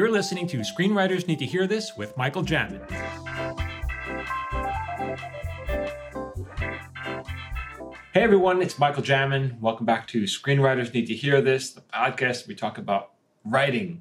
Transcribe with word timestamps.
You're 0.00 0.10
listening 0.10 0.46
to 0.46 0.60
Screenwriters 0.60 1.28
Need 1.28 1.40
to 1.40 1.44
Hear 1.44 1.66
This 1.66 1.94
with 1.94 2.16
Michael 2.16 2.42
Jamin. 2.42 2.80
Hey 8.14 8.22
everyone, 8.22 8.62
it's 8.62 8.78
Michael 8.78 9.02
Jamin. 9.02 9.60
Welcome 9.60 9.84
back 9.84 10.06
to 10.06 10.22
Screenwriters 10.22 10.94
Need 10.94 11.08
to 11.08 11.14
Hear 11.14 11.42
This, 11.42 11.72
the 11.72 11.82
podcast 11.82 12.48
we 12.48 12.54
talk 12.54 12.78
about 12.78 13.10
writing, 13.44 14.00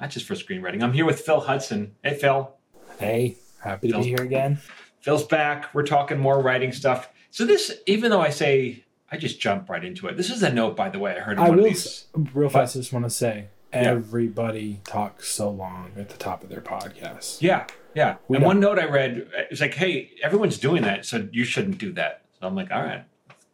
not 0.00 0.08
just 0.08 0.24
for 0.24 0.32
screenwriting. 0.32 0.82
I'm 0.82 0.94
here 0.94 1.04
with 1.04 1.20
Phil 1.20 1.40
Hudson. 1.40 1.94
Hey 2.02 2.14
Phil. 2.14 2.50
Hey, 2.98 3.36
happy 3.62 3.88
to 3.88 3.92
Phil's, 3.92 4.06
be 4.06 4.12
here 4.12 4.22
again. 4.22 4.58
Phil's 5.02 5.26
back. 5.26 5.74
We're 5.74 5.82
talking 5.82 6.18
more 6.18 6.40
writing 6.40 6.72
stuff. 6.72 7.10
So 7.30 7.44
this, 7.44 7.70
even 7.86 8.10
though 8.10 8.22
I 8.22 8.30
say 8.30 8.84
I 9.12 9.18
just 9.18 9.40
jump 9.40 9.68
right 9.68 9.84
into 9.84 10.06
it. 10.06 10.16
This 10.16 10.30
is 10.30 10.42
a 10.42 10.50
note, 10.50 10.74
by 10.74 10.88
the 10.88 10.98
way. 10.98 11.18
I 11.18 11.20
heard. 11.20 11.38
I 11.38 11.50
will 11.50 11.64
these, 11.64 12.06
real 12.32 12.48
fast. 12.48 12.76
I 12.76 12.80
just 12.80 12.94
want 12.94 13.04
to 13.04 13.10
say 13.10 13.48
everybody 13.74 14.60
yeah. 14.60 14.76
talks 14.84 15.28
so 15.28 15.50
long 15.50 15.92
at 15.96 16.08
the 16.08 16.16
top 16.16 16.42
of 16.42 16.48
their 16.48 16.60
podcast. 16.60 17.40
Yeah, 17.40 17.66
yeah. 17.94 18.16
We 18.28 18.36
and 18.36 18.42
don't. 18.42 18.46
one 18.46 18.60
note 18.60 18.78
I 18.78 18.86
read 18.86 19.28
is 19.50 19.60
like, 19.60 19.74
"Hey, 19.74 20.12
everyone's 20.22 20.58
doing 20.58 20.82
that, 20.82 21.04
so 21.06 21.28
you 21.32 21.44
shouldn't 21.44 21.78
do 21.78 21.92
that." 21.92 22.22
So 22.40 22.46
I'm 22.46 22.54
like, 22.54 22.70
"All 22.70 22.82
right." 22.82 23.04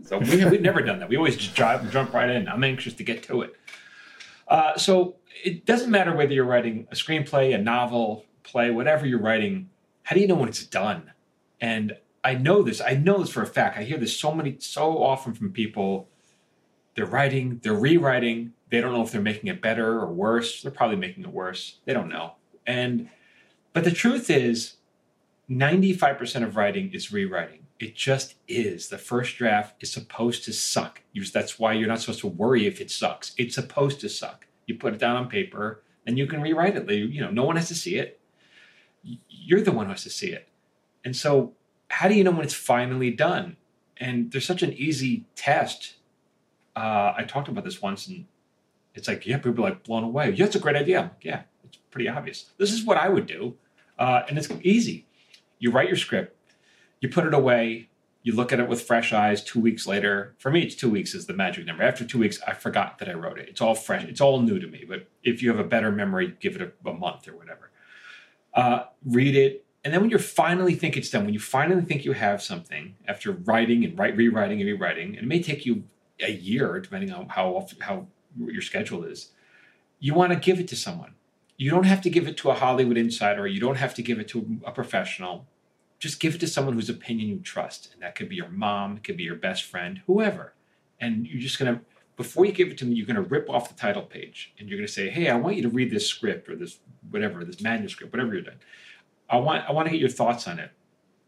So 0.04 0.18
we, 0.18 0.44
we've 0.44 0.62
never 0.62 0.82
done 0.82 0.98
that. 1.00 1.08
We 1.08 1.16
always 1.16 1.36
just 1.36 1.54
drive, 1.54 1.90
jump 1.92 2.12
right 2.14 2.30
in. 2.30 2.48
I'm 2.48 2.64
anxious 2.64 2.94
to 2.94 3.04
get 3.04 3.22
to 3.24 3.42
it. 3.42 3.54
Uh, 4.48 4.76
so 4.76 5.16
it 5.44 5.64
doesn't 5.66 5.90
matter 5.90 6.14
whether 6.14 6.32
you're 6.32 6.44
writing 6.44 6.86
a 6.90 6.94
screenplay, 6.94 7.54
a 7.54 7.58
novel, 7.58 8.24
play, 8.42 8.70
whatever 8.70 9.06
you're 9.06 9.20
writing. 9.20 9.70
How 10.02 10.14
do 10.14 10.20
you 10.20 10.26
know 10.26 10.34
when 10.34 10.48
it's 10.48 10.64
done? 10.64 11.12
And 11.60 11.96
I 12.24 12.34
know 12.34 12.62
this. 12.62 12.80
I 12.80 12.94
know 12.94 13.18
this 13.18 13.30
for 13.30 13.42
a 13.42 13.46
fact. 13.46 13.78
I 13.78 13.84
hear 13.84 13.98
this 13.98 14.16
so 14.16 14.34
many, 14.34 14.56
so 14.58 15.02
often 15.02 15.34
from 15.34 15.52
people. 15.52 16.08
They're 16.94 17.06
writing, 17.06 17.60
they're 17.62 17.72
rewriting. 17.72 18.52
They 18.70 18.80
don't 18.80 18.92
know 18.92 19.02
if 19.02 19.12
they're 19.12 19.20
making 19.20 19.48
it 19.48 19.60
better 19.60 19.98
or 20.00 20.06
worse. 20.06 20.62
They're 20.62 20.70
probably 20.70 20.96
making 20.96 21.24
it 21.24 21.30
worse. 21.30 21.78
They 21.84 21.92
don't 21.92 22.08
know. 22.08 22.34
And, 22.66 23.08
but 23.72 23.84
the 23.84 23.90
truth 23.90 24.30
is, 24.30 24.74
95% 25.50 26.44
of 26.44 26.56
writing 26.56 26.92
is 26.92 27.12
rewriting. 27.12 27.66
It 27.80 27.96
just 27.96 28.36
is. 28.46 28.88
The 28.88 28.98
first 28.98 29.36
draft 29.36 29.82
is 29.82 29.90
supposed 29.90 30.44
to 30.44 30.52
suck. 30.52 31.02
That's 31.32 31.58
why 31.58 31.72
you're 31.72 31.88
not 31.88 32.00
supposed 32.00 32.20
to 32.20 32.28
worry 32.28 32.66
if 32.66 32.80
it 32.80 32.90
sucks. 32.90 33.32
It's 33.36 33.54
supposed 33.54 34.00
to 34.00 34.08
suck. 34.08 34.46
You 34.66 34.76
put 34.76 34.94
it 34.94 35.00
down 35.00 35.16
on 35.16 35.28
paper, 35.28 35.82
and 36.06 36.16
you 36.16 36.26
can 36.26 36.40
rewrite 36.40 36.76
it. 36.76 36.88
You 36.88 37.20
know, 37.22 37.30
no 37.30 37.42
one 37.42 37.56
has 37.56 37.68
to 37.68 37.74
see 37.74 37.96
it. 37.96 38.20
You're 39.02 39.62
the 39.62 39.72
one 39.72 39.86
who 39.86 39.92
has 39.92 40.04
to 40.04 40.10
see 40.10 40.30
it. 40.30 40.48
And 41.04 41.16
so 41.16 41.54
how 41.88 42.08
do 42.08 42.14
you 42.14 42.22
know 42.22 42.30
when 42.30 42.42
it's 42.42 42.54
finally 42.54 43.10
done? 43.10 43.56
And 43.96 44.30
there's 44.30 44.46
such 44.46 44.62
an 44.62 44.72
easy 44.74 45.24
test. 45.34 45.94
Uh, 46.76 47.14
I 47.16 47.24
talked 47.26 47.48
about 47.48 47.64
this 47.64 47.82
once, 47.82 48.06
and 48.06 48.26
it's 49.00 49.08
like, 49.08 49.26
yeah, 49.26 49.38
people 49.38 49.64
are 49.64 49.70
like 49.70 49.84
blown 49.84 50.04
away. 50.04 50.30
Yeah, 50.30 50.46
it's 50.46 50.56
a 50.56 50.60
great 50.60 50.76
idea. 50.76 51.00
Like, 51.00 51.24
yeah, 51.24 51.42
it's 51.64 51.78
pretty 51.90 52.08
obvious. 52.08 52.46
This 52.58 52.72
is 52.72 52.84
what 52.84 52.96
I 52.96 53.08
would 53.08 53.26
do, 53.26 53.56
uh, 53.98 54.22
and 54.28 54.38
it's 54.38 54.48
easy. 54.62 55.06
You 55.58 55.70
write 55.70 55.88
your 55.88 55.96
script, 55.96 56.36
you 57.00 57.08
put 57.08 57.26
it 57.26 57.34
away, 57.34 57.88
you 58.22 58.34
look 58.34 58.52
at 58.52 58.60
it 58.60 58.68
with 58.68 58.82
fresh 58.82 59.12
eyes. 59.12 59.42
Two 59.42 59.60
weeks 59.60 59.86
later, 59.86 60.34
for 60.38 60.50
me, 60.50 60.62
it's 60.62 60.74
two 60.74 60.90
weeks 60.90 61.14
is 61.14 61.26
the 61.26 61.32
magic 61.32 61.66
number. 61.66 61.82
After 61.82 62.04
two 62.04 62.18
weeks, 62.18 62.38
I 62.46 62.52
forgot 62.52 62.98
that 62.98 63.08
I 63.08 63.14
wrote 63.14 63.38
it. 63.38 63.48
It's 63.48 63.60
all 63.60 63.74
fresh. 63.74 64.04
It's 64.04 64.20
all 64.20 64.40
new 64.40 64.58
to 64.58 64.66
me. 64.66 64.84
But 64.86 65.08
if 65.24 65.42
you 65.42 65.48
have 65.50 65.58
a 65.58 65.64
better 65.64 65.90
memory, 65.90 66.36
give 66.40 66.54
it 66.56 66.62
a, 66.62 66.88
a 66.88 66.92
month 66.92 67.26
or 67.28 67.36
whatever. 67.36 67.70
Uh, 68.52 68.84
read 69.04 69.36
it, 69.36 69.64
and 69.84 69.94
then 69.94 70.02
when 70.02 70.10
you 70.10 70.18
finally 70.18 70.74
think 70.74 70.96
it's 70.96 71.08
done, 71.08 71.24
when 71.24 71.34
you 71.34 71.40
finally 71.40 71.82
think 71.82 72.04
you 72.04 72.12
have 72.12 72.42
something 72.42 72.96
after 73.08 73.32
writing 73.32 73.84
and 73.84 73.98
write, 73.98 74.16
rewriting 74.16 74.60
and 74.60 74.66
rewriting, 74.66 75.16
and 75.16 75.24
it 75.24 75.26
may 75.26 75.42
take 75.42 75.64
you 75.64 75.84
a 76.20 76.30
year 76.30 76.78
depending 76.80 77.12
on 77.12 77.28
how 77.28 77.50
often, 77.50 77.80
how 77.80 78.06
your 78.38 78.62
schedule 78.62 79.04
is, 79.04 79.30
you 79.98 80.14
want 80.14 80.32
to 80.32 80.38
give 80.38 80.58
it 80.58 80.68
to 80.68 80.76
someone. 80.76 81.14
You 81.56 81.70
don't 81.70 81.84
have 81.84 82.00
to 82.02 82.10
give 82.10 82.26
it 82.26 82.36
to 82.38 82.50
a 82.50 82.54
Hollywood 82.54 82.96
insider. 82.96 83.46
You 83.46 83.60
don't 83.60 83.76
have 83.76 83.94
to 83.94 84.02
give 84.02 84.18
it 84.18 84.28
to 84.28 84.60
a 84.64 84.72
professional. 84.72 85.46
Just 85.98 86.18
give 86.18 86.34
it 86.34 86.38
to 86.40 86.46
someone 86.46 86.74
whose 86.74 86.88
opinion 86.88 87.28
you 87.28 87.38
trust, 87.40 87.92
and 87.92 88.02
that 88.02 88.14
could 88.14 88.30
be 88.30 88.36
your 88.36 88.48
mom, 88.48 88.96
it 88.96 89.04
could 89.04 89.18
be 89.18 89.24
your 89.24 89.34
best 89.34 89.64
friend, 89.64 90.00
whoever. 90.06 90.54
And 90.98 91.26
you're 91.26 91.42
just 91.42 91.58
gonna 91.58 91.82
before 92.16 92.44
you 92.46 92.52
give 92.52 92.68
it 92.68 92.78
to 92.78 92.84
them, 92.84 92.94
you're 92.94 93.06
gonna 93.06 93.20
rip 93.20 93.48
off 93.50 93.68
the 93.68 93.74
title 93.74 94.02
page, 94.02 94.54
and 94.58 94.68
you're 94.68 94.78
gonna 94.78 94.88
say, 94.88 95.10
"Hey, 95.10 95.28
I 95.28 95.36
want 95.36 95.56
you 95.56 95.62
to 95.62 95.68
read 95.68 95.90
this 95.90 96.06
script 96.06 96.48
or 96.48 96.56
this 96.56 96.78
whatever, 97.10 97.44
this 97.44 97.60
manuscript, 97.60 98.12
whatever 98.12 98.32
you're 98.32 98.42
doing." 98.42 98.58
I 99.28 99.36
want 99.36 99.68
I 99.68 99.72
want 99.72 99.86
to 99.86 99.92
get 99.92 100.00
your 100.00 100.08
thoughts 100.08 100.48
on 100.48 100.58
it. 100.58 100.70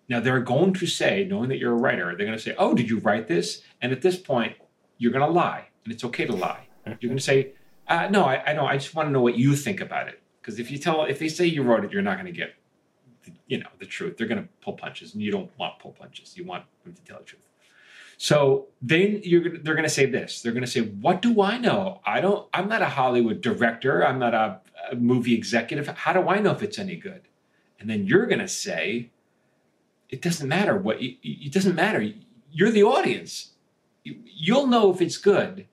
Now 0.09 0.21
they're 0.21 0.41
going 0.41 0.73
to 0.75 0.87
say, 0.87 1.25
knowing 1.25 1.49
that 1.51 1.59
you're 1.59 1.73
a 1.73 1.77
writer, 1.77 2.07
they're 2.17 2.27
going 2.27 2.39
to 2.39 2.43
say, 2.43 2.55
"Oh, 2.59 2.75
did 2.75 2.89
you 2.89 2.99
write 2.99 3.29
this?" 3.29 3.63
And 3.81 3.93
at 3.93 4.03
this 4.03 4.17
point, 4.17 4.57
you're 4.99 5.13
going 5.13 5.27
to 5.27 5.33
lie, 5.33 5.69
and 5.85 5.93
it's 5.93 6.05
okay 6.05 6.25
to 6.25 6.33
lie. 6.33 6.69
You're 6.87 7.09
going 7.09 7.17
to 7.17 7.23
say, 7.23 7.53
uh, 7.89 8.09
"No, 8.11 8.25
I, 8.25 8.51
I 8.51 8.53
know. 8.53 8.67
I 8.67 8.77
just 8.77 8.95
want 8.95 9.09
to 9.09 9.13
know 9.13 9.21
what 9.21 9.37
you 9.37 9.55
think 9.57 9.81
about 9.81 10.09
it." 10.09 10.21
Because 10.41 10.59
if 10.59 10.71
you 10.71 10.79
tell, 10.79 11.05
if 11.05 11.19
they 11.19 11.29
say 11.29 11.47
you 11.47 11.63
wrote 11.63 11.85
it, 11.85 11.93
you're 11.93 12.03
not 12.03 12.15
going 12.15 12.27
to 12.27 12.33
get, 12.33 12.55
the, 13.25 13.33
you 13.47 13.59
know, 13.59 13.69
the 13.79 13.87
truth. 13.87 14.17
They're 14.17 14.27
going 14.27 14.43
to 14.43 14.49
pull 14.61 14.75
punches, 14.75 15.15
and 15.15 15.23
you 15.23 15.31
don't 15.31 15.51
want 15.59 15.79
pull 15.79 15.93
punches. 15.93 16.37
You 16.37 16.45
want 16.45 16.65
them 16.85 16.95
to 16.95 17.03
tell 17.03 17.19
the 17.19 17.25
truth. 17.25 17.43
So 18.17 18.67
then 18.81 19.21
you're 19.25 19.59
they're 19.59 19.75
going 19.75 19.85
to 19.85 19.89
say 19.89 20.07
this. 20.07 20.43
They're 20.43 20.53
going 20.53 20.65
to 20.65 20.71
say, 20.71 20.81
"What 20.81 21.23
do 21.23 21.43
I 21.43 21.59
know? 21.59 22.01
I 22.05 22.21
don't. 22.21 22.49
I'm 22.53 22.69
not 22.69 22.83
a 22.83 22.89
Hollywood 22.89 23.41
director. 23.41 24.05
I'm 24.05 24.19
not 24.19 24.35
a, 24.35 24.61
a 24.91 24.97
movie 24.97 25.35
executive. 25.35 25.87
How 25.89 26.13
do 26.13 26.29
I 26.29 26.41
know 26.41 26.51
if 26.51 26.63
it's 26.63 26.79
any 26.79 26.97
good?" 26.97 27.23
And 27.83 27.91
then 27.91 28.07
you're 28.07 28.27
going 28.27 28.39
to 28.39 28.47
say, 28.47 29.11
it 30.09 30.23
doesn't 30.23 30.49
matter 30.49 30.77
what, 30.77 30.99
it 31.01 31.53
doesn't 31.53 31.75
matter. 31.75 32.13
You're 32.53 32.71
the 32.71 32.85
audience. 32.85 33.55
You'll 34.05 34.69
know 34.69 34.93
if 34.93 35.01
it's 35.01 35.17
good 35.17 35.67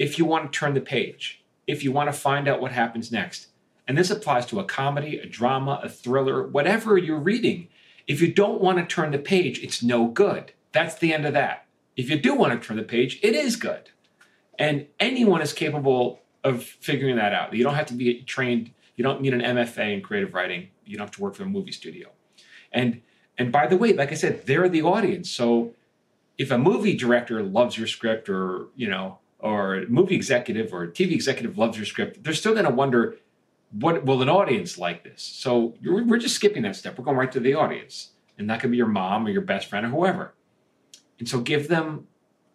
if 0.00 0.18
you 0.18 0.24
want 0.24 0.52
to 0.52 0.58
turn 0.58 0.74
the 0.74 0.80
page, 0.80 1.44
if 1.66 1.84
you 1.84 1.92
want 1.92 2.08
to 2.08 2.18
find 2.18 2.48
out 2.48 2.60
what 2.60 2.72
happens 2.72 3.12
next. 3.12 3.46
And 3.86 3.96
this 3.96 4.10
applies 4.10 4.46
to 4.46 4.58
a 4.58 4.64
comedy, 4.64 5.18
a 5.18 5.26
drama, 5.26 5.80
a 5.82 5.88
thriller, 5.88 6.46
whatever 6.46 6.98
you're 6.98 7.18
reading. 7.18 7.68
If 8.06 8.20
you 8.20 8.32
don't 8.32 8.60
want 8.60 8.78
to 8.78 8.86
turn 8.86 9.12
the 9.12 9.18
page, 9.18 9.60
it's 9.62 9.82
no 9.82 10.06
good. 10.08 10.52
That's 10.72 10.96
the 10.96 11.12
end 11.12 11.26
of 11.26 11.34
that. 11.34 11.66
If 11.96 12.10
you 12.10 12.18
do 12.18 12.34
want 12.34 12.60
to 12.60 12.66
turn 12.66 12.76
the 12.76 12.82
page, 12.82 13.20
it 13.22 13.34
is 13.34 13.54
good. 13.54 13.90
And 14.58 14.86
anyone 14.98 15.42
is 15.42 15.52
capable 15.52 16.20
of 16.42 16.64
figuring 16.64 17.16
that 17.16 17.32
out. 17.32 17.54
You 17.54 17.62
don't 17.62 17.74
have 17.74 17.86
to 17.86 17.94
be 17.94 18.22
trained, 18.22 18.72
you 18.96 19.04
don't 19.04 19.20
need 19.20 19.34
an 19.34 19.40
MFA 19.40 19.94
in 19.94 20.00
creative 20.00 20.34
writing 20.34 20.70
you 20.90 20.96
don't 20.96 21.06
have 21.06 21.14
to 21.14 21.22
work 21.22 21.34
for 21.34 21.44
a 21.44 21.46
movie 21.46 21.72
studio. 21.72 22.08
And 22.72 23.00
and 23.38 23.52
by 23.52 23.66
the 23.66 23.76
way, 23.76 23.92
like 23.92 24.10
I 24.10 24.16
said, 24.16 24.46
they're 24.46 24.68
the 24.68 24.82
audience. 24.82 25.30
So 25.30 25.74
if 26.36 26.50
a 26.50 26.58
movie 26.58 26.96
director 26.96 27.42
loves 27.42 27.78
your 27.78 27.86
script 27.86 28.28
or, 28.28 28.66
you 28.76 28.88
know, 28.88 29.18
or 29.42 29.74
a 29.74 29.86
movie 29.88 30.14
executive 30.14 30.72
or 30.72 30.86
TV 30.86 31.12
executive 31.12 31.58
loves 31.58 31.76
your 31.76 31.86
script, 31.86 32.22
they're 32.22 32.34
still 32.34 32.52
going 32.52 32.66
to 32.66 32.70
wonder 32.70 33.16
what 33.72 34.04
will 34.04 34.20
an 34.22 34.28
audience 34.28 34.78
like 34.78 35.04
this? 35.04 35.22
So 35.22 35.74
we're 35.82 36.18
just 36.18 36.34
skipping 36.34 36.62
that 36.62 36.76
step. 36.76 36.98
We're 36.98 37.04
going 37.04 37.16
right 37.16 37.30
to 37.32 37.40
the 37.40 37.54
audience. 37.54 38.10
And 38.36 38.48
that 38.50 38.60
could 38.60 38.70
be 38.70 38.76
your 38.76 38.86
mom 38.86 39.26
or 39.26 39.30
your 39.30 39.42
best 39.42 39.66
friend 39.66 39.86
or 39.86 39.90
whoever. 39.90 40.34
And 41.18 41.28
so 41.28 41.40
give 41.40 41.68
them 41.68 42.08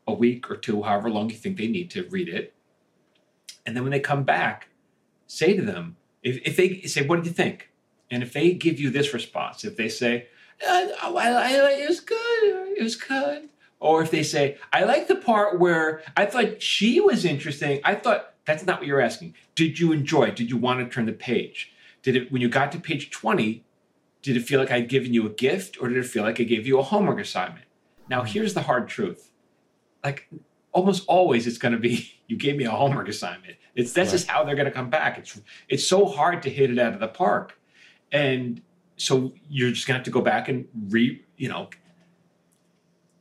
a 0.08 0.14
week 0.14 0.50
or 0.50 0.58
two, 0.58 0.84
however 0.84 1.10
long 1.10 1.30
you 1.30 1.36
think 1.36 1.58
they 1.58 1.68
need 1.68 1.90
to 1.92 2.08
read 2.10 2.28
it. 2.28 2.54
And 3.66 3.76
then 3.76 3.84
when 3.84 3.92
they 3.92 4.00
come 4.00 4.24
back, 4.24 4.70
say 5.28 5.56
to 5.56 5.62
them, 5.62 5.96
if, 6.22 6.38
if 6.46 6.58
they 6.58 6.82
say, 6.82 7.06
What 7.06 7.18
did 7.18 7.26
you 7.26 7.32
think? 7.32 7.70
And 8.12 8.22
if 8.24 8.34
they 8.34 8.54
give 8.54 8.80
you 8.80 8.90
this 8.90 9.14
response, 9.14 9.64
if 9.64 9.78
they 9.78 9.90
say, 9.90 10.28
uh, 10.62 10.88
oh, 11.04 11.18
I, 11.18 11.30
I, 11.30 11.72
it 11.72 11.90
was 11.90 12.00
good, 12.00 12.18
it 12.78 12.82
was 12.82 12.96
good, 12.96 13.50
or 13.80 14.02
if 14.02 14.12
they 14.12 14.24
say, 14.24 14.58
I 14.72 14.84
like 14.84 15.08
the 15.08 15.16
part 15.16 15.60
where 15.60 16.02
I 16.16 16.26
thought 16.26 16.62
she 16.62 17.00
was 17.00 17.26
interesting, 17.26 17.82
I 17.84 17.96
thought 17.96 18.34
that's 18.46 18.66
not 18.66 18.80
what 18.80 18.88
you're 18.88 19.02
asking. 19.02 19.36
Did 19.56 19.80
you 19.80 19.92
enjoy 19.92 20.26
it? 20.26 20.36
Did 20.36 20.50
you 20.50 20.58
want 20.58 20.80
to 20.80 20.94
turn 20.94 21.06
the 21.06 21.14
page? 21.14 21.74
Did 22.02 22.16
it, 22.16 22.32
when 22.32 22.42
you 22.42 22.50
got 22.50 22.72
to 22.74 22.80
page 22.80 23.12
20, 23.12 23.64
did 24.22 24.38
it 24.38 24.42
feel 24.42 24.60
like 24.60 24.72
I'd 24.72 24.90
given 24.90 25.14
you 25.14 25.26
a 25.26 25.30
gift 25.30 25.78
or 25.82 25.90
did 25.90 25.98
it 25.98 26.06
feel 26.06 26.24
like 26.24 26.40
I 26.40 26.44
gave 26.44 26.66
you 26.66 26.80
a 26.80 26.84
homework 26.84 27.20
assignment? 27.20 27.66
Now, 28.10 28.22
mm-hmm. 28.22 28.28
here's 28.28 28.54
the 28.54 28.62
hard 28.62 28.88
truth. 28.88 29.32
Like, 30.04 30.30
almost 30.72 31.06
always 31.08 31.48
it's 31.48 31.58
going 31.58 31.74
to 31.74 31.80
be 31.80 32.12
you 32.28 32.38
gave 32.38 32.58
me 32.58 32.66
a 32.66 32.72
homework 32.72 33.08
assignment. 33.08 33.56
It's 33.76 33.94
that's 33.94 34.10
right. 34.10 34.18
just 34.18 34.28
how 34.28 34.44
they're 34.44 34.56
going 34.56 34.66
to 34.66 34.72
come 34.72 34.90
back. 34.90 35.18
It's 35.18 35.42
it's 35.68 35.86
so 35.86 36.06
hard 36.06 36.44
to 36.44 36.50
hit 36.50 36.70
it 36.70 36.80
out 36.80 36.94
of 36.94 37.00
the 37.00 37.08
park. 37.08 37.60
And 38.12 38.62
so 38.98 39.34
you're 39.50 39.72
just 39.72 39.88
gonna 39.88 39.98
have 39.98 40.06
to 40.06 40.12
go 40.12 40.22
back 40.22 40.48
and 40.48 40.68
re, 40.90 41.22
you 41.38 41.50
know, 41.50 41.70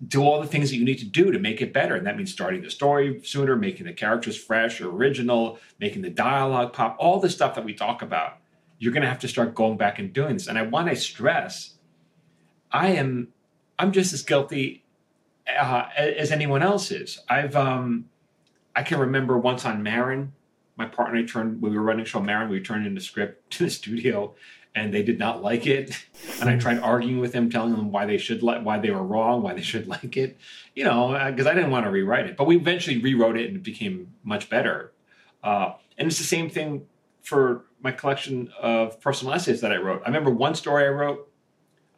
do 0.09 0.23
all 0.23 0.41
the 0.41 0.47
things 0.47 0.71
that 0.71 0.77
you 0.77 0.85
need 0.85 0.99
to 0.99 1.05
do 1.05 1.31
to 1.31 1.39
make 1.39 1.61
it 1.61 1.73
better. 1.73 1.95
And 1.95 2.06
that 2.06 2.17
means 2.17 2.33
starting 2.33 2.62
the 2.62 2.71
story 2.71 3.21
sooner, 3.23 3.56
making 3.56 3.87
the 3.87 3.93
characters 3.93 4.37
fresh 4.37 4.81
or 4.81 4.91
original, 4.91 5.59
making 5.79 6.03
the 6.03 6.11
dialogue 6.11 6.73
pop, 6.73 6.97
all 6.99 7.21
the 7.21 7.31
stuff 7.31 7.55
that 7.55 7.65
we 7.65 7.75
talk 7.75 8.03
about. 8.03 8.39
You're 8.79 8.93
gonna 8.93 9.09
have 9.09 9.21
to 9.21 9.29
start 9.29 9.55
going 9.55 9.77
back 9.77 9.99
and 9.99 10.12
doing 10.12 10.35
this. 10.35 10.47
And 10.47 10.59
I 10.59 10.62
want 10.62 10.89
to 10.89 10.97
stress, 10.97 11.75
I 12.73 12.89
am, 12.89 13.29
I'm 13.79 13.93
just 13.93 14.12
as 14.12 14.23
guilty 14.23 14.85
uh, 15.49 15.87
as 15.97 16.31
anyone 16.31 16.62
else 16.62 16.91
is. 16.91 17.21
I've, 17.29 17.55
um, 17.55 18.06
I 18.75 18.83
can 18.83 18.99
remember 18.99 19.39
once 19.39 19.65
on 19.65 19.83
Maron, 19.83 20.33
my 20.77 20.87
partner 20.87 21.21
I 21.21 21.25
turned, 21.25 21.62
we 21.62 21.71
were 21.71 21.83
running 21.83 22.05
show 22.05 22.21
Maron, 22.21 22.49
we 22.51 22.61
turned 22.61 22.87
in 22.87 22.95
the 22.95 23.01
script 23.01 23.51
to 23.53 23.65
the 23.65 23.71
studio 23.71 24.35
and 24.75 24.93
they 24.93 25.03
did 25.03 25.19
not 25.19 25.43
like 25.43 25.67
it. 25.67 25.97
And 26.41 26.50
I 26.50 26.59
tried 26.59 26.79
arguing 26.79 27.21
with 27.21 27.32
them, 27.32 27.49
telling 27.49 27.75
them 27.75 27.93
why 27.93 28.06
they 28.06 28.19
should 28.19 28.43
like, 28.43 28.65
why 28.65 28.79
they 28.79 28.91
were 28.91 29.03
wrong, 29.03 29.43
why 29.43 29.55
they 29.55 29.62
should 29.62 29.87
like 29.97 30.17
it, 30.17 30.37
you 30.75 30.85
know, 30.85 31.12
because 31.31 31.47
I 31.47 31.55
didn't 31.55 31.71
want 31.71 31.87
to 31.87 31.91
rewrite 31.91 32.26
it. 32.26 32.37
But 32.37 32.47
we 32.47 32.56
eventually 32.56 32.99
rewrote 32.99 33.37
it 33.37 33.47
and 33.47 33.56
it 33.56 33.62
became 33.62 34.15
much 34.25 34.50
better. 34.50 34.93
Uh, 35.43 35.75
and 35.97 36.09
it's 36.09 36.19
the 36.19 36.25
same 36.25 36.50
thing 36.50 36.87
for 37.23 37.65
my 37.81 37.93
collection 37.93 38.50
of 38.61 39.00
personal 39.00 39.35
essays 39.35 39.61
that 39.61 39.73
I 39.73 39.76
wrote. 39.76 40.03
I 40.05 40.09
remember 40.09 40.31
one 40.31 40.55
story 40.55 40.85
I 40.85 40.88
wrote. 40.88 41.31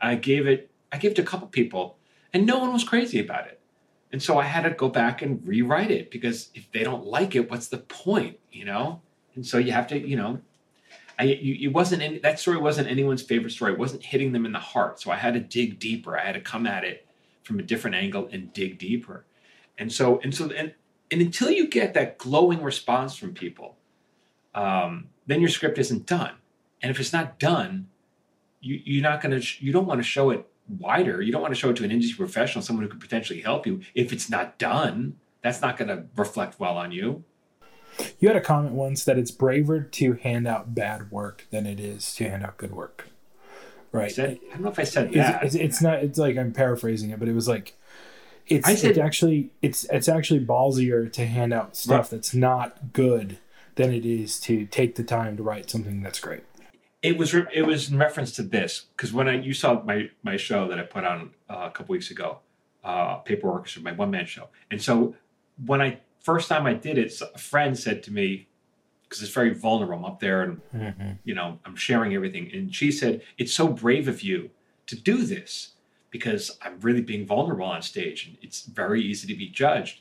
I 0.00 0.16
gave 0.16 0.46
it. 0.46 0.70
I 0.92 0.98
gave 0.98 1.12
it 1.12 1.14
to 1.14 1.22
a 1.22 1.26
couple 1.26 1.48
people, 1.48 1.98
and 2.32 2.46
no 2.46 2.58
one 2.58 2.72
was 2.72 2.84
crazy 2.84 3.18
about 3.18 3.46
it. 3.46 3.60
And 4.12 4.22
so 4.22 4.38
I 4.38 4.44
had 4.44 4.62
to 4.62 4.70
go 4.70 4.88
back 4.88 5.20
and 5.20 5.46
rewrite 5.46 5.90
it 5.90 6.10
because 6.10 6.50
if 6.54 6.70
they 6.70 6.84
don't 6.84 7.04
like 7.04 7.34
it, 7.34 7.50
what's 7.50 7.68
the 7.68 7.78
point, 7.78 8.38
you 8.52 8.64
know? 8.64 9.02
And 9.34 9.44
so 9.44 9.58
you 9.58 9.72
have 9.72 9.88
to, 9.88 9.98
you 9.98 10.16
know, 10.16 10.40
I 11.18 11.24
you, 11.24 11.68
it 11.68 11.72
wasn't 11.72 12.02
any, 12.02 12.18
that 12.18 12.38
story 12.38 12.58
wasn't 12.58 12.88
anyone's 12.88 13.22
favorite 13.22 13.50
story. 13.50 13.72
It 13.72 13.78
wasn't 13.78 14.04
hitting 14.04 14.32
them 14.32 14.46
in 14.46 14.52
the 14.52 14.58
heart. 14.58 15.00
So 15.00 15.10
I 15.10 15.16
had 15.16 15.34
to 15.34 15.40
dig 15.40 15.78
deeper. 15.78 16.18
I 16.18 16.24
had 16.24 16.34
to 16.34 16.40
come 16.40 16.66
at 16.66 16.84
it 16.84 17.06
from 17.42 17.58
a 17.58 17.62
different 17.62 17.96
angle 17.96 18.28
and 18.30 18.52
dig 18.52 18.78
deeper. 18.78 19.24
And 19.78 19.92
so 19.92 20.20
and 20.22 20.34
so 20.34 20.50
and 20.50 20.74
and 21.10 21.20
until 21.20 21.50
you 21.50 21.68
get 21.68 21.94
that 21.94 22.18
glowing 22.18 22.62
response 22.62 23.16
from 23.16 23.32
people, 23.32 23.76
um, 24.54 25.08
then 25.26 25.40
your 25.40 25.48
script 25.48 25.78
isn't 25.78 26.06
done. 26.06 26.32
And 26.82 26.90
if 26.90 27.00
it's 27.00 27.12
not 27.12 27.38
done, 27.38 27.88
you, 28.60 28.80
you're 28.84 29.02
not 29.02 29.20
going 29.20 29.40
to, 29.40 29.64
you 29.64 29.72
don't 29.72 29.86
want 29.86 30.00
to 30.00 30.04
show 30.04 30.30
it 30.30 30.46
wider. 30.68 31.22
You 31.22 31.32
don't 31.32 31.42
want 31.42 31.54
to 31.54 31.60
show 31.60 31.70
it 31.70 31.76
to 31.76 31.84
an 31.84 31.90
industry 31.90 32.16
professional, 32.16 32.62
someone 32.62 32.84
who 32.84 32.90
could 32.90 33.00
potentially 33.00 33.40
help 33.40 33.66
you. 33.66 33.82
If 33.94 34.12
it's 34.12 34.28
not 34.28 34.58
done, 34.58 35.16
that's 35.42 35.60
not 35.60 35.76
going 35.76 35.88
to 35.88 36.04
reflect 36.16 36.58
well 36.58 36.76
on 36.76 36.90
you. 36.90 37.24
You 38.18 38.28
had 38.28 38.36
a 38.36 38.40
comment 38.40 38.74
once 38.74 39.04
that 39.04 39.18
it's 39.18 39.30
braver 39.30 39.80
to 39.80 40.12
hand 40.14 40.46
out 40.46 40.74
bad 40.74 41.10
work 41.10 41.46
than 41.50 41.66
it 41.66 41.80
is 41.80 42.14
to 42.16 42.28
hand 42.28 42.44
out 42.44 42.56
good 42.56 42.72
work. 42.72 43.08
Right. 43.92 44.06
I, 44.06 44.08
said, 44.08 44.38
I 44.48 44.52
don't 44.54 44.62
know 44.62 44.70
if 44.70 44.78
I 44.78 44.84
said 44.84 45.12
that. 45.12 45.44
It's, 45.44 45.54
it's, 45.54 45.80
not. 45.80 46.02
It's 46.02 46.18
like 46.18 46.36
I'm 46.36 46.52
paraphrasing 46.52 47.10
it, 47.10 47.18
but 47.18 47.28
it 47.28 47.34
was 47.34 47.48
like 47.48 47.74
it's, 48.48 48.66
said, 48.80 48.90
it's 48.90 48.98
actually 48.98 49.50
it's 49.62 49.84
it's 49.90 50.08
actually 50.08 50.44
ballsier 50.44 51.12
to 51.12 51.26
hand 51.26 51.52
out 51.52 51.76
stuff 51.76 51.98
right. 51.98 52.10
that's 52.10 52.34
not 52.34 52.92
good 52.92 53.38
than 53.74 53.92
it 53.92 54.06
is 54.06 54.38
to 54.40 54.66
take 54.66 54.94
the 54.94 55.02
time 55.02 55.36
to 55.36 55.42
write 55.42 55.70
something 55.70 56.02
that's 56.02 56.20
great. 56.20 56.42
It 57.02 57.18
was 57.18 57.34
re- 57.34 57.46
it 57.52 57.62
was 57.62 57.90
in 57.90 57.98
reference 57.98 58.32
to 58.32 58.42
this 58.42 58.86
because 58.96 59.12
when 59.12 59.28
I 59.28 59.40
you 59.40 59.52
saw 59.52 59.82
my 59.82 60.10
my 60.22 60.36
show 60.36 60.68
that 60.68 60.78
I 60.78 60.82
put 60.82 61.04
on 61.04 61.30
uh, 61.48 61.68
a 61.68 61.70
couple 61.70 61.92
weeks 61.92 62.10
ago, 62.10 62.38
uh, 62.84 63.16
Paper 63.16 63.48
Orchestra, 63.48 63.82
my 63.82 63.92
one 63.92 64.10
man 64.10 64.26
show, 64.26 64.48
and 64.70 64.80
so 64.80 65.14
when 65.64 65.80
I 65.80 66.00
first 66.26 66.48
time 66.48 66.66
I 66.66 66.74
did 66.74 66.98
it, 66.98 67.12
a 67.22 67.38
friend 67.38 67.78
said 67.78 68.02
to 68.04 68.12
me 68.12 68.48
because 69.02 69.22
it's 69.22 69.32
very 69.32 69.54
vulnerable. 69.54 69.94
I'm 69.94 70.04
up 70.04 70.18
there 70.18 70.42
and 70.42 70.60
mm-hmm. 70.74 71.12
you 71.24 71.34
know 71.34 71.60
I'm 71.64 71.76
sharing 71.76 72.14
everything, 72.14 72.50
and 72.52 72.74
she 72.74 72.90
said 72.90 73.22
it's 73.38 73.52
so 73.52 73.68
brave 73.68 74.08
of 74.08 74.22
you 74.22 74.50
to 74.86 74.96
do 74.96 75.18
this 75.22 75.70
because 76.10 76.58
I'm 76.62 76.80
really 76.80 77.00
being 77.00 77.26
vulnerable 77.26 77.66
on 77.66 77.80
stage, 77.82 78.26
and 78.26 78.36
it's 78.42 78.62
very 78.62 79.00
easy 79.02 79.28
to 79.28 79.38
be 79.38 79.48
judged. 79.48 80.00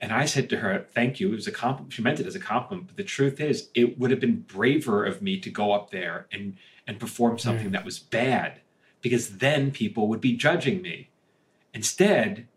And 0.00 0.12
I 0.12 0.24
said 0.24 0.48
to 0.48 0.56
her, 0.58 0.86
Thank 0.94 1.20
you. 1.20 1.32
It 1.32 1.36
was 1.36 1.46
a 1.46 1.52
compliment. 1.52 1.92
She 1.92 2.02
meant 2.02 2.20
it 2.20 2.26
as 2.26 2.34
a 2.34 2.40
compliment. 2.40 2.88
But 2.88 2.96
the 2.96 3.04
truth 3.04 3.38
is, 3.38 3.68
it 3.74 3.98
would 3.98 4.10
have 4.10 4.20
been 4.20 4.40
braver 4.40 5.04
of 5.04 5.20
me 5.20 5.38
to 5.40 5.50
go 5.50 5.72
up 5.72 5.90
there 5.90 6.26
and, 6.32 6.56
and 6.86 6.98
perform 6.98 7.38
something 7.38 7.68
mm. 7.68 7.72
that 7.72 7.84
was 7.84 7.98
bad 7.98 8.60
because 9.02 9.36
then 9.36 9.70
people 9.70 10.08
would 10.08 10.22
be 10.22 10.34
judging 10.36 10.80
me. 10.80 11.10
Instead, 11.74 12.48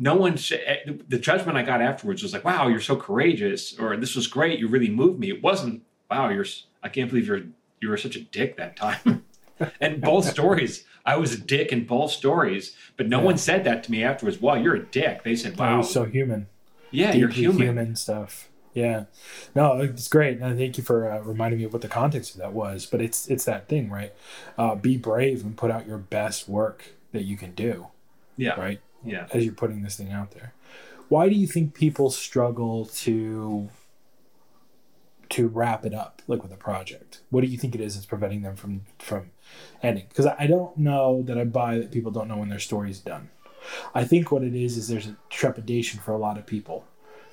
no 0.00 0.16
one, 0.16 0.38
eh, 0.50 0.76
the 1.08 1.18
judgment 1.18 1.58
I 1.58 1.62
got 1.62 1.82
afterwards 1.82 2.22
was 2.22 2.32
like, 2.32 2.44
wow, 2.44 2.68
you're 2.68 2.80
so 2.80 2.96
courageous, 2.96 3.78
or 3.78 3.96
this 3.98 4.16
was 4.16 4.26
great. 4.26 4.58
You 4.58 4.66
really 4.66 4.88
moved 4.88 5.20
me. 5.20 5.28
It 5.28 5.42
wasn't, 5.42 5.82
wow, 6.10 6.30
you're, 6.30 6.46
I 6.82 6.88
can't 6.88 7.10
believe 7.10 7.26
you're, 7.26 7.42
you 7.80 7.90
were 7.90 7.98
such 7.98 8.16
a 8.16 8.20
dick 8.20 8.56
that 8.56 8.76
time. 8.76 9.26
and 9.80 10.00
both 10.00 10.24
stories, 10.24 10.84
I 11.04 11.16
was 11.16 11.34
a 11.34 11.38
dick 11.38 11.70
in 11.70 11.84
both 11.84 12.12
stories, 12.12 12.74
but 12.96 13.08
no 13.08 13.18
yeah. 13.18 13.24
one 13.24 13.36
said 13.36 13.64
that 13.64 13.84
to 13.84 13.90
me 13.90 14.02
afterwards. 14.02 14.40
Wow, 14.40 14.54
you're 14.54 14.74
a 14.74 14.86
dick. 14.86 15.22
They 15.22 15.36
said, 15.36 15.58
"Wow, 15.58 15.82
so 15.82 16.04
human." 16.04 16.46
Yeah, 16.90 17.08
Deeply 17.08 17.20
you're 17.20 17.28
human. 17.28 17.62
Human 17.62 17.96
stuff. 17.96 18.48
Yeah, 18.74 19.04
no, 19.54 19.80
it's 19.80 20.08
great. 20.08 20.38
And 20.38 20.58
thank 20.58 20.78
you 20.78 20.84
for 20.84 21.10
uh, 21.10 21.20
reminding 21.20 21.58
me 21.58 21.64
of 21.64 21.72
what 21.72 21.82
the 21.82 21.88
context 21.88 22.34
of 22.34 22.40
that 22.40 22.52
was. 22.52 22.86
But 22.86 23.00
it's 23.00 23.28
it's 23.28 23.44
that 23.44 23.68
thing, 23.68 23.90
right? 23.90 24.12
Uh, 24.56 24.74
be 24.74 24.96
brave 24.96 25.42
and 25.42 25.56
put 25.56 25.70
out 25.70 25.86
your 25.86 25.98
best 25.98 26.48
work 26.48 26.84
that 27.12 27.22
you 27.22 27.36
can 27.36 27.52
do. 27.52 27.88
Yeah. 28.36 28.58
Right. 28.60 28.80
Yeah. 29.04 29.26
As 29.32 29.44
you're 29.44 29.54
putting 29.54 29.82
this 29.82 29.96
thing 29.96 30.12
out 30.12 30.32
there, 30.32 30.52
why 31.08 31.28
do 31.28 31.34
you 31.34 31.46
think 31.46 31.74
people 31.74 32.10
struggle 32.10 32.86
to 32.86 33.68
to 35.30 35.46
wrap 35.46 35.86
it 35.86 35.94
up, 35.94 36.22
like 36.26 36.42
with 36.42 36.52
a 36.52 36.56
project? 36.56 37.20
What 37.30 37.42
do 37.42 37.46
you 37.46 37.56
think 37.56 37.74
it 37.74 37.80
is 37.80 37.94
that's 37.94 38.06
preventing 38.06 38.42
them 38.42 38.56
from 38.56 38.82
from 38.98 39.30
ending 39.82 40.06
because 40.08 40.26
I 40.26 40.46
don't 40.46 40.76
know 40.76 41.22
that 41.22 41.38
I 41.38 41.44
buy 41.44 41.78
that 41.78 41.90
people 41.90 42.10
don't 42.10 42.28
know 42.28 42.36
when 42.36 42.48
their 42.48 42.58
story's 42.58 42.98
done. 42.98 43.30
I 43.94 44.04
think 44.04 44.32
what 44.32 44.42
it 44.42 44.54
is 44.54 44.76
is 44.76 44.88
there's 44.88 45.06
a 45.06 45.16
trepidation 45.28 46.00
for 46.00 46.12
a 46.12 46.18
lot 46.18 46.38
of 46.38 46.46
people 46.46 46.84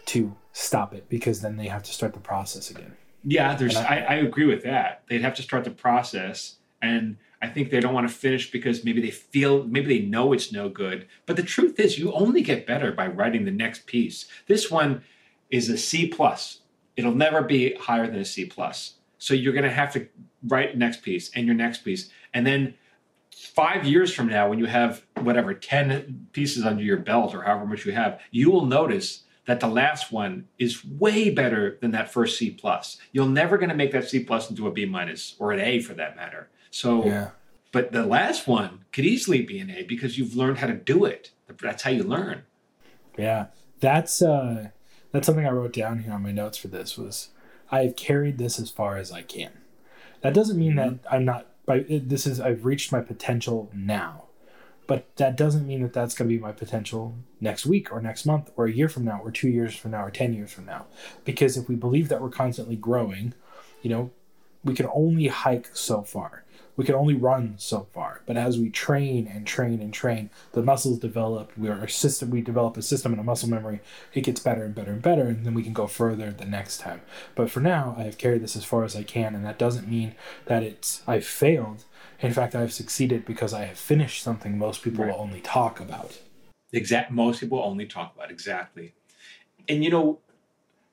to 0.07 0.35
stop 0.53 0.93
it 0.93 1.07
because 1.09 1.41
then 1.41 1.57
they 1.57 1.67
have 1.67 1.83
to 1.83 1.93
start 1.93 2.13
the 2.13 2.19
process 2.19 2.69
again. 2.69 2.95
Yeah, 3.23 3.55
there's. 3.55 3.75
I, 3.75 3.83
I, 3.83 3.95
I, 3.95 4.13
agree 4.15 4.45
with 4.45 4.63
that. 4.63 5.03
They'd 5.09 5.21
have 5.21 5.35
to 5.35 5.43
start 5.43 5.63
the 5.63 5.71
process, 5.71 6.55
and 6.81 7.17
I 7.41 7.47
think 7.47 7.69
they 7.69 7.79
don't 7.79 7.93
want 7.93 8.07
to 8.07 8.13
finish 8.13 8.51
because 8.51 8.83
maybe 8.83 9.01
they 9.01 9.11
feel, 9.11 9.63
maybe 9.63 9.99
they 9.99 10.05
know 10.05 10.33
it's 10.33 10.51
no 10.51 10.69
good. 10.69 11.07
But 11.25 11.35
the 11.35 11.43
truth 11.43 11.79
is, 11.79 11.99
you 11.99 12.11
only 12.13 12.41
get 12.41 12.65
better 12.65 12.91
by 12.91 13.07
writing 13.07 13.45
the 13.45 13.51
next 13.51 13.85
piece. 13.85 14.27
This 14.47 14.71
one 14.71 15.03
is 15.49 15.69
a 15.69 15.77
C 15.77 16.07
plus. 16.07 16.61
It'll 16.95 17.13
never 17.13 17.43
be 17.43 17.75
higher 17.75 18.07
than 18.07 18.19
a 18.19 18.25
C 18.25 18.45
plus. 18.45 18.95
So 19.19 19.33
you're 19.33 19.53
going 19.53 19.65
to 19.65 19.71
have 19.71 19.93
to 19.93 20.07
write 20.47 20.77
next 20.77 21.03
piece 21.03 21.29
and 21.35 21.45
your 21.45 21.55
next 21.55 21.83
piece. 21.83 22.09
And 22.33 22.45
then 22.45 22.73
five 23.31 23.85
years 23.85 24.13
from 24.13 24.27
now, 24.27 24.49
when 24.49 24.59
you 24.59 24.65
have 24.65 25.03
whatever, 25.21 25.53
10 25.53 26.29
pieces 26.31 26.65
under 26.65 26.83
your 26.83 26.97
belt 26.97 27.35
or 27.35 27.43
however 27.43 27.65
much 27.65 27.85
you 27.85 27.91
have, 27.91 28.19
you 28.31 28.49
will 28.49 28.65
notice 28.65 29.23
that 29.45 29.59
the 29.59 29.67
last 29.67 30.11
one 30.11 30.47
is 30.59 30.83
way 30.83 31.29
better 31.29 31.77
than 31.81 31.91
that 31.91 32.11
first 32.11 32.37
C 32.37 32.51
plus. 32.51 32.97
You're 33.11 33.27
never 33.27 33.57
going 33.57 33.69
to 33.69 33.75
make 33.75 33.91
that 33.93 34.09
C 34.09 34.23
plus 34.23 34.49
into 34.49 34.67
a 34.67 34.71
B 34.71 34.85
minus 34.85 35.35
or 35.39 35.51
an 35.51 35.59
A 35.59 35.79
for 35.81 35.93
that 35.93 36.15
matter. 36.15 36.49
So, 36.71 37.05
yeah. 37.05 37.29
but 37.71 37.91
the 37.91 38.05
last 38.05 38.47
one 38.47 38.85
could 38.91 39.05
easily 39.05 39.41
be 39.41 39.59
an 39.59 39.69
A 39.69 39.83
because 39.83 40.17
you've 40.17 40.35
learned 40.35 40.59
how 40.59 40.67
to 40.67 40.73
do 40.73 41.05
it. 41.05 41.31
That's 41.61 41.83
how 41.83 41.91
you 41.91 42.03
learn. 42.03 42.43
Yeah, 43.17 43.47
that's 43.79 44.21
uh, 44.21 44.69
that's 45.11 45.25
something 45.25 45.45
I 45.45 45.51
wrote 45.51 45.73
down 45.73 45.99
here 45.99 46.13
on 46.13 46.23
my 46.23 46.31
notes 46.31 46.57
for 46.57 46.67
this 46.67 46.97
was 46.97 47.29
I've 47.71 47.95
carried 47.95 48.37
this 48.37 48.59
as 48.59 48.69
far 48.69 48.97
as 48.97 49.11
I 49.11 49.21
can. 49.21 49.51
That 50.21 50.33
doesn't 50.33 50.57
mean 50.57 50.75
that 50.75 50.89
mm-hmm. 50.89 51.13
I'm 51.13 51.25
not. 51.25 51.47
By 51.65 51.79
this 51.89 52.25
is 52.25 52.39
I've 52.39 52.65
reached 52.65 52.91
my 52.91 53.01
potential 53.01 53.69
now, 53.73 54.25
but 54.87 55.05
that 55.17 55.35
doesn't 55.35 55.67
mean 55.67 55.81
that 55.81 55.93
that's 55.93 56.15
going 56.15 56.29
to 56.29 56.35
be 56.35 56.41
my 56.41 56.53
potential 56.53 57.15
next 57.41 57.65
week 57.65 57.91
or 57.91 58.01
next 58.01 58.25
month 58.25 58.51
or 58.55 58.65
a 58.65 58.71
year 58.71 58.87
from 58.87 59.03
now 59.03 59.19
or 59.23 59.31
two 59.31 59.49
years 59.49 59.75
from 59.75 59.91
now 59.91 60.05
or 60.05 60.11
ten 60.11 60.33
years 60.33 60.51
from 60.51 60.65
now. 60.65 60.85
Because 61.25 61.57
if 61.57 61.67
we 61.67 61.75
believe 61.75 62.07
that 62.09 62.21
we're 62.21 62.29
constantly 62.29 62.77
growing, 62.77 63.33
you 63.81 63.89
know, 63.89 64.11
we 64.63 64.73
can 64.73 64.87
only 64.93 65.27
hike 65.27 65.69
so 65.73 66.03
far 66.03 66.43
we 66.77 66.85
can 66.85 66.95
only 66.95 67.15
run 67.15 67.55
so 67.57 67.87
far. 67.91 68.21
But 68.27 68.37
as 68.37 68.57
we 68.57 68.69
train 68.69 69.27
and 69.27 69.45
train 69.45 69.81
and 69.81 69.91
train, 69.91 70.29
the 70.53 70.61
muscles 70.61 70.99
develop. 70.99 71.51
We 71.57 71.69
are 71.69 71.83
a 71.83 71.89
system. 71.89 72.29
We 72.29 72.41
develop 72.41 72.77
a 72.77 72.83
system 72.83 73.11
and 73.11 73.19
a 73.19 73.23
muscle 73.23 73.49
memory. 73.49 73.81
It 74.13 74.21
gets 74.21 74.39
better 74.39 74.63
and 74.63 74.75
better 74.75 74.91
and 74.91 75.01
better, 75.01 75.23
and 75.23 75.43
then 75.43 75.55
we 75.55 75.63
can 75.63 75.73
go 75.73 75.87
further 75.87 76.31
the 76.31 76.45
next 76.45 76.77
time. 76.77 77.01
But 77.35 77.49
for 77.49 77.59
now, 77.59 77.95
I 77.97 78.03
have 78.03 78.19
carried 78.19 78.43
this 78.43 78.55
as 78.55 78.63
far 78.63 78.83
as 78.83 78.95
I 78.95 79.03
can, 79.03 79.33
and 79.33 79.43
that 79.43 79.57
doesn't 79.57 79.89
mean 79.89 80.15
that 80.45 80.61
it's 80.61 81.01
I've 81.07 81.25
failed. 81.25 81.83
In 82.19 82.31
fact, 82.31 82.55
I've 82.55 82.73
succeeded 82.73 83.25
because 83.25 83.53
I 83.53 83.65
have 83.65 83.77
finished 83.77 84.21
something 84.21 84.57
most 84.57 84.83
people 84.83 85.03
right. 85.03 85.13
will 85.13 85.21
only 85.21 85.41
talk 85.41 85.79
about. 85.79 86.19
Exact. 86.71 87.11
Most 87.11 87.39
people 87.39 87.59
only 87.59 87.87
talk 87.87 88.15
about 88.15 88.29
exactly. 88.29 88.93
And 89.67 89.83
you 89.83 89.89
know, 89.89 90.19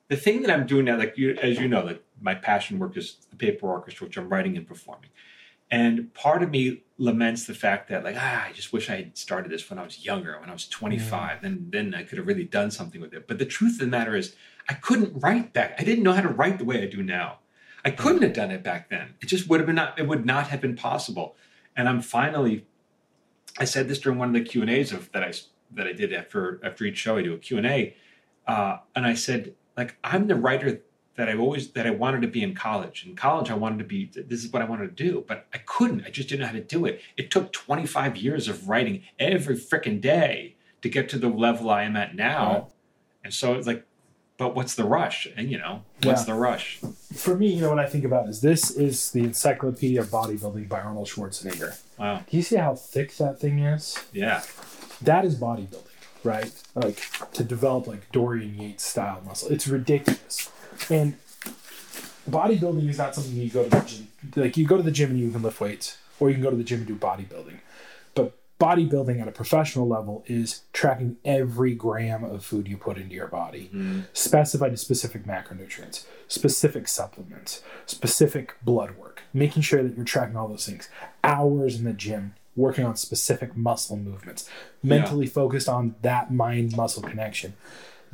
the 0.07 0.15
thing 0.15 0.41
that 0.41 0.51
I'm 0.51 0.65
doing 0.65 0.85
now, 0.85 0.97
like 0.97 1.15
you, 1.15 1.37
as 1.41 1.59
you 1.59 1.67
know, 1.67 1.83
like 1.83 2.03
my 2.19 2.33
passion 2.33 2.79
work 2.79 2.97
is 2.97 3.17
the 3.29 3.35
paper 3.35 3.67
orchestra, 3.67 4.07
which 4.07 4.17
I'm 4.17 4.29
writing 4.29 4.57
and 4.57 4.67
performing. 4.67 5.09
And 5.71 6.13
part 6.13 6.43
of 6.43 6.51
me 6.51 6.83
laments 6.97 7.45
the 7.45 7.53
fact 7.53 7.89
that, 7.89 8.03
like, 8.03 8.15
ah, 8.17 8.45
I 8.45 8.51
just 8.53 8.71
wish 8.71 8.89
I 8.89 8.97
had 8.97 9.17
started 9.17 9.51
this 9.51 9.69
when 9.69 9.79
I 9.79 9.83
was 9.83 10.05
younger, 10.05 10.39
when 10.39 10.49
I 10.49 10.53
was 10.53 10.67
25. 10.67 11.41
Then, 11.41 11.67
then 11.69 11.93
I 11.93 12.03
could 12.03 12.17
have 12.17 12.27
really 12.27 12.43
done 12.43 12.71
something 12.71 13.01
with 13.01 13.13
it. 13.13 13.27
But 13.27 13.39
the 13.39 13.45
truth 13.45 13.73
of 13.73 13.79
the 13.79 13.87
matter 13.87 14.15
is, 14.15 14.35
I 14.69 14.73
couldn't 14.73 15.21
write 15.21 15.53
back. 15.53 15.75
I 15.77 15.83
didn't 15.83 16.03
know 16.03 16.13
how 16.13 16.21
to 16.21 16.29
write 16.29 16.57
the 16.57 16.65
way 16.65 16.81
I 16.81 16.87
do 16.87 17.03
now. 17.03 17.39
I 17.83 17.91
couldn't 17.91 18.23
have 18.23 18.33
done 18.33 18.51
it 18.51 18.63
back 18.63 18.89
then. 18.89 19.13
It 19.21 19.27
just 19.27 19.47
would 19.47 19.59
have 19.59 19.67
been 19.67 19.75
not. 19.75 19.99
It 19.99 20.07
would 20.07 20.25
not 20.25 20.47
have 20.47 20.59
been 20.59 20.75
possible. 20.75 21.35
And 21.75 21.87
I'm 21.87 22.01
finally. 22.01 22.65
I 23.59 23.65
said 23.65 23.87
this 23.87 23.99
during 23.99 24.17
one 24.17 24.29
of 24.29 24.33
the 24.33 24.41
Q 24.41 24.61
and 24.61 24.71
A's 24.71 24.91
of 24.91 25.11
that 25.11 25.23
I 25.23 25.33
that 25.71 25.85
I 25.85 25.93
did 25.93 26.11
after 26.11 26.59
after 26.63 26.83
each 26.83 26.97
show. 26.97 27.17
I 27.17 27.21
do 27.21 27.33
a 27.33 27.37
Q 27.37 27.57
and 27.57 27.67
A, 27.67 27.95
uh, 28.47 28.77
and 28.95 29.05
I 29.05 29.13
said, 29.13 29.53
like, 29.77 29.97
I'm 30.03 30.27
the 30.27 30.35
writer 30.35 30.81
that 31.15 31.29
I 31.29 31.37
always 31.37 31.69
that 31.71 31.87
I 31.87 31.91
wanted 31.91 32.21
to 32.21 32.27
be 32.27 32.43
in 32.43 32.53
college. 32.53 33.05
In 33.05 33.15
college, 33.15 33.49
I 33.49 33.53
wanted 33.53 33.79
to 33.79 33.85
be. 33.85 34.11
This 34.13 34.43
is 34.43 34.51
what 34.51 34.61
I 34.61 34.65
wanted 34.65 34.95
to 34.95 35.03
do, 35.03 35.23
but 35.27 35.47
I 35.53 35.59
couldn't. 35.59 36.05
I 36.05 36.09
just 36.09 36.29
didn't 36.29 36.41
know 36.41 36.47
how 36.47 36.53
to 36.53 36.61
do 36.61 36.85
it. 36.85 37.01
It 37.17 37.31
took 37.31 37.51
25 37.53 38.17
years 38.17 38.47
of 38.47 38.67
writing 38.67 39.03
every 39.17 39.55
freaking 39.55 40.01
day 40.01 40.55
to 40.81 40.89
get 40.89 41.09
to 41.09 41.17
the 41.17 41.29
level 41.29 41.69
I 41.69 41.83
am 41.83 41.95
at 41.95 42.15
now. 42.15 42.53
Right. 42.53 42.65
And 43.23 43.33
so 43.33 43.53
it's 43.53 43.65
like, 43.65 43.85
but 44.37 44.55
what's 44.55 44.75
the 44.75 44.83
rush? 44.83 45.27
And 45.37 45.49
you 45.49 45.57
know, 45.57 45.83
what's 46.03 46.21
yeah. 46.21 46.33
the 46.33 46.39
rush? 46.39 46.79
For 47.13 47.37
me, 47.37 47.47
you 47.47 47.61
know, 47.61 47.69
what 47.69 47.79
I 47.79 47.87
think 47.87 48.03
about 48.03 48.27
is 48.27 48.41
this 48.41 48.71
is 48.71 49.11
the 49.11 49.23
Encyclopedia 49.23 50.01
of 50.01 50.07
Bodybuilding 50.07 50.67
by 50.67 50.81
Arnold 50.81 51.07
Schwarzenegger. 51.07 51.79
Wow. 51.97 52.23
Do 52.29 52.35
you 52.35 52.43
see 52.43 52.57
how 52.57 52.75
thick 52.75 53.15
that 53.17 53.39
thing 53.39 53.59
is? 53.59 53.97
Yeah. 54.11 54.43
That 55.01 55.23
is 55.23 55.37
bodybuilding, 55.37 55.87
right? 56.25 56.51
Like 56.75 57.01
to 57.31 57.43
develop 57.45 57.87
like 57.87 58.11
Dorian 58.11 58.59
Yates 58.59 58.85
style 58.85 59.21
muscle. 59.25 59.49
It's 59.49 59.67
ridiculous 59.67 60.51
and 60.89 61.15
bodybuilding 62.29 62.89
is 62.89 62.97
not 62.97 63.15
something 63.15 63.35
you 63.35 63.49
go 63.49 63.63
to 63.63 63.69
the 63.69 63.81
gym. 63.81 64.07
Like 64.35 64.57
you 64.57 64.65
go 64.65 64.77
to 64.77 64.83
the 64.83 64.91
gym 64.91 65.11
and 65.11 65.19
you 65.19 65.31
can 65.31 65.41
lift 65.41 65.59
weights, 65.59 65.97
or 66.19 66.29
you 66.29 66.35
can 66.35 66.43
go 66.43 66.49
to 66.49 66.55
the 66.55 66.63
gym 66.63 66.79
and 66.79 66.87
do 66.87 66.95
bodybuilding. 66.95 67.59
But 68.13 68.37
bodybuilding 68.59 69.21
at 69.21 69.27
a 69.27 69.31
professional 69.31 69.87
level 69.87 70.23
is 70.27 70.61
tracking 70.73 71.17
every 71.23 71.75
gram 71.75 72.23
of 72.23 72.43
food 72.43 72.67
you 72.67 72.77
put 72.77 72.97
into 72.97 73.13
your 73.15 73.27
body, 73.27 73.69
mm-hmm. 73.73 74.01
specified 74.13 74.69
to 74.69 74.77
specific 74.77 75.25
macronutrients, 75.25 76.05
specific 76.27 76.87
supplements, 76.87 77.61
specific 77.85 78.55
blood 78.63 78.97
work, 78.97 79.21
making 79.33 79.61
sure 79.61 79.83
that 79.83 79.95
you're 79.95 80.05
tracking 80.05 80.35
all 80.35 80.47
those 80.47 80.65
things. 80.65 80.89
Hours 81.23 81.77
in 81.77 81.85
the 81.85 81.93
gym 81.93 82.35
working 82.55 82.85
on 82.85 82.95
specific 82.95 83.55
muscle 83.55 83.97
movements, 83.97 84.49
mentally 84.81 85.27
focused 85.27 85.67
on 85.67 85.93
that 86.01 86.31
mind 86.31 86.75
muscle 86.75 87.03
connection 87.03 87.53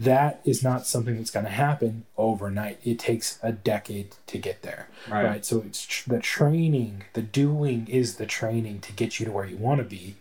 that 0.04 0.42
is 0.46 0.64
not 0.64 0.88
something 0.88 1.18
that's 1.18 1.32
going 1.32 1.46
to 1.46 1.52
happen 1.52 2.06
overnight. 2.18 2.80
It 2.84 2.98
takes 3.00 3.38
a 3.44 3.52
decade 3.52 4.16
to 4.28 4.38
get 4.38 4.62
there. 4.62 4.88
Right. 5.10 5.46
So 5.46 5.62
it's 5.66 5.86
tr- 5.86 6.10
the 6.10 6.20
training, 6.20 7.04
the 7.14 7.22
doing 7.22 7.88
is 7.88 8.16
the 8.16 8.26
training 8.26 8.80
to 8.82 8.94
get 8.94 9.20
you 9.20 9.26
to 9.26 9.32
where 9.32 9.46
you 9.46 9.58
want 9.58 9.80
to 9.80 9.84
be. 9.84 10.16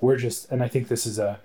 We're 0.00 0.16
just, 0.16 0.50
and 0.50 0.62
I 0.62 0.68
think 0.68 0.88
this 0.88 1.04
is 1.06 1.18
a, 1.18 1.40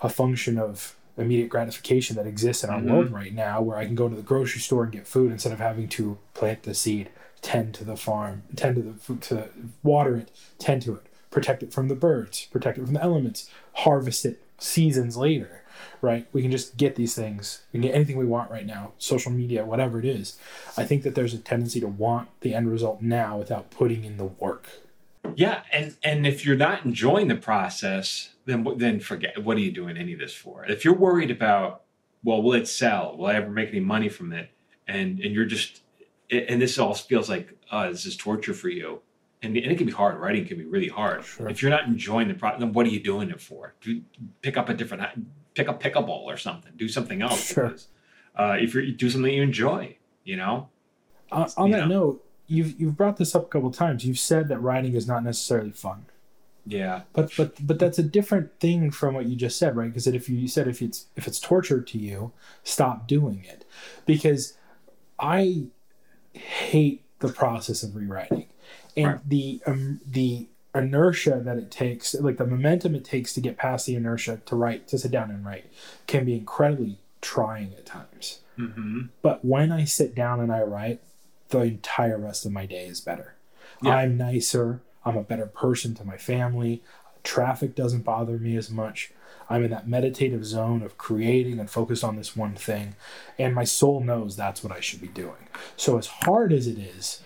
a 0.00 0.08
function 0.08 0.58
of 0.58 0.96
immediate 1.16 1.48
gratification 1.50 2.16
that 2.16 2.26
exists 2.26 2.64
in 2.64 2.70
our 2.70 2.80
Mhm. 2.80 2.90
world 2.90 3.10
right 3.10 3.34
now, 3.34 3.60
where 3.60 3.76
I 3.76 3.84
can 3.84 3.94
go 3.94 4.08
to 4.08 4.16
the 4.16 4.22
grocery 4.22 4.60
store 4.60 4.84
and 4.84 4.92
get 4.92 5.06
food 5.06 5.30
instead 5.32 5.52
of 5.52 5.58
having 5.58 5.88
to 5.90 6.16
plant 6.34 6.62
the 6.62 6.72
seed, 6.74 7.10
tend 7.42 7.74
to 7.74 7.84
the 7.84 7.96
farm, 7.96 8.42
tend 8.56 8.76
to 8.76 8.82
the 8.82 8.92
food, 8.94 9.20
to 9.22 9.48
water 9.82 10.16
it, 10.16 10.30
tend 10.58 10.82
to 10.82 10.94
it, 10.94 11.02
protect 11.30 11.62
it 11.62 11.72
from 11.72 11.88
the 11.88 11.94
birds, 11.94 12.46
protect 12.50 12.78
it 12.78 12.84
from 12.84 12.94
the 12.94 13.02
elements, 13.02 13.50
harvest 13.74 14.24
it 14.24 14.40
seasons 14.58 15.16
later 15.16 15.59
right? 16.00 16.26
We 16.32 16.42
can 16.42 16.50
just 16.50 16.76
get 16.76 16.96
these 16.96 17.14
things. 17.14 17.62
We 17.72 17.80
can 17.80 17.88
get 17.88 17.94
anything 17.94 18.16
we 18.16 18.26
want 18.26 18.50
right 18.50 18.66
now, 18.66 18.92
social 18.98 19.32
media, 19.32 19.64
whatever 19.64 19.98
it 19.98 20.04
is. 20.04 20.38
I 20.76 20.84
think 20.84 21.02
that 21.02 21.14
there's 21.14 21.34
a 21.34 21.38
tendency 21.38 21.80
to 21.80 21.88
want 21.88 22.28
the 22.40 22.54
end 22.54 22.70
result 22.70 23.02
now 23.02 23.38
without 23.38 23.70
putting 23.70 24.04
in 24.04 24.16
the 24.16 24.24
work. 24.24 24.68
Yeah, 25.34 25.62
and 25.72 25.96
and 26.02 26.26
if 26.26 26.44
you're 26.44 26.56
not 26.56 26.84
enjoying 26.84 27.28
the 27.28 27.36
process, 27.36 28.30
then 28.46 28.66
then 28.76 29.00
forget. 29.00 29.44
What 29.44 29.56
are 29.56 29.60
you 29.60 29.70
doing 29.70 29.96
any 29.96 30.14
of 30.14 30.18
this 30.18 30.34
for? 30.34 30.64
If 30.64 30.84
you're 30.84 30.94
worried 30.94 31.30
about, 31.30 31.82
well, 32.24 32.42
will 32.42 32.54
it 32.54 32.66
sell? 32.66 33.16
Will 33.16 33.26
I 33.26 33.34
ever 33.34 33.50
make 33.50 33.68
any 33.68 33.80
money 33.80 34.08
from 34.08 34.32
it? 34.32 34.50
And 34.88 35.20
and 35.20 35.34
you're 35.34 35.44
just, 35.44 35.82
and 36.30 36.60
this 36.60 36.78
all 36.78 36.94
feels 36.94 37.28
like, 37.28 37.56
uh, 37.70 37.90
this 37.90 38.06
is 38.06 38.16
torture 38.16 38.54
for 38.54 38.68
you. 38.68 39.00
And, 39.42 39.56
and 39.56 39.72
it 39.72 39.78
can 39.78 39.86
be 39.86 39.92
hard. 39.92 40.18
Writing 40.18 40.44
can 40.44 40.58
be 40.58 40.64
really 40.64 40.88
hard. 40.88 41.24
Sure. 41.24 41.48
If 41.48 41.62
you're 41.62 41.70
not 41.70 41.86
enjoying 41.86 42.28
the 42.28 42.34
process, 42.34 42.60
then 42.60 42.74
what 42.74 42.84
are 42.86 42.90
you 42.90 43.00
doing 43.00 43.30
it 43.30 43.40
for? 43.40 43.74
Do, 43.80 44.02
pick 44.42 44.58
up 44.58 44.68
a 44.68 44.74
different, 44.74 45.02
pick 45.54 45.68
up 45.68 45.82
pickleball 45.82 46.24
or 46.24 46.36
something. 46.36 46.72
Do 46.76 46.88
something 46.88 47.22
else. 47.22 47.52
Sure. 47.52 47.74
Uh, 48.36 48.56
if 48.60 48.74
you 48.74 48.92
do 48.92 49.10
something 49.10 49.32
you 49.32 49.42
enjoy, 49.42 49.96
you 50.24 50.36
know. 50.36 50.68
Uh, 51.32 51.48
on 51.56 51.70
that 51.72 51.80
Yeah. 51.82 51.86
note, 51.86 52.24
you've 52.46 52.80
you've 52.80 52.96
brought 52.96 53.16
this 53.16 53.34
up 53.34 53.44
a 53.44 53.48
couple 53.48 53.70
times. 53.70 54.04
You've 54.04 54.18
said 54.18 54.48
that 54.48 54.58
writing 54.60 54.94
is 54.94 55.06
not 55.06 55.22
necessarily 55.24 55.70
fun, 55.72 56.06
Yeah. 56.66 57.02
but 57.12 57.30
but 57.36 57.54
but 57.66 57.78
that's 57.78 57.98
a 57.98 58.02
different 58.02 58.58
thing 58.60 58.90
from 58.90 59.14
what 59.14 59.26
you 59.26 59.36
just 59.36 59.58
said, 59.58 59.76
right? 59.76 59.88
Because 59.88 60.06
if 60.06 60.28
you, 60.28 60.36
you 60.36 60.48
said 60.48 60.66
if 60.68 60.80
it's 60.82 61.06
if 61.16 61.26
it's 61.26 61.38
torture 61.40 61.80
to 61.80 61.98
you, 61.98 62.32
stop 62.64 63.06
doing 63.06 63.44
it, 63.44 63.64
because 64.06 64.56
I 65.18 65.66
hate 66.32 67.04
the 67.18 67.28
process 67.28 67.82
of 67.82 67.94
rewriting 67.94 68.46
and 68.96 69.06
Right. 69.06 69.28
the 69.28 69.62
um, 69.66 70.00
the 70.06 70.48
inertia 70.74 71.40
that 71.44 71.56
it 71.56 71.70
takes, 71.70 72.14
like 72.14 72.36
the 72.36 72.46
momentum 72.46 72.94
it 72.94 73.04
takes 73.04 73.32
to 73.34 73.40
get 73.40 73.56
past 73.56 73.86
the 73.86 73.94
inertia 73.94 74.40
to 74.46 74.56
write 74.56 74.88
to 74.88 74.98
sit 74.98 75.10
down 75.10 75.30
and 75.30 75.44
write, 75.44 75.66
can 76.06 76.24
be 76.24 76.34
incredibly 76.34 76.98
trying 77.20 77.72
at 77.74 77.86
times. 77.86 78.40
hmm 78.56 79.02
But 79.22 79.44
when 79.44 79.72
I 79.72 79.84
sit 79.84 80.14
down 80.14 80.40
and 80.40 80.52
I 80.52 80.62
write, 80.62 81.00
the 81.48 81.60
entire 81.60 82.18
rest 82.18 82.46
of 82.46 82.52
my 82.52 82.66
day 82.66 82.86
is 82.86 83.00
better. 83.00 83.34
Yeah. 83.82 83.96
I'm 83.96 84.16
nicer. 84.16 84.80
I'm 85.04 85.16
a 85.16 85.22
better 85.22 85.46
person 85.46 85.94
to 85.96 86.04
my 86.04 86.16
family. 86.16 86.82
Traffic 87.24 87.74
doesn't 87.74 88.04
bother 88.04 88.38
me 88.38 88.56
as 88.56 88.70
much. 88.70 89.12
I'm 89.48 89.64
in 89.64 89.70
that 89.72 89.88
meditative 89.88 90.46
zone 90.46 90.82
of 90.82 90.96
creating 90.96 91.58
and 91.58 91.68
focused 91.68 92.04
on 92.04 92.14
this 92.16 92.36
one 92.36 92.54
thing. 92.54 92.94
And 93.38 93.54
my 93.54 93.64
soul 93.64 94.00
knows 94.00 94.36
that's 94.36 94.62
what 94.62 94.72
I 94.72 94.80
should 94.80 95.00
be 95.00 95.08
doing. 95.08 95.48
So, 95.76 95.98
as 95.98 96.06
hard 96.06 96.52
as 96.52 96.68
it 96.68 96.78
is, 96.78 97.20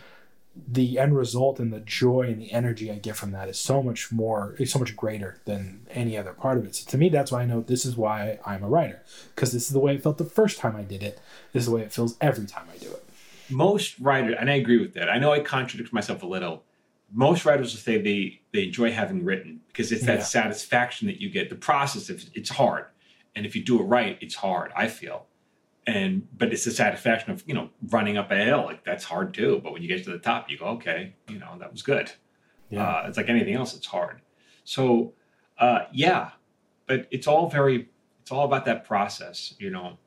the 0.68 0.99
end 0.99 1.16
result 1.16 1.58
and 1.58 1.73
the 1.73 1.80
joy 1.80 2.23
and 2.23 2.40
the 2.40 2.52
energy 2.52 2.90
I 2.90 2.96
get 2.96 3.16
from 3.16 3.32
that 3.32 3.49
is 3.49 3.58
so 3.58 3.82
much 3.82 4.12
more, 4.12 4.54
is 4.58 4.70
so 4.73 4.78
much 4.78 4.96
greater 4.96 5.40
than 5.44 5.87
any 5.90 6.16
other 6.16 6.32
part 6.32 6.58
of 6.58 6.64
it. 6.64 6.76
So 6.76 6.88
to 6.90 6.99
me, 6.99 7.08
that's 7.08 7.32
why 7.32 7.42
I 7.42 7.44
know 7.46 7.61
this 7.61 7.84
is 7.84 7.96
why 7.96 8.38
I'm 8.46 8.62
a 8.62 8.68
writer 8.68 9.02
because 9.34 9.52
this 9.52 9.66
is 9.66 9.70
the 9.73 9.80
way 9.80 9.94
it 9.96 10.02
felt 10.02 10.18
the 10.18 10.25
first 10.25 10.58
time 10.58 10.76
I 10.76 10.82
did 10.82 11.02
it. 11.02 11.18
This 11.52 11.62
is 11.64 11.68
the 11.68 11.75
way 11.75 11.82
it 11.82 11.92
feels 11.92 12.16
every 12.20 12.46
time 12.46 12.66
I 12.73 12.78
do 12.78 12.90
it. 12.90 13.04
most 13.50 13.99
writers, 13.99 14.37
and 14.38 14.49
I 14.49 14.54
agree 14.54 14.78
with 14.80 14.94
that. 14.94 15.11
I 15.11 15.18
know 15.18 15.32
I 15.32 15.40
contradict 15.40 15.92
myself 15.92 16.23
a 16.23 16.26
little. 16.26 16.62
Most 17.12 17.44
writers 17.44 17.73
will 17.75 17.80
say 17.80 18.00
they 18.00 18.40
they 18.52 18.64
enjoy 18.64 18.90
having 18.92 19.25
written 19.25 19.61
because 19.68 19.92
it's 19.92 20.06
that 20.06 20.18
Yeah. 20.20 20.25
satisfaction 20.25 21.06
that 21.08 21.20
you 21.20 21.28
get. 21.30 21.50
The 21.50 21.56
process, 21.56 22.08
of, 22.11 22.25
it's 22.34 22.50
hard, 22.50 22.87
and 23.37 23.44
if 23.44 23.54
you 23.56 23.62
do 23.64 23.80
it 23.80 23.84
right, 23.84 24.16
it's 24.20 24.37
hard. 24.37 24.73
I 24.76 24.87
feel, 24.88 25.26
and 25.87 26.26
but 26.37 26.53
it's 26.53 26.64
the 26.64 26.71
satisfaction 26.71 27.31
of 27.33 27.45
you 27.47 27.55
know 27.55 27.71
running 27.88 28.17
up 28.17 28.31
a 28.31 28.37
hill. 28.37 28.64
Like 28.64 28.85
that's 28.85 29.05
hard 29.05 29.35
too. 29.35 29.61
But 29.62 29.73
when 29.73 29.83
you 29.83 29.88
get 29.88 30.05
to 30.05 30.11
the 30.11 30.19
top, 30.19 30.50
you 30.50 30.59
go, 30.59 30.67
okay, 30.67 31.14
you 31.29 31.38
know 31.38 31.57
that 31.59 31.71
was 31.73 31.83
good. 31.83 32.12
Yeah. 32.71 32.87
Uh, 32.87 33.05
it's 33.09 33.17
like 33.17 33.29
anything 33.29 33.55
else; 33.55 33.75
it's 33.75 33.87
hard. 33.87 34.21
So, 34.64 35.12
uh, 35.59 35.81
yeah, 35.93 36.31
but 36.87 37.07
it's 37.11 37.26
all 37.26 37.49
very. 37.49 37.88
It's 38.23 38.33
all 38.33 38.47
about 38.47 38.64
that 38.64 38.87
process, 38.87 39.55
you 39.59 39.69
know. 39.71 39.99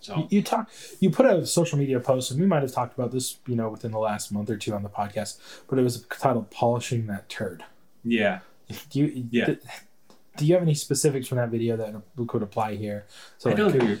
So 0.00 0.28
You, 0.30 0.42
talk, 0.42 0.70
you 1.00 1.10
put 1.10 1.26
out 1.26 1.40
a 1.40 1.46
social 1.46 1.76
media 1.76 1.98
post, 1.98 2.30
and 2.30 2.38
we 2.38 2.46
might 2.46 2.62
have 2.62 2.70
talked 2.72 2.96
about 2.96 3.10
this, 3.10 3.40
you 3.48 3.56
know, 3.56 3.68
within 3.68 3.90
the 3.90 3.98
last 3.98 4.30
month 4.30 4.48
or 4.48 4.56
two 4.56 4.72
on 4.72 4.84
the 4.84 4.88
podcast. 4.88 5.38
But 5.66 5.80
it 5.80 5.82
was 5.82 6.04
titled 6.04 6.50
"Polishing 6.52 7.08
That 7.08 7.28
Turd." 7.28 7.64
yeah, 8.04 8.38
Do 8.90 9.00
you, 9.00 9.26
Yeah. 9.32 9.46
do, 9.46 9.58
do 10.36 10.46
you 10.46 10.54
have 10.54 10.62
any 10.62 10.74
specifics 10.74 11.26
from 11.26 11.38
that 11.38 11.48
video 11.48 11.76
that 11.76 12.00
we 12.14 12.26
could 12.26 12.44
apply 12.44 12.76
here? 12.76 13.06
So 13.38 13.50
I 13.50 13.54
like, 13.54 13.72
that 13.72 13.82
you're. 13.82 13.98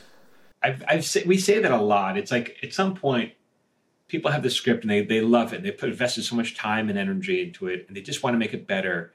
I've, 0.62 0.82
I've 0.88 1.04
say, 1.04 1.24
we 1.24 1.38
say 1.38 1.60
that 1.60 1.70
a 1.70 1.80
lot. 1.80 2.16
It's 2.18 2.30
like 2.30 2.56
at 2.62 2.72
some 2.72 2.94
point, 2.94 3.32
people 4.08 4.30
have 4.30 4.42
the 4.42 4.50
script 4.50 4.82
and 4.82 4.90
they 4.90 5.04
they 5.04 5.20
love 5.20 5.52
it. 5.52 5.56
And 5.56 5.64
They 5.64 5.70
put 5.70 5.90
invested 5.90 6.24
so 6.24 6.34
much 6.34 6.56
time 6.56 6.88
and 6.88 6.98
energy 6.98 7.42
into 7.42 7.68
it, 7.68 7.84
and 7.86 7.96
they 7.96 8.00
just 8.00 8.22
want 8.22 8.34
to 8.34 8.38
make 8.38 8.54
it 8.54 8.66
better. 8.66 9.12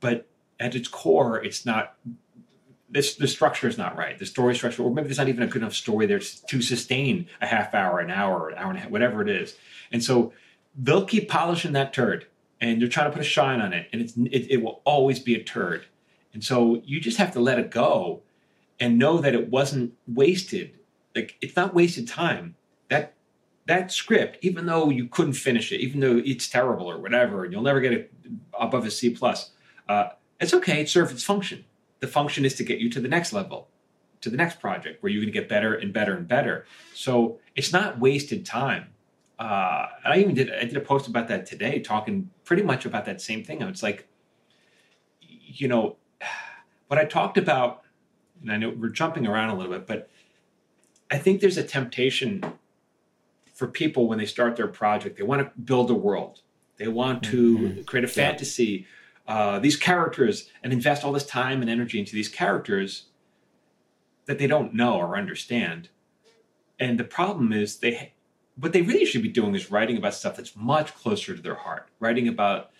But 0.00 0.26
at 0.58 0.74
its 0.74 0.88
core, 0.88 1.42
it's 1.42 1.66
not. 1.66 1.94
This 2.90 3.16
the 3.16 3.28
structure 3.28 3.68
is 3.68 3.76
not 3.76 3.96
right. 3.98 4.18
The 4.18 4.24
story 4.24 4.54
structure, 4.54 4.82
or 4.82 4.90
maybe 4.90 5.08
there's 5.08 5.18
not 5.18 5.28
even 5.28 5.42
a 5.42 5.46
good 5.46 5.60
enough 5.60 5.74
story 5.74 6.06
there 6.06 6.20
to 6.20 6.62
sustain 6.62 7.26
a 7.42 7.46
half 7.46 7.74
hour, 7.74 7.98
an 7.98 8.10
hour, 8.10 8.48
an 8.48 8.56
hour 8.56 8.70
and 8.70 8.78
a 8.78 8.80
half, 8.80 8.90
whatever 8.90 9.20
it 9.20 9.28
is. 9.28 9.56
And 9.92 10.02
so 10.02 10.32
they'll 10.74 11.04
keep 11.04 11.28
polishing 11.28 11.72
that 11.72 11.92
turd, 11.92 12.26
and 12.62 12.80
they're 12.80 12.88
trying 12.88 13.10
to 13.10 13.12
put 13.12 13.20
a 13.20 13.28
shine 13.28 13.60
on 13.60 13.74
it, 13.74 13.88
and 13.92 14.00
it's 14.00 14.16
it, 14.16 14.50
it 14.50 14.62
will 14.62 14.80
always 14.84 15.18
be 15.18 15.34
a 15.34 15.42
turd. 15.42 15.84
And 16.32 16.42
so 16.42 16.80
you 16.84 17.00
just 17.00 17.18
have 17.18 17.32
to 17.32 17.40
let 17.40 17.58
it 17.58 17.70
go 17.70 18.22
and 18.80 18.98
know 18.98 19.18
that 19.18 19.34
it 19.34 19.50
wasn't 19.50 19.94
wasted. 20.06 20.77
Like 21.18 21.36
it's 21.40 21.56
not 21.56 21.74
wasted 21.74 22.06
time. 22.06 22.54
That 22.90 23.14
that 23.66 23.90
script, 23.90 24.38
even 24.40 24.66
though 24.66 24.88
you 24.88 25.08
couldn't 25.08 25.32
finish 25.32 25.72
it, 25.72 25.80
even 25.80 25.98
though 26.00 26.22
it's 26.24 26.48
terrible 26.48 26.88
or 26.88 26.98
whatever, 26.98 27.42
and 27.42 27.52
you'll 27.52 27.62
never 27.62 27.80
get 27.80 27.92
it 27.92 28.12
above 28.58 28.86
a 28.86 28.90
C 28.90 29.10
plus, 29.10 29.50
uh, 29.88 30.10
it's 30.40 30.54
okay. 30.54 30.80
It 30.80 30.88
served 30.88 31.12
its 31.12 31.24
function. 31.24 31.64
The 31.98 32.06
function 32.06 32.44
is 32.44 32.54
to 32.54 32.64
get 32.64 32.78
you 32.78 32.88
to 32.90 33.00
the 33.00 33.08
next 33.08 33.32
level, 33.32 33.68
to 34.20 34.30
the 34.30 34.36
next 34.36 34.60
project 34.60 35.02
where 35.02 35.10
you're 35.10 35.20
going 35.20 35.32
to 35.32 35.38
get 35.38 35.48
better 35.48 35.74
and 35.74 35.92
better 35.92 36.16
and 36.16 36.28
better. 36.28 36.66
So 36.94 37.40
it's 37.56 37.72
not 37.72 37.98
wasted 37.98 38.46
time. 38.46 38.86
Uh, 39.40 39.86
and 40.04 40.14
I 40.14 40.18
even 40.18 40.34
did 40.34 40.52
I 40.52 40.60
did 40.60 40.76
a 40.76 40.80
post 40.80 41.08
about 41.08 41.26
that 41.28 41.46
today, 41.46 41.80
talking 41.80 42.30
pretty 42.44 42.62
much 42.62 42.86
about 42.86 43.06
that 43.06 43.20
same 43.20 43.42
thing. 43.42 43.60
It's 43.62 43.82
like, 43.82 44.06
you 45.20 45.66
know, 45.66 45.96
what 46.86 47.00
I 47.00 47.04
talked 47.04 47.38
about, 47.38 47.82
and 48.40 48.52
I 48.52 48.56
know 48.56 48.70
we're 48.70 48.88
jumping 48.88 49.26
around 49.26 49.50
a 49.50 49.56
little 49.56 49.72
bit, 49.72 49.88
but 49.88 50.08
I 51.10 51.18
think 51.18 51.40
there's 51.40 51.56
a 51.56 51.62
temptation 51.62 52.42
for 53.54 53.66
people 53.66 54.08
when 54.08 54.18
they 54.18 54.26
start 54.26 54.56
their 54.56 54.68
project. 54.68 55.16
They 55.16 55.24
want 55.24 55.42
to 55.42 55.60
build 55.60 55.90
a 55.90 55.94
world. 55.94 56.42
They 56.76 56.88
want 56.88 57.22
to 57.24 57.58
Mhm. 57.58 57.86
create 57.86 58.04
a 58.04 58.08
Yeah. 58.08 58.12
fantasy, 58.12 58.86
uh, 59.26 59.58
these 59.58 59.76
characters, 59.76 60.50
and 60.62 60.72
invest 60.72 61.04
all 61.04 61.12
this 61.12 61.26
time 61.26 61.60
and 61.60 61.70
energy 61.70 61.98
into 61.98 62.14
these 62.14 62.28
characters 62.28 63.06
that 64.26 64.38
they 64.38 64.46
don't 64.46 64.74
know 64.74 64.94
or 64.94 65.16
understand. 65.16 65.88
And 66.78 66.98
the 67.00 67.04
problem 67.04 67.52
is 67.52 67.78
they 67.78 68.12
what 68.60 68.72
they 68.72 68.82
really 68.82 69.04
should 69.04 69.22
be 69.22 69.28
doing 69.28 69.54
is 69.54 69.70
writing 69.70 69.96
about 69.96 70.12
stuff 70.14 70.34
that's 70.34 70.56
much 70.56 70.92
closer 70.92 71.32
to 71.32 71.40
their 71.40 71.54
heart, 71.54 71.88
writing 72.00 72.26
about 72.26 72.72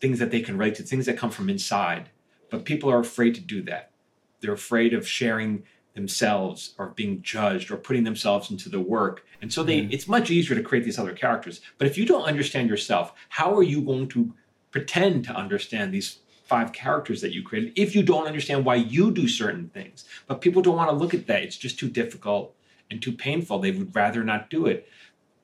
things 0.00 0.18
that 0.18 0.32
they 0.32 0.40
can 0.40 0.58
relate 0.58 0.74
to, 0.74 0.82
things 0.82 1.06
that 1.06 1.16
come 1.16 1.30
from 1.30 1.48
inside. 1.48 2.10
But 2.50 2.64
people 2.64 2.90
are 2.90 2.98
afraid 2.98 3.36
to 3.36 3.40
do 3.40 3.62
that. 3.62 3.92
They're 4.40 4.52
afraid 4.52 4.92
of 4.92 5.06
sharing 5.06 5.62
themselves 5.94 6.74
or 6.78 6.88
being 6.88 7.22
judged 7.22 7.70
or 7.70 7.76
putting 7.76 8.04
themselves 8.04 8.50
into 8.50 8.68
the 8.68 8.80
work. 8.80 9.24
And 9.40 9.52
so 9.52 9.62
they 9.62 9.82
Mhm. 9.82 9.92
it's 9.92 10.08
much 10.08 10.30
easier 10.30 10.56
to 10.56 10.62
create 10.62 10.84
these 10.84 10.98
other 10.98 11.12
characters. 11.12 11.60
But 11.78 11.86
if 11.86 11.98
you 11.98 12.06
don't 12.06 12.24
understand 12.24 12.68
yourself, 12.68 13.12
how 13.30 13.54
are 13.56 13.62
you 13.62 13.82
going 13.82 14.08
to 14.08 14.32
pretend 14.70 15.24
to 15.24 15.34
understand 15.34 15.92
these 15.92 16.18
five 16.44 16.72
characters 16.72 17.20
that 17.20 17.32
you 17.34 17.42
created 17.42 17.72
if 17.76 17.94
you 17.94 18.02
don't 18.02 18.26
understand 18.26 18.64
why 18.64 18.76
you 18.76 19.10
do 19.10 19.28
certain 19.28 19.68
things? 19.74 20.04
But 20.26 20.40
people 20.40 20.62
don't 20.62 20.76
want 20.76 20.90
to 20.90 20.96
look 20.96 21.14
at 21.14 21.26
that. 21.26 21.42
It's 21.42 21.56
just 21.56 21.78
too 21.78 21.88
difficult 21.88 22.54
and 22.90 23.02
too 23.02 23.12
painful. 23.12 23.58
They 23.58 23.70
would 23.70 23.94
rather 23.94 24.24
not 24.24 24.50
do 24.50 24.66
it. 24.66 24.88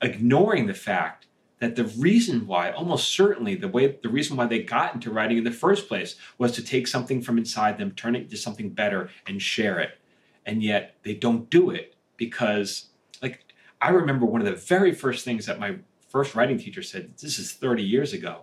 ignoring 0.00 0.68
the 0.68 0.74
fact 0.74 1.26
that 1.58 1.74
the 1.74 1.82
reason 1.84 2.46
why, 2.46 2.70
almost 2.70 3.08
certainly, 3.08 3.56
the 3.56 3.66
way 3.66 3.98
the 4.00 4.08
reason 4.08 4.36
why 4.36 4.46
they 4.46 4.62
got 4.62 4.94
into 4.94 5.10
writing 5.10 5.38
in 5.38 5.42
the 5.42 5.50
first 5.50 5.88
place 5.88 6.14
was 6.38 6.52
to 6.52 6.62
take 6.62 6.86
something 6.86 7.20
from 7.20 7.36
inside 7.36 7.78
them, 7.78 7.90
turn 7.90 8.14
it 8.14 8.22
into 8.22 8.36
something 8.36 8.68
better, 8.70 9.10
and 9.26 9.42
share 9.42 9.80
it. 9.80 9.98
And 10.48 10.62
yet 10.62 10.94
they 11.02 11.12
don't 11.12 11.50
do 11.50 11.68
it 11.70 11.94
because, 12.16 12.86
like, 13.20 13.44
I 13.82 13.90
remember 13.90 14.24
one 14.24 14.40
of 14.40 14.46
the 14.46 14.54
very 14.54 14.94
first 14.94 15.22
things 15.22 15.44
that 15.44 15.60
my 15.60 15.76
first 16.08 16.34
writing 16.34 16.58
teacher 16.58 16.82
said. 16.82 17.12
This 17.18 17.38
is 17.38 17.52
30 17.52 17.82
years 17.82 18.14
ago. 18.14 18.40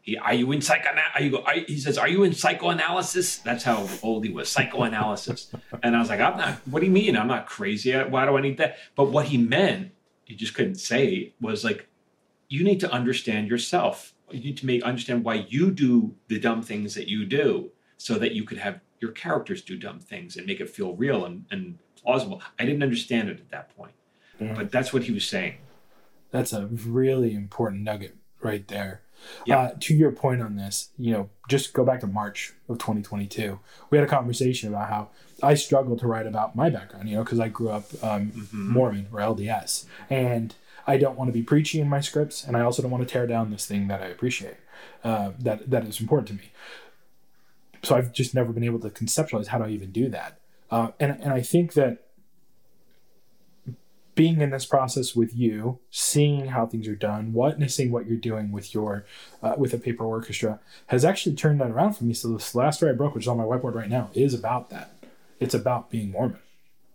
He, 0.00 0.16
are 0.16 0.32
you 0.32 0.52
in 0.52 0.62
psychoanalysis? 0.62 1.66
He 1.66 1.80
says, 1.80 1.98
"Are 1.98 2.08
you 2.08 2.22
in 2.22 2.32
psychoanalysis?" 2.32 3.38
That's 3.38 3.64
how 3.64 3.88
old 4.04 4.24
he 4.24 4.30
was. 4.30 4.48
Psychoanalysis, 4.48 5.52
and 5.82 5.96
I 5.96 5.98
was 5.98 6.08
like, 6.08 6.20
"I'm 6.20 6.38
not. 6.38 6.54
What 6.68 6.80
do 6.80 6.86
you 6.86 6.92
mean? 6.92 7.16
I'm 7.16 7.26
not 7.26 7.46
crazy. 7.46 7.92
Why 7.92 8.24
do 8.24 8.38
I 8.38 8.40
need 8.40 8.56
that?" 8.58 8.78
But 8.94 9.06
what 9.06 9.26
he 9.26 9.36
meant, 9.36 9.90
he 10.24 10.36
just 10.36 10.54
couldn't 10.54 10.76
say, 10.76 11.34
was 11.40 11.64
like, 11.64 11.88
you 12.48 12.62
need 12.64 12.80
to 12.80 12.90
understand 12.90 13.48
yourself. 13.48 14.14
You 14.30 14.40
need 14.40 14.56
to 14.58 14.66
make 14.66 14.82
understand 14.84 15.24
why 15.24 15.46
you 15.48 15.72
do 15.72 16.14
the 16.28 16.38
dumb 16.38 16.62
things 16.62 16.94
that 16.94 17.08
you 17.08 17.26
do, 17.26 17.70
so 17.98 18.14
that 18.14 18.32
you 18.32 18.44
could 18.44 18.58
have 18.58 18.80
your 19.00 19.12
characters 19.12 19.62
do 19.62 19.76
dumb 19.76 20.00
things 20.00 20.36
and 20.36 20.46
make 20.46 20.60
it 20.60 20.70
feel 20.70 20.94
real 20.94 21.24
and, 21.24 21.44
and 21.50 21.78
plausible. 22.00 22.42
I 22.58 22.64
didn't 22.64 22.82
understand 22.82 23.28
it 23.28 23.38
at 23.38 23.50
that 23.50 23.76
point, 23.76 23.92
yeah. 24.40 24.54
but 24.54 24.70
that's 24.70 24.92
what 24.92 25.04
he 25.04 25.12
was 25.12 25.26
saying. 25.26 25.58
That's 26.30 26.52
a 26.52 26.66
really 26.66 27.34
important 27.34 27.82
nugget 27.82 28.16
right 28.40 28.66
there. 28.68 29.02
Yeah. 29.46 29.58
Uh, 29.58 29.70
to 29.80 29.94
your 29.94 30.12
point 30.12 30.42
on 30.42 30.56
this, 30.56 30.90
you 30.96 31.12
know, 31.12 31.30
just 31.48 31.72
go 31.72 31.84
back 31.84 32.00
to 32.00 32.06
March 32.06 32.52
of 32.68 32.78
2022. 32.78 33.58
We 33.90 33.98
had 33.98 34.06
a 34.06 34.10
conversation 34.10 34.68
about 34.68 34.88
how 34.88 35.08
I 35.42 35.54
struggled 35.54 35.98
to 36.00 36.06
write 36.06 36.26
about 36.26 36.54
my 36.54 36.70
background, 36.70 37.08
you 37.08 37.16
know, 37.16 37.24
because 37.24 37.40
I 37.40 37.48
grew 37.48 37.70
up 37.70 37.86
um, 38.02 38.30
mm-hmm. 38.30 38.72
Mormon 38.72 39.08
or 39.12 39.20
LDS, 39.20 39.86
and 40.08 40.54
I 40.86 40.96
don't 40.96 41.18
want 41.18 41.28
to 41.28 41.32
be 41.32 41.42
preachy 41.42 41.80
in 41.80 41.88
my 41.88 42.00
scripts, 42.00 42.44
and 42.44 42.56
I 42.56 42.60
also 42.60 42.82
don't 42.82 42.90
want 42.90 43.06
to 43.06 43.12
tear 43.12 43.26
down 43.26 43.50
this 43.50 43.66
thing 43.66 43.88
that 43.88 44.02
I 44.02 44.06
appreciate, 44.06 44.56
uh, 45.04 45.32
that 45.38 45.70
that 45.70 45.84
is 45.84 46.00
important 46.00 46.28
to 46.28 46.34
me. 46.34 46.52
So 47.82 47.96
I've 47.96 48.12
just 48.12 48.34
never 48.34 48.52
been 48.52 48.64
able 48.64 48.80
to 48.80 48.90
conceptualize 48.90 49.48
how 49.48 49.58
do 49.58 49.64
I 49.64 49.68
even 49.68 49.90
do 49.90 50.08
that, 50.08 50.40
uh, 50.70 50.88
and 50.98 51.18
and 51.20 51.32
I 51.32 51.42
think 51.42 51.74
that 51.74 52.04
being 54.18 54.40
in 54.40 54.50
this 54.50 54.66
process 54.66 55.14
with 55.14 55.32
you, 55.36 55.78
seeing 55.92 56.46
how 56.46 56.66
things 56.66 56.88
are 56.88 56.96
done, 56.96 57.32
witnessing 57.32 57.92
what 57.92 58.04
you're 58.04 58.16
doing 58.16 58.50
with 58.50 58.74
your 58.74 59.06
uh, 59.44 59.54
with 59.56 59.72
a 59.72 59.78
paper 59.78 60.04
orchestra, 60.04 60.58
has 60.88 61.04
actually 61.04 61.36
turned 61.36 61.60
that 61.60 61.70
around 61.70 61.92
for 61.92 62.02
me. 62.02 62.12
So 62.12 62.32
this 62.32 62.52
last 62.52 62.78
story 62.78 62.90
I 62.90 62.96
broke, 62.96 63.14
which 63.14 63.24
is 63.24 63.28
on 63.28 63.36
my 63.36 63.44
whiteboard 63.44 63.76
right 63.76 63.88
now, 63.88 64.10
is 64.14 64.34
about 64.34 64.70
that. 64.70 64.90
It's 65.38 65.54
about 65.54 65.88
being 65.90 66.10
Mormon. 66.10 66.40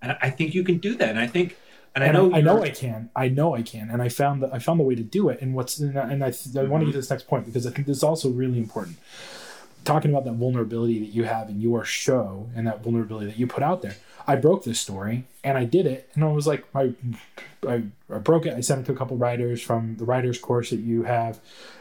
And 0.01 0.17
I 0.21 0.31
think 0.31 0.53
you 0.53 0.65
can 0.65 0.79
do 0.79 0.95
that. 0.95 1.11
And 1.11 1.19
I 1.19 1.27
think 1.27 1.55
and, 1.95 2.03
and 2.03 2.17
I 2.17 2.19
know 2.19 2.33
I, 2.33 2.37
I, 2.39 2.41
know 2.41 2.61
I 2.61 2.69
can. 2.71 3.09
I 3.15 3.29
know 3.29 3.55
I 3.55 3.61
can, 3.61 3.89
and 3.89 4.01
I 4.01 4.09
found 4.09 4.43
that 4.43 4.53
I 4.53 4.59
found 4.59 4.81
the 4.81 4.83
way 4.83 4.95
to 4.95 5.03
do 5.03 5.29
it. 5.29 5.39
And 5.41 5.53
what's 5.53 5.79
and 5.79 5.97
I, 5.97 6.11
and 6.11 6.23
I, 6.23 6.29
mm-hmm. 6.29 6.69
Want 6.69 6.81
to 6.81 6.85
get 6.87 6.91
to 6.91 6.97
this 6.97 7.09
next 7.09 7.27
point 7.27 7.45
because 7.45 7.65
I 7.65 7.71
think 7.71 7.87
this 7.87 7.97
is 7.97 8.03
also 8.03 8.29
really 8.29 8.57
important. 8.57 8.97
Talking 9.83 10.11
about 10.11 10.23
that 10.25 10.33
vulnerability 10.33 10.99
that 10.99 11.09
you 11.09 11.23
have 11.23 11.49
in 11.49 11.59
your 11.59 11.83
show 11.83 12.49
and 12.55 12.67
that 12.67 12.83
vulnerability 12.83 13.27
that 13.27 13.37
you 13.37 13.47
put 13.47 13.63
out 13.63 13.81
there. 13.81 13.95
I 14.25 14.37
broke 14.37 14.63
this 14.63 14.79
story 14.79 15.25
and 15.43 15.57
I 15.57 15.65
did 15.65 15.85
it, 15.85 16.09
and 16.13 16.23
I 16.23 16.27
was 16.27 16.47
like, 16.47 16.65
I, 16.73 16.93
I, 17.67 17.83
I 18.09 18.17
broke 18.19 18.45
it. 18.45 18.53
I 18.53 18.61
sent 18.61 18.81
it 18.81 18.85
to 18.85 18.93
a 18.93 18.95
couple 18.95 19.17
writers 19.17 19.61
from 19.61 19.97
the 19.97 20.05
writers 20.05 20.39
course 20.39 20.69
that 20.69 20.79
you 20.79 21.03
have. 21.03 21.39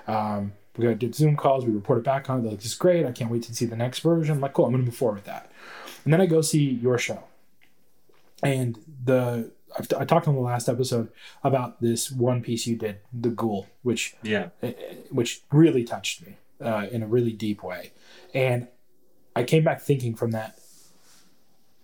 Um, 0.09 0.52
we 0.76 0.92
did 0.94 1.14
Zoom 1.14 1.37
calls. 1.37 1.64
We 1.64 1.73
reported 1.73 2.02
back 2.02 2.28
on 2.28 2.38
it. 2.38 2.42
They're 2.42 2.52
like, 2.52 2.61
this 2.61 2.73
is 2.73 2.75
great. 2.75 3.06
I 3.06 3.12
can't 3.12 3.30
wait 3.30 3.42
to 3.44 3.54
see 3.54 3.66
the 3.66 3.76
next 3.76 4.00
version. 4.00 4.37
I'm 4.37 4.40
like, 4.40 4.54
cool. 4.54 4.64
I'm 4.64 4.73
going 4.73 4.82
to 4.82 4.87
move 4.87 4.97
forward 4.97 5.16
with 5.16 5.25
that. 5.26 5.52
And 6.04 6.12
then 6.12 6.21
I 6.21 6.26
go 6.26 6.40
see 6.40 6.64
your 6.64 6.99
show, 6.99 7.23
and 8.42 8.76
the 9.04 9.52
I've, 9.78 9.87
I 9.99 10.04
talked 10.04 10.28
on 10.28 10.35
the 10.35 10.40
last 10.40 10.68
episode 10.68 11.09
about 11.44 11.80
this 11.80 12.11
one 12.11 12.42
piece 12.42 12.66
you 12.66 12.76
did, 12.76 12.99
the 13.12 13.30
Ghoul, 13.30 13.68
which 13.82 14.16
yeah, 14.23 14.49
eh, 14.62 14.73
eh, 14.76 14.94
which 15.11 15.42
really 15.52 15.85
touched 15.85 16.26
me 16.26 16.37
uh, 16.62 16.87
in 16.90 17.02
a 17.02 17.07
really 17.07 17.33
deep 17.33 17.62
way, 17.62 17.92
and 18.34 18.69
I 19.34 19.45
came 19.45 19.65
back 19.65 19.80
thinking 19.80 20.15
from 20.15 20.30
that. 20.32 20.58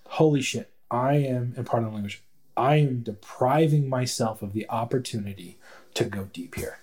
Holy 0.06 0.40
shit! 0.40 0.70
I 0.90 1.14
am, 1.14 1.54
and 1.56 1.66
part 1.66 1.82
of 1.82 1.90
the 1.90 1.94
language, 1.94 2.22
I 2.56 2.76
am 2.76 3.00
depriving 3.00 3.88
myself 3.88 4.42
of 4.42 4.52
the 4.52 4.68
opportunity 4.68 5.58
to 5.94 6.04
go 6.04 6.28
deep 6.32 6.54
here. 6.54 6.78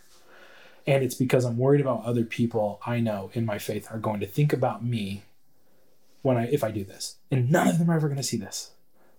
And 0.87 1.03
it's 1.03 1.15
because 1.15 1.45
I'm 1.45 1.57
worried 1.57 1.81
about 1.81 2.03
other 2.03 2.23
people 2.23 2.79
I 2.85 2.99
know 2.99 3.31
in 3.33 3.45
my 3.45 3.57
faith 3.57 3.87
are 3.91 3.97
going 3.97 4.19
to 4.19 4.27
think 4.27 4.53
about 4.53 4.85
me 4.85 5.23
when 6.21 6.37
I 6.37 6.47
if 6.47 6.63
I 6.63 6.71
do 6.71 6.83
this. 6.83 7.17
And 7.31 7.49
none 7.49 7.67
of 7.67 7.79
them 7.79 7.89
are 7.89 7.95
ever 7.95 8.07
going 8.07 8.17
to 8.17 8.23
see 8.23 8.37
this. 8.37 8.71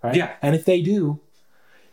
Right? 0.02 0.14
Yeah. 0.14 0.34
And 0.40 0.54
if 0.54 0.64
they 0.64 0.80
do, 0.80 1.20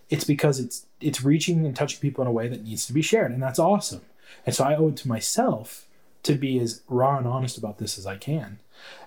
it's 0.10 0.24
because 0.24 0.60
it's 0.60 0.86
it's 1.02 1.24
reaching 1.24 1.66
and 1.66 1.76
touching 1.76 2.00
people 2.00 2.22
in 2.22 2.28
a 2.28 2.32
way 2.32 2.48
that 2.48 2.64
needs 2.64 2.86
to 2.86 2.94
be 2.94 3.02
shared 3.02 3.32
and 3.32 3.42
that's 3.42 3.60
awesome 3.60 4.02
and 4.46 4.56
so 4.56 4.64
i 4.64 4.76
owe 4.76 4.90
it 4.90 4.98
to 4.98 5.08
myself 5.08 5.88
to 6.24 6.36
be 6.36 6.60
as 6.60 6.82
raw 6.88 7.18
and 7.18 7.28
honest 7.28 7.58
about 7.58 7.78
this 7.78 7.98
as 7.98 8.08
i 8.08 8.16
can. 8.18 8.60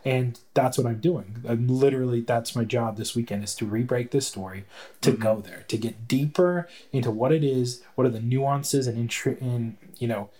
And 0.04 0.38
that's 0.54 0.78
what 0.78 0.86
i'm 0.86 1.00
doing. 1.00 1.42
I'm 1.48 1.66
literally 1.66 2.20
that's 2.20 2.54
my 2.54 2.64
job 2.64 2.96
this 2.96 3.16
weekend 3.16 3.44
is 3.44 3.54
to 3.56 3.66
re-break 3.66 4.10
this 4.10 4.26
story 4.26 4.64
to 5.00 5.12
mm-hmm. 5.12 5.22
go 5.22 5.40
there 5.40 5.64
to 5.68 5.76
get 5.76 6.06
deeper 6.06 6.68
into 6.92 7.10
what 7.10 7.32
it 7.32 7.42
is 7.42 7.82
what 7.94 8.06
are 8.06 8.10
the 8.10 8.20
nuances 8.20 8.86
and 8.86 8.98
in, 8.98 9.36
in 9.38 9.76
you 9.98 10.08
know 10.08 10.30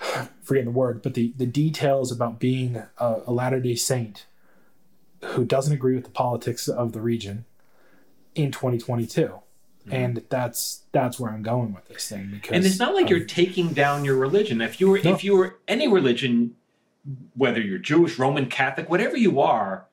forgetting 0.42 0.72
the 0.72 0.78
word 0.78 1.02
but 1.02 1.14
the 1.14 1.32
the 1.36 1.46
details 1.46 2.10
about 2.10 2.38
being 2.38 2.76
a, 2.98 3.16
a 3.26 3.32
latter 3.32 3.60
day 3.60 3.74
saint 3.74 4.26
who 5.22 5.44
doesn't 5.44 5.72
agree 5.72 5.94
with 5.94 6.04
the 6.04 6.10
politics 6.10 6.68
of 6.68 6.92
the 6.92 7.00
region 7.00 7.44
in 8.34 8.50
2022 8.50 9.40
Mm-hmm. 9.86 9.94
And 9.94 10.22
that's 10.28 10.82
that's 10.90 11.20
where 11.20 11.30
I'm 11.30 11.42
going 11.42 11.72
with 11.72 11.86
this 11.86 12.08
thing 12.08 12.30
because 12.32 12.56
And 12.56 12.66
it's 12.66 12.78
not 12.78 12.94
like 12.94 13.04
of, 13.04 13.10
you're 13.10 13.24
taking 13.24 13.68
down 13.68 14.04
your 14.04 14.16
religion. 14.16 14.60
If 14.60 14.80
you 14.80 14.90
were 14.90 15.00
no. 15.02 15.14
if 15.14 15.22
you 15.22 15.36
were 15.36 15.58
any 15.68 15.86
religion, 15.86 16.56
whether 17.34 17.60
you're 17.60 17.78
Jewish, 17.78 18.18
Roman 18.18 18.46
Catholic, 18.46 18.90
whatever 18.90 19.16
you 19.16 19.40
are, 19.40 19.86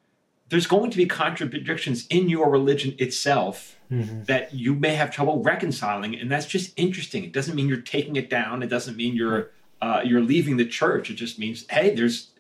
there's 0.49 0.65
going 0.65 0.89
to 0.89 0.97
be 0.97 1.06
contradictions 1.06 2.08
in 2.08 2.27
your 2.27 2.49
religion 2.49 2.95
itself 2.97 3.77
mm-hmm. 3.91 4.23
that 4.23 4.51
you 4.51 4.73
may 4.73 4.95
have 4.95 5.12
trouble 5.12 5.43
reconciling, 5.43 6.15
and 6.15 6.32
that's 6.32 6.47
just 6.47 6.73
interesting. 6.75 7.23
It 7.23 7.32
doesn't 7.32 7.53
mean 7.56 7.67
you're 7.67 7.77
taking 7.77 8.15
it 8.15 8.32
down. 8.32 8.63
It 8.63 8.67
doesn't 8.67 8.97
mean 8.97 9.15
you're 9.15 9.51
uh, 9.79 10.01
you're 10.03 10.21
leaving 10.21 10.58
the 10.58 10.65
church. 10.65 11.12
It 11.12 11.15
just 11.15 11.38
means 11.38 11.67
hey, 11.69 11.93
there's 11.93 12.32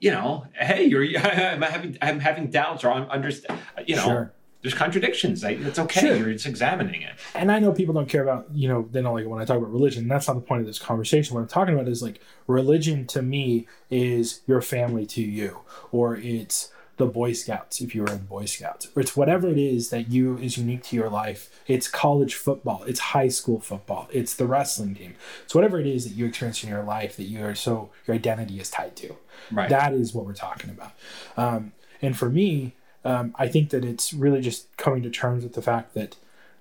you 0.00 0.10
know, 0.10 0.46
hey, 0.54 0.84
you're 0.84 1.04
I'm 1.18 1.62
having 1.62 1.96
I'm 2.02 2.18
having 2.18 2.50
doubts 2.50 2.82
or 2.82 2.90
I'm 2.90 3.08
understand 3.08 3.60
you 3.86 3.94
know. 3.94 4.04
Sure 4.04 4.32
there's 4.62 4.74
contradictions. 4.74 5.44
It's 5.44 5.78
okay. 5.78 6.00
Sure. 6.00 6.16
You're 6.16 6.32
just 6.32 6.46
examining 6.46 7.02
it. 7.02 7.14
And 7.34 7.52
I 7.52 7.58
know 7.58 7.72
people 7.72 7.94
don't 7.94 8.08
care 8.08 8.22
about, 8.22 8.48
you 8.52 8.68
know, 8.68 8.88
they 8.90 9.00
don't 9.00 9.14
like 9.14 9.24
it 9.24 9.28
when 9.28 9.40
I 9.40 9.44
talk 9.44 9.58
about 9.58 9.70
religion. 9.70 10.08
That's 10.08 10.26
not 10.26 10.34
the 10.34 10.40
point 10.40 10.60
of 10.60 10.66
this 10.66 10.78
conversation. 10.78 11.34
What 11.34 11.42
I'm 11.42 11.48
talking 11.48 11.74
about 11.74 11.88
is 11.88 12.02
like 12.02 12.20
religion 12.46 13.06
to 13.08 13.22
me 13.22 13.68
is 13.88 14.40
your 14.46 14.60
family 14.60 15.06
to 15.06 15.22
you, 15.22 15.60
or 15.92 16.16
it's 16.16 16.72
the 16.96 17.06
Boy 17.06 17.32
Scouts 17.32 17.80
if 17.80 17.94
you 17.94 18.02
were 18.02 18.10
in 18.10 18.26
Boy 18.26 18.46
Scouts, 18.46 18.88
or 18.96 19.00
it's 19.00 19.16
whatever 19.16 19.48
it 19.48 19.58
is 19.58 19.90
that 19.90 20.10
you 20.10 20.36
is 20.38 20.58
unique 20.58 20.82
to 20.84 20.96
your 20.96 21.08
life. 21.08 21.48
It's 21.68 21.86
college 21.86 22.34
football, 22.34 22.82
it's 22.82 22.98
high 22.98 23.28
school 23.28 23.60
football, 23.60 24.08
it's 24.12 24.34
the 24.34 24.46
wrestling 24.46 24.96
team. 24.96 25.14
It's 25.44 25.54
whatever 25.54 25.78
it 25.78 25.86
is 25.86 26.02
that 26.04 26.14
you 26.14 26.26
experience 26.26 26.64
in 26.64 26.70
your 26.70 26.82
life 26.82 27.16
that 27.16 27.24
you 27.24 27.44
are 27.44 27.54
so 27.54 27.90
your 28.08 28.16
identity 28.16 28.58
is 28.58 28.68
tied 28.68 28.96
to. 28.96 29.14
Right. 29.52 29.68
That 29.68 29.92
is 29.92 30.12
what 30.12 30.26
we're 30.26 30.34
talking 30.34 30.70
about. 30.70 30.90
Um, 31.36 31.72
and 32.02 32.16
for 32.16 32.28
me, 32.28 32.74
um, 33.08 33.34
I 33.36 33.48
think 33.48 33.70
that 33.70 33.86
it's 33.86 34.12
really 34.12 34.42
just 34.42 34.76
coming 34.76 35.02
to 35.02 35.08
terms 35.08 35.42
with 35.42 35.54
the 35.54 35.62
fact 35.62 35.94
that 35.94 36.16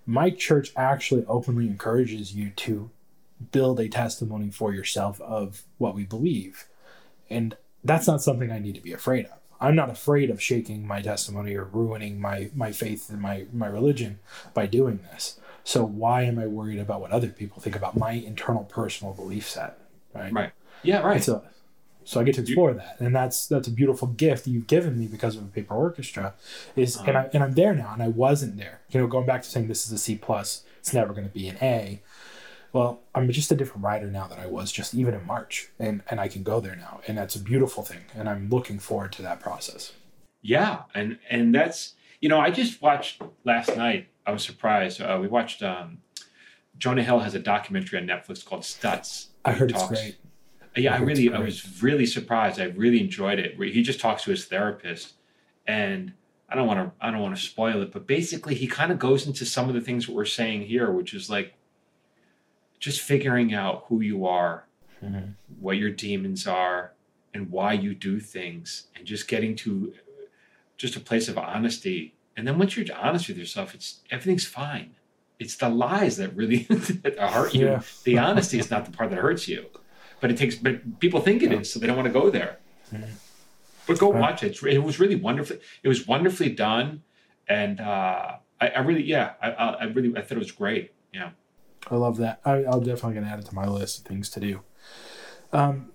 my 0.05 0.29
church 0.29 0.71
actually 0.77 1.25
openly 1.27 1.67
encourages 1.67 2.33
you 2.33 2.51
to 2.51 2.89
build 3.51 3.81
a 3.81 3.89
testimony 3.89 4.49
for 4.49 4.73
yourself 4.73 5.19
of 5.19 5.63
what 5.77 5.93
we 5.93 6.05
believe. 6.05 6.65
And 7.29 7.57
that's 7.83 8.07
not 8.07 8.21
something 8.21 8.49
I 8.49 8.59
need 8.59 8.75
to 8.75 8.81
be 8.81 8.93
afraid 8.93 9.25
of. 9.25 9.33
I'm 9.59 9.75
not 9.75 9.89
afraid 9.89 10.29
of 10.29 10.41
shaking 10.41 10.87
my 10.87 11.01
testimony 11.01 11.53
or 11.53 11.65
ruining 11.65 12.21
my, 12.21 12.49
my 12.55 12.71
faith 12.71 13.09
and 13.09 13.19
my, 13.19 13.45
my 13.51 13.67
religion 13.67 14.19
by 14.53 14.67
doing 14.67 15.01
this. 15.11 15.41
So 15.65 15.83
why 15.83 16.21
am 16.21 16.39
I 16.39 16.47
worried 16.47 16.79
about 16.79 17.01
what 17.01 17.11
other 17.11 17.27
people 17.27 17.61
think 17.61 17.75
about 17.75 17.97
my 17.97 18.11
internal 18.11 18.63
personal 18.63 19.13
belief 19.13 19.49
set? 19.49 19.77
Right. 20.15 20.31
Right. 20.31 20.51
Yeah. 20.81 21.01
Right. 21.01 21.21
So 21.21 21.43
so 22.07 22.21
I 22.21 22.23
get 22.23 22.35
to 22.35 22.41
explore 22.41 22.71
you, 22.71 22.77
that, 22.77 23.01
and 23.01 23.13
that's 23.13 23.47
that's 23.47 23.67
a 23.67 23.71
beautiful 23.71 24.07
gift 24.07 24.47
you've 24.47 24.67
given 24.67 24.97
me 24.97 25.07
because 25.07 25.35
of 25.35 25.43
a 25.43 25.47
paper 25.47 25.75
orchestra. 25.75 26.35
Is 26.77 26.95
uh-huh. 26.95 27.05
and 27.05 27.17
I 27.17 27.29
and 27.33 27.43
I'm 27.43 27.51
there 27.51 27.75
now, 27.75 27.91
and 27.91 28.01
I 28.01 28.07
wasn't 28.07 28.55
there. 28.55 28.79
You 28.91 29.01
know, 29.01 29.07
going 29.07 29.25
back 29.25 29.41
to 29.41 29.49
saying 29.49 29.67
this 29.67 29.85
is 29.85 29.91
a 29.91 29.97
C 29.97 30.15
plus, 30.15 30.63
it's 30.79 30.93
never 30.93 31.11
going 31.13 31.27
to 31.27 31.33
be 31.33 31.49
an 31.49 31.57
A. 31.61 32.01
Well, 32.71 33.01
I'm 33.13 33.29
just 33.29 33.51
a 33.51 33.55
different 33.55 33.83
writer 33.83 34.09
now 34.09 34.25
than 34.25 34.39
I 34.39 34.47
was 34.47 34.71
just 34.71 34.95
even 34.95 35.15
in 35.15 35.25
March, 35.25 35.67
and 35.79 36.01
and 36.09 36.21
I 36.21 36.29
can 36.29 36.43
go 36.43 36.61
there 36.61 36.77
now, 36.77 37.01
and 37.09 37.17
that's 37.17 37.35
a 37.35 37.41
beautiful 37.41 37.83
thing, 37.83 38.05
and 38.15 38.29
I'm 38.29 38.47
looking 38.47 38.79
forward 38.79 39.11
to 39.13 39.21
that 39.23 39.41
process. 39.41 39.91
Yeah, 40.41 40.83
and 40.95 41.19
and 41.29 41.53
that's 41.53 41.95
you 42.21 42.29
know 42.29 42.39
I 42.39 42.51
just 42.51 42.81
watched 42.81 43.21
last 43.43 43.75
night. 43.75 44.07
I 44.25 44.31
was 44.31 44.45
surprised. 44.45 45.01
Uh, 45.01 45.17
we 45.21 45.27
watched. 45.27 45.61
Um, 45.61 45.97
Jonah 46.77 47.03
Hill 47.03 47.19
has 47.19 47.33
a 47.33 47.39
documentary 47.39 47.99
on 47.99 48.07
Netflix 48.07 48.45
called 48.45 48.61
Stutz. 48.61 49.27
I 49.43 49.51
heard 49.51 49.71
it's 49.71 49.87
great 49.87 50.15
yeah, 50.81 50.95
I 50.95 50.99
really, 50.99 51.31
I 51.33 51.39
was 51.39 51.81
really 51.81 52.05
surprised. 52.05 52.59
I 52.59 52.65
really 52.65 52.99
enjoyed 53.01 53.39
it. 53.39 53.55
He 53.57 53.81
just 53.81 53.99
talks 53.99 54.23
to 54.23 54.31
his 54.31 54.45
therapist, 54.45 55.13
and 55.65 56.13
I 56.49 56.55
don't 56.55 56.67
want 56.67 56.79
to, 56.79 57.05
I 57.05 57.11
don't 57.11 57.21
want 57.21 57.35
to 57.35 57.41
spoil 57.41 57.81
it, 57.81 57.91
but 57.91 58.07
basically, 58.07 58.55
he 58.55 58.67
kind 58.67 58.91
of 58.91 58.99
goes 58.99 59.27
into 59.27 59.45
some 59.45 59.67
of 59.69 59.75
the 59.75 59.81
things 59.81 60.05
that 60.05 60.13
we're 60.15 60.25
saying 60.25 60.63
here, 60.63 60.91
which 60.91 61.13
is 61.13 61.29
like, 61.29 61.53
just 62.79 63.01
figuring 63.01 63.53
out 63.53 63.85
who 63.87 64.01
you 64.01 64.25
are, 64.25 64.65
Mhm. 65.03 65.33
what 65.59 65.77
your 65.77 65.89
demons 65.89 66.45
are, 66.47 66.93
and 67.33 67.49
why 67.51 67.73
you 67.73 67.93
do 67.95 68.19
things, 68.19 68.87
and 68.95 69.05
just 69.05 69.27
getting 69.27 69.55
to 69.57 69.93
just 70.77 70.95
a 70.95 70.99
place 70.99 71.27
of 71.27 71.37
honesty. 71.37 72.13
And 72.35 72.47
then 72.47 72.59
once 72.59 72.77
you're 72.77 72.85
honest 72.95 73.27
with 73.27 73.37
yourself, 73.37 73.73
it's 73.73 74.01
everything's 74.11 74.45
fine. 74.45 74.95
It's 75.39 75.55
the 75.55 75.69
lies 75.69 76.17
that 76.17 76.35
really 76.35 76.63
that 77.03 77.17
hurt 77.19 77.53
you. 77.55 77.65
Yeah. 77.65 77.81
The 78.03 78.17
honesty 78.19 78.59
is 78.59 78.69
not 78.69 78.85
the 78.85 78.91
part 78.91 79.09
that 79.09 79.19
hurts 79.19 79.47
you. 79.47 79.65
But 80.19 80.31
it 80.31 80.37
takes. 80.37 80.55
But 80.55 80.99
people 80.99 81.21
think 81.21 81.43
it 81.43 81.51
is, 81.51 81.71
so 81.71 81.79
they 81.79 81.87
don't 81.87 81.97
want 81.97 82.07
to 82.07 82.13
go 82.13 82.29
there. 82.29 82.57
But 83.87 83.99
go 83.99 84.09
watch 84.09 84.43
it. 84.43 84.61
It 84.63 84.83
was 84.83 84.99
really 84.99 85.15
wonderful. 85.15 85.57
It 85.83 85.87
was 85.87 86.07
wonderfully 86.07 86.49
done, 86.49 87.03
and 87.47 87.79
uh, 87.79 88.37
I, 88.59 88.67
I 88.69 88.79
really, 88.79 89.03
yeah, 89.03 89.33
I, 89.41 89.51
I 89.51 89.69
I 89.69 89.83
really, 89.85 90.17
I 90.17 90.21
thought 90.21 90.33
it 90.33 90.39
was 90.39 90.51
great. 90.51 90.93
Yeah. 91.13 91.31
I 91.89 91.95
love 91.95 92.17
that. 92.17 92.41
I, 92.43 92.63
I'll 92.65 92.81
definitely 92.81 93.15
gonna 93.15 93.31
add 93.31 93.39
it 93.39 93.45
to 93.45 93.55
my 93.55 93.65
list 93.65 93.99
of 93.99 94.05
things 94.05 94.29
to 94.31 94.39
do. 94.39 94.61
Um, 95.53 95.91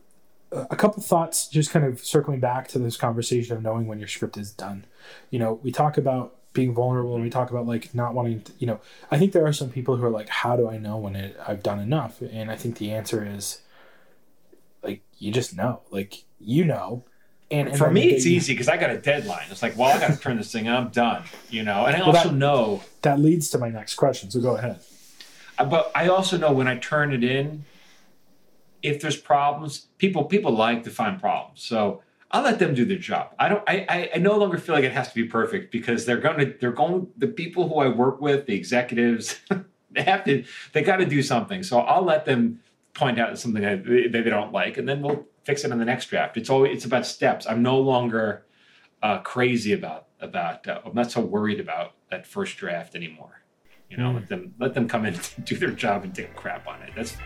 a 0.50 0.68
a 0.70 0.76
couple 0.76 1.02
thoughts, 1.02 1.48
just 1.48 1.70
kind 1.70 1.85
of 1.85 2.00
circling 2.00 2.40
back 2.40 2.68
to 2.68 2.78
this 2.78 2.96
conversation 2.96 3.56
of 3.56 3.62
knowing 3.62 3.87
when 3.87 3.98
your 3.98 4.08
script 4.08 4.37
is 4.37 4.52
done. 4.52 4.85
You 5.30 5.38
know, 5.38 5.61
we 5.62 5.70
talk 5.72 5.98
about 5.98 6.37
being 6.52 6.74
vulnerable, 6.74 7.14
and 7.14 7.22
we 7.22 7.30
talk 7.30 7.50
about 7.50 7.66
like 7.66 7.94
not 7.94 8.14
wanting. 8.14 8.42
To, 8.42 8.52
you 8.58 8.66
know, 8.66 8.80
I 9.11 9.18
think 9.18 9.32
there 9.32 9.46
are 9.46 9.52
some 9.52 9.70
people 9.70 9.96
who 9.96 10.04
are 10.04 10.11
like, 10.11 10.28
"How 10.28 10.56
do 10.56 10.68
I 10.68 10.78
know 10.78 10.96
when 10.96 11.16
it, 11.16 11.37
I've 11.46 11.62
done 11.62 11.78
enough?" 11.80 12.22
And 12.22 12.50
I 12.50 12.56
think 12.56 12.78
the 12.78 12.90
answer 12.92 13.24
is, 13.24 13.61
like, 14.82 15.02
you 15.18 15.32
just 15.32 15.56
know. 15.56 15.82
Like, 15.90 16.24
you 16.40 16.64
know. 16.64 17.04
And, 17.50 17.68
and 17.68 17.76
For 17.78 17.90
me, 17.90 18.10
it's 18.10 18.24
you- 18.24 18.36
easy 18.36 18.54
because 18.54 18.68
I 18.68 18.76
got 18.76 18.90
a 18.90 18.98
deadline. 18.98 19.44
It's 19.50 19.62
like, 19.62 19.76
well, 19.76 19.94
I 19.94 20.00
got 20.00 20.12
to 20.12 20.18
turn 20.18 20.36
this 20.38 20.50
thing. 20.50 20.68
I'm 20.68 20.88
done. 20.88 21.24
You 21.50 21.62
know, 21.62 21.84
and 21.86 21.94
I 21.96 22.00
Well, 22.00 22.16
also 22.16 22.28
that- 22.30 22.34
know, 22.34 22.82
That 23.02 23.18
leads 23.20 23.50
to 23.50 23.58
my 23.58 23.68
next 23.68 23.94
question. 23.94 24.30
So 24.30 24.40
go 24.40 24.56
ahead. 24.56 24.80
uh, 25.58 25.64
but 25.66 25.90
I 25.94 26.08
also 26.08 26.36
know 26.38 26.52
when 26.52 26.66
I 26.68 26.78
turn 26.78 27.12
it 27.12 27.22
in, 27.22 27.64
if 28.82 29.00
there's 29.00 29.16
problems, 29.16 29.86
people 29.98 30.24
people 30.24 30.52
like 30.52 30.82
to 30.84 30.90
find 30.90 31.20
problems. 31.20 31.62
So 31.62 32.02
I'll 32.32 32.42
let 32.42 32.58
them 32.58 32.74
do 32.74 32.84
their 32.84 32.98
job. 32.98 33.28
I 33.38 33.48
don't. 33.48 33.62
I, 33.68 33.86
I 33.88 34.10
I 34.14 34.18
no 34.18 34.36
longer 34.38 34.58
feel 34.58 34.74
like 34.74 34.84
it 34.84 34.92
has 34.92 35.08
to 35.10 35.14
be 35.14 35.24
perfect 35.24 35.70
because 35.70 36.04
they're 36.06 36.16
going 36.16 36.38
to 36.38 36.54
they're 36.60 36.72
going 36.72 37.06
the 37.16 37.28
people 37.28 37.68
who 37.68 37.76
I 37.78 37.88
work 37.88 38.20
with, 38.20 38.46
the 38.46 38.54
executives, 38.54 39.38
they 39.92 40.02
have 40.02 40.24
to 40.24 40.42
they 40.72 40.82
got 40.82 40.96
to 40.96 41.06
do 41.06 41.22
something. 41.22 41.62
So 41.62 41.78
I'll 41.80 42.02
let 42.04 42.24
them 42.24 42.60
point 42.94 43.18
out 43.18 43.38
something 43.38 43.62
that 43.62 43.85
they, 43.85 44.09
they 44.09 44.22
don't 44.31 44.52
like, 44.52 44.76
and 44.78 44.88
then 44.88 45.02
we'll 45.02 45.26
fix 45.44 45.64
it 45.64 45.70
in 45.72 45.78
the 45.78 45.85
next 45.85 46.07
draft. 46.07 46.37
It's 46.37 46.50
always 46.50 46.76
it's 46.76 46.85
about 46.85 47.07
steps. 47.07 47.46
I'm 47.46 47.62
no 47.62 47.78
longer 47.78 48.44
uh, 49.02 49.18
crazy 49.18 49.72
about 49.72 50.07
about. 50.20 50.66
Uh, 50.68 50.81
I'm 50.85 50.94
not 50.94 51.11
so 51.11 51.20
worried 51.20 51.61
about 51.61 51.92
that 52.11 52.26
first 52.26 52.57
draft 52.57 52.94
anymore. 52.94 53.42
You 53.90 53.98
know, 53.98 54.11
Mm. 54.11 54.14
let 54.14 54.28
them 54.28 54.55
let 54.59 54.74
them 54.74 54.88
come 54.88 55.05
in 55.07 55.14
and 55.14 55.31
do 55.44 55.57
their 55.57 55.70
job 55.70 56.05
and 56.05 56.14
take 56.14 56.35
crap 56.37 56.66
on 56.66 56.81
it. 56.83 56.90
That's 56.96 57.16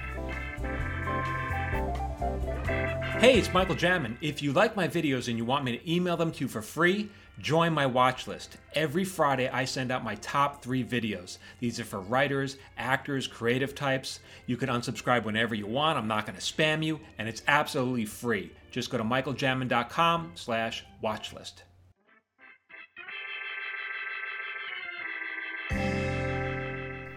Hey, 3.20 3.38
it's 3.38 3.52
Michael 3.52 3.74
Jamin. 3.76 4.16
If 4.20 4.42
you 4.42 4.52
like 4.52 4.76
my 4.76 4.88
videos 4.88 5.28
and 5.28 5.38
you 5.38 5.44
want 5.44 5.64
me 5.64 5.78
to 5.78 5.90
email 5.92 6.16
them 6.18 6.30
to 6.32 6.40
you 6.40 6.48
for 6.48 6.60
free, 6.60 7.08
join 7.40 7.72
my 7.72 7.86
watch 7.86 8.26
list. 8.26 8.56
Every 8.74 9.04
Friday, 9.04 9.48
I 9.48 9.64
send 9.64 9.90
out 9.90 10.04
my 10.04 10.14
top 10.16 10.62
three 10.62 10.84
videos. 10.84 11.38
These 11.60 11.78
are 11.80 11.84
for 11.84 12.00
writers, 12.00 12.56
actors, 12.78 13.26
creative 13.26 13.74
types. 13.74 14.20
You 14.46 14.56
can 14.56 14.68
unsubscribe 14.68 15.24
whenever 15.24 15.54
you 15.54 15.66
want. 15.66 15.98
I'm 15.98 16.08
not 16.08 16.26
going 16.26 16.38
to 16.38 16.42
spam 16.44 16.84
you, 16.84 17.00
and 17.18 17.28
it's 17.28 17.42
absolutely 17.48 18.04
free. 18.06 18.52
Just 18.70 18.90
go 18.90 18.98
to 18.98 19.04
michaeljamin.com 19.04 20.32
slash 20.34 20.84
watchlist. 21.02 21.62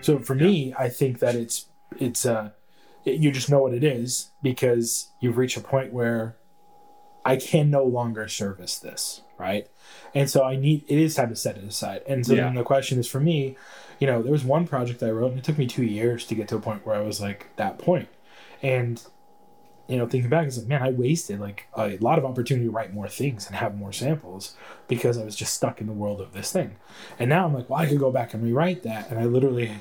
So 0.02 0.18
for 0.20 0.34
me, 0.36 0.74
I 0.78 0.90
think 0.90 1.20
that 1.20 1.36
it's 1.36 1.66
it's 1.98 2.26
uh 2.26 2.52
it- 3.06 3.20
you 3.20 3.32
just 3.32 3.50
know 3.50 3.60
what 3.62 3.74
it 3.74 3.84
is 3.84 4.32
because 4.42 5.10
you've 5.22 5.38
reached 5.38 5.58
a 5.58 5.62
point 5.62 5.92
where 5.94 6.38
I 7.30 7.38
can 7.38 7.70
no 7.70 7.84
longer 7.84 8.28
service 8.28 8.78
this, 8.78 9.22
right? 9.38 9.68
And 10.14 10.30
so 10.30 10.44
I 10.44 10.56
need 10.56 10.84
it 10.88 10.98
is 10.98 11.16
time 11.16 11.30
to 11.30 11.36
set 11.36 11.58
it 11.58 11.64
aside. 11.64 12.02
And 12.08 12.26
so 12.26 12.34
Yeah. 12.34 12.46
then 12.46 12.56
the 12.56 12.64
question 12.64 13.00
is 13.00 13.08
for 13.08 13.20
me, 13.20 13.58
you 14.00 14.08
know, 14.08 14.22
there 14.22 14.32
was 14.32 14.44
one 14.44 14.66
project 14.68 15.04
I 15.04 15.12
wrote 15.12 15.32
and 15.32 15.40
it 15.40 15.44
took 15.44 15.58
me 15.58 15.68
two 15.68 15.84
years 15.84 16.26
to 16.28 16.36
get 16.36 16.48
to 16.50 16.56
a 16.56 16.60
point 16.60 16.86
where 16.86 16.96
I 16.96 17.02
was 17.02 17.20
like 17.22 17.48
that 17.58 17.78
point. 17.78 18.08
And 18.62 19.02
you 19.90 19.98
know, 19.98 20.08
thinking 20.08 20.30
back, 20.30 20.46
it's 20.46 20.58
like, 20.58 20.68
man, 20.68 20.84
I 20.84 20.92
wasted 20.92 21.40
like 21.40 21.66
a 21.74 21.98
lot 22.00 22.20
of 22.20 22.24
opportunity 22.26 22.68
to 22.68 22.72
write 22.72 22.94
more 22.94 23.08
things 23.08 23.48
and 23.48 23.56
have 23.56 23.76
more 23.76 23.92
samples 23.92 24.56
because 24.88 25.18
I 25.18 25.26
was 25.26 25.36
just 25.36 25.54
stuck 25.56 25.82
in 25.82 25.88
the 25.88 25.94
world 25.94 26.22
of 26.22 26.32
this 26.32 26.52
thing. 26.52 26.76
And 27.18 27.28
now 27.28 27.46
I'm 27.46 27.56
like, 27.56 27.70
well, 27.72 27.80
I 27.80 27.88
could 27.88 27.98
go 27.98 28.12
back 28.12 28.36
and 28.36 28.44
rewrite 28.44 28.84
that. 28.84 29.10
And 29.10 29.20
I 29.20 29.26
literally 29.26 29.72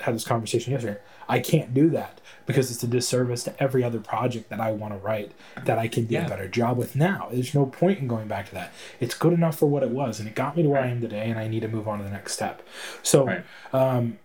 had 0.00 0.14
this 0.14 0.24
conversation 0.24 0.72
yesterday. 0.72 0.98
I 1.28 1.40
can't 1.40 1.74
do 1.74 1.90
that 1.90 2.20
because 2.46 2.70
it's 2.70 2.82
a 2.82 2.86
disservice 2.86 3.44
to 3.44 3.62
every 3.62 3.84
other 3.84 4.00
project 4.00 4.48
that 4.48 4.58
I 4.58 4.70
want 4.72 4.94
to 4.94 4.98
write 4.98 5.32
that 5.66 5.78
I 5.78 5.86
can 5.86 6.06
do 6.06 6.14
Yeah. 6.14 6.24
a 6.24 6.28
better 6.30 6.48
job 6.48 6.78
with 6.78 6.96
now. 6.96 7.28
There's 7.30 7.54
no 7.54 7.66
point 7.66 7.98
in 7.98 8.08
going 8.08 8.26
back 8.26 8.46
to 8.48 8.54
that. 8.54 8.72
It's 9.00 9.14
good 9.14 9.34
enough 9.34 9.58
for 9.58 9.66
what 9.66 9.82
it 9.82 9.90
was, 9.90 10.18
and 10.18 10.26
it 10.26 10.34
got 10.34 10.56
me 10.56 10.62
to 10.62 10.70
where 10.70 10.80
I 10.80 10.86
am 10.86 11.02
today, 11.02 11.28
and 11.28 11.38
I 11.38 11.46
need 11.46 11.60
to 11.60 11.68
move 11.68 11.86
on 11.86 11.98
to 11.98 12.04
the 12.04 12.10
next 12.10 12.32
step. 12.32 12.62
So, 13.02 13.26
Right. 13.26 13.44
um, 13.74 14.18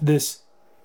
this 0.00 0.42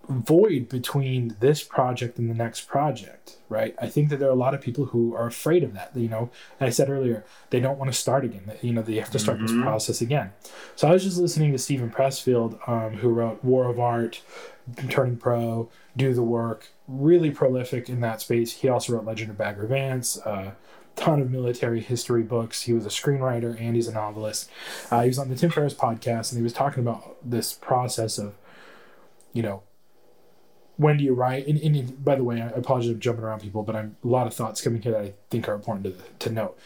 void 0.10 0.68
between 0.70 1.36
this 1.40 1.64
project 1.64 2.18
and 2.20 2.30
the 2.30 2.34
next 2.34 2.68
project, 2.68 3.38
right? 3.48 3.74
I 3.82 3.88
think 3.88 4.10
that 4.10 4.18
there 4.20 4.28
are 4.28 4.34
a 4.34 4.36
lot 4.36 4.54
of 4.54 4.60
people 4.62 4.86
who 4.86 5.16
are 5.16 5.28
afraid 5.28 5.64
of 5.64 5.74
that. 5.74 5.92
You 5.96 6.10
know, 6.10 6.30
and 6.60 6.68
I 6.68 6.72
said 6.72 6.90
earlier, 6.90 7.24
they 7.52 7.60
don't 7.60 7.78
want 7.80 7.92
to 7.92 7.98
start 7.98 8.26
again. 8.26 8.52
You 8.62 8.74
know, 8.74 8.82
they 8.82 8.96
have 8.96 9.12
to 9.12 9.20
start 9.20 9.40
this 9.40 9.52
Mhm. 9.52 9.64
process 9.64 10.02
again. 10.02 10.32
So 10.76 10.88
I 10.88 10.92
was 10.92 11.04
just 11.04 11.18
listening 11.18 11.52
to 11.54 11.58
Steven 11.58 11.90
Pressfield, 11.90 12.58
um, 12.68 12.98
who 12.98 13.10
wrote 13.10 13.44
War 13.44 13.70
of 13.70 13.80
Art, 13.80 14.22
Turning 14.90 15.18
Pro, 15.18 15.70
Do 15.96 16.14
the 16.14 16.24
Work, 16.24 16.68
really 16.88 17.32
prolific 17.32 17.90
in 17.90 18.02
that 18.02 18.22
space. 18.22 18.54
He 18.54 18.68
also 18.70 18.94
wrote 18.94 19.06
Legend 19.06 19.32
of 19.32 19.38
Bagger 19.38 19.68
Vance, 19.68 20.18
uh, 20.26 20.52
ton 20.96 21.22
of 21.22 21.32
military 21.32 21.80
history 21.82 22.24
books. 22.24 22.64
He 22.64 22.74
was 22.74 22.86
a 22.86 22.90
screenwriter 22.90 23.60
and 23.60 23.76
he's 23.76 23.88
a 23.88 23.94
novelist. 23.94 24.50
Uh, 24.92 25.02
he 25.02 25.08
was 25.08 25.18
on 25.18 25.30
the 25.30 25.36
Tim 25.36 25.50
Ferriss 25.50 25.74
podcast 25.74 26.32
and 26.32 26.38
he 26.40 26.44
was 26.44 26.54
talking 26.54 26.84
about 26.84 27.16
this 27.24 27.54
process 27.54 28.18
of, 28.18 28.36
you 29.34 29.42
know, 29.42 29.64
when 30.78 30.98
do 30.98 31.04
you 31.04 31.14
write? 31.14 31.48
And, 31.48 31.60
and 31.60 32.04
by 32.04 32.16
the 32.16 32.24
way, 32.24 32.42
I 32.42 32.48
apologize 32.48 32.92
for 32.92 32.98
jumping 32.98 33.24
around 33.24 33.42
people, 33.42 33.64
but 33.64 33.76
I'm 33.76 33.96
a 34.04 34.08
lot 34.08 34.28
of 34.28 34.34
thoughts 34.34 34.62
coming 34.62 34.82
here 34.82 34.92
that 34.92 35.02
I 35.02 35.14
think 35.30 35.48
are 35.48 35.54
important 35.54 35.86
to, 35.86 36.28
to 36.28 36.34
note. 36.34 36.58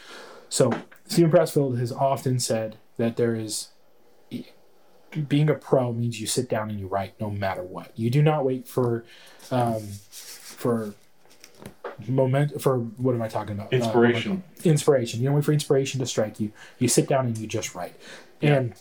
So 0.50 0.72
Steven 1.08 1.32
Pressfield 1.32 1.78
has 1.80 1.92
often 1.92 2.40
said 2.40 2.78
that 2.98 3.18
there 3.18 3.36
is 3.36 3.70
being 5.28 5.50
a 5.50 5.56
pro 5.56 5.94
means 5.94 6.20
you 6.20 6.28
sit 6.28 6.50
down 6.50 6.70
and 6.70 6.80
you 6.80 6.88
write 6.88 7.20
no 7.20 7.30
matter 7.30 7.64
what. 7.64 7.92
You 7.96 8.10
do 8.10 8.22
not 8.22 8.46
wait 8.46 8.68
for 8.68 9.04
um, 9.52 9.82
for 9.82 10.94
moment 12.08 12.62
for 12.62 12.78
what 12.78 13.16
am 13.16 13.22
I 13.22 13.28
talking 13.28 13.56
about? 13.56 13.74
Uh, 13.74 13.78
Inspiration. 13.78 14.44
inspiration. 14.64 15.20
You 15.20 15.28
don't 15.28 15.36
wait 15.36 15.46
for 15.46 15.54
inspiration 15.54 16.00
to 16.00 16.06
strike 16.06 16.40
you. 16.40 16.52
You 16.80 16.88
sit 16.88 17.08
down 17.08 17.26
and 17.26 17.38
you 17.38 17.48
just 17.48 17.74
write. 17.74 17.96
And 18.42 18.74